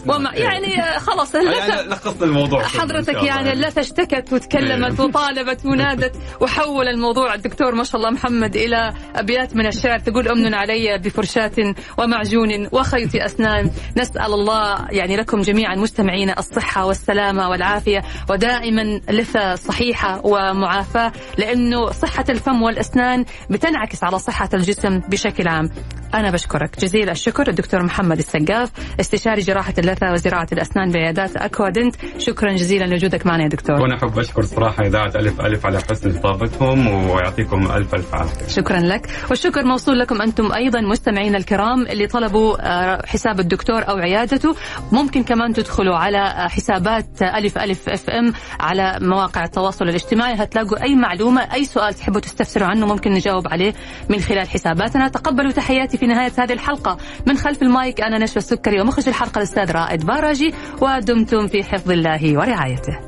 وما... 0.08 0.32
يعني 0.34 0.84
آه، 0.84 1.00
خلاص 1.00 1.36
يعني 1.36 1.50
اللثة 1.50 1.88
لخصت 1.88 2.24
الموضوع 2.24 2.64
حضرتك 2.64 3.24
يعني 3.24 3.54
اللثة 3.54 3.82
اشتكت 3.82 4.34
وتكلمت 4.34 5.00
إيه. 5.00 5.06
وطالبت 5.06 5.66
ونادت 5.66 6.16
وحول 6.42 6.88
الموضوع. 6.88 7.34
الدكتور 7.34 7.76
ما 7.76 7.84
شاء 7.84 7.96
الله 7.96 8.10
محمد 8.10 8.56
إلى 8.56 8.94
أبيات 9.16 9.56
من 9.56 9.68
الشعر. 9.68 10.00
تقول 10.00 10.28
أمن 10.28 10.54
علي 10.54 10.98
بفرشاة 10.98 11.76
ومعجون 11.98 12.68
وخيط 12.72 13.16
أسنان. 13.16 13.72
نسأل 13.98 14.34
الله 14.34 14.88
يعني 14.92 15.16
لكم 15.18 15.42
جميعا 15.42 15.76
مستمعينا 15.76 16.40
الصحة 16.40 16.86
والسلامة 16.86 17.50
والعافية. 17.50 18.04
ودائما 18.30 19.02
لثة 19.10 19.56
صحيحة 19.56 20.22
ومعافاة 20.26 21.12
لأنه 21.38 21.92
صحة 21.92 22.26
الفم 22.30 22.62
والأسنان 22.76 23.26
بتنعكس 23.50 24.04
على 24.04 24.20
صحة 24.20 24.50
الجسم 24.54 25.00
بشكل 25.00 25.48
عام. 25.48 25.70
أنا 26.14 26.32
بشكرك. 26.32 26.80
جزيل 26.80 27.10
الشكر 27.10 27.50
الدكتور 27.50 27.84
محمد 27.84 28.18
السقاف 28.18 28.72
استشاري 29.00 29.42
جراحة 29.42 29.74
اللثة 29.78 30.12
وزراعة 30.12 30.48
الأسنان 30.52 30.92
بعيادات 30.92 31.38
أكوادنت. 31.38 31.96
شكرا 32.18 32.54
جزيلا 32.54 32.86
لوجودك 32.86 33.26
معنا 33.26 33.44
يا 33.44 33.48
دكتور. 33.48 33.82
وأنا 33.82 33.96
أحب 33.96 34.20
أشكر 34.20 34.42
صراحة 34.42 34.86
إذاعة 34.86 35.12
ألف 35.16 35.42
ألف 35.42 35.66
على 35.66 35.80
حسن 35.90 36.20
خطابتهم 36.20 36.88
ويعطيكم 36.88 37.72
ألف 37.72 37.96
ألف 37.96 38.16
عافية. 38.16 38.48
شكرا 38.48 38.80
لك. 38.80 39.10
والشكر 39.30 39.64
موصول 39.64 40.00
لكم 40.00 40.22
أنتم 40.22 40.52
أيضا 40.52 40.82
مستمعينا 40.82 41.38
الكرام 41.38 41.82
اللي 41.88 42.08
طلبوا 42.08 42.58
آه، 42.62 43.06
حساب 43.06 43.40
الدكتور 43.40 43.90
أو 43.90 43.98
عيادته. 43.98 44.56
ممكن 44.92 45.24
كمان 45.24 45.54
تدخلوا 45.54 45.96
على 45.96 46.18
آه، 46.18 46.48
حسابات 46.48 47.22
ألف 47.22 47.58
ألف 47.58 47.90
FM 47.90 48.34
على 48.60 48.98
مواقع 49.02 49.44
التواصل 49.44 49.90
الاجتماعي. 49.90 50.34
هتلاقوا 50.34 50.84
أي 50.84 50.96
معلومة 50.96 51.42
أي 51.54 51.66
سؤال 51.66 51.94
تحبوا 51.94 52.22
تستفسروا 52.22 52.65
عنه 52.66 52.86
ممكن 52.86 53.12
نجاوب 53.12 53.48
عليه 53.48 53.74
من 54.10 54.20
خلال 54.20 54.50
حساباتنا. 54.50 55.08
تقبلوا 55.08 55.52
تحياتي 55.52 55.98
في 55.98 56.08
نهاية 56.08 56.32
هذه 56.38 56.54
الحلقة. 56.54 56.98
من 57.28 57.38
خلف 57.38 57.62
المايك 57.62 58.02
أنا 58.02 58.18
نشوى 58.18 58.38
السكري 58.38 58.82
ومخرج 58.82 59.08
الحلقة 59.08 59.38
الأستاذ 59.38 59.72
رائد 59.72 60.06
باراجي 60.06 60.54
ودمتم 60.82 61.48
في 61.48 61.64
حفظ 61.64 61.92
الله 61.92 62.38
ورعايته. 62.38 63.00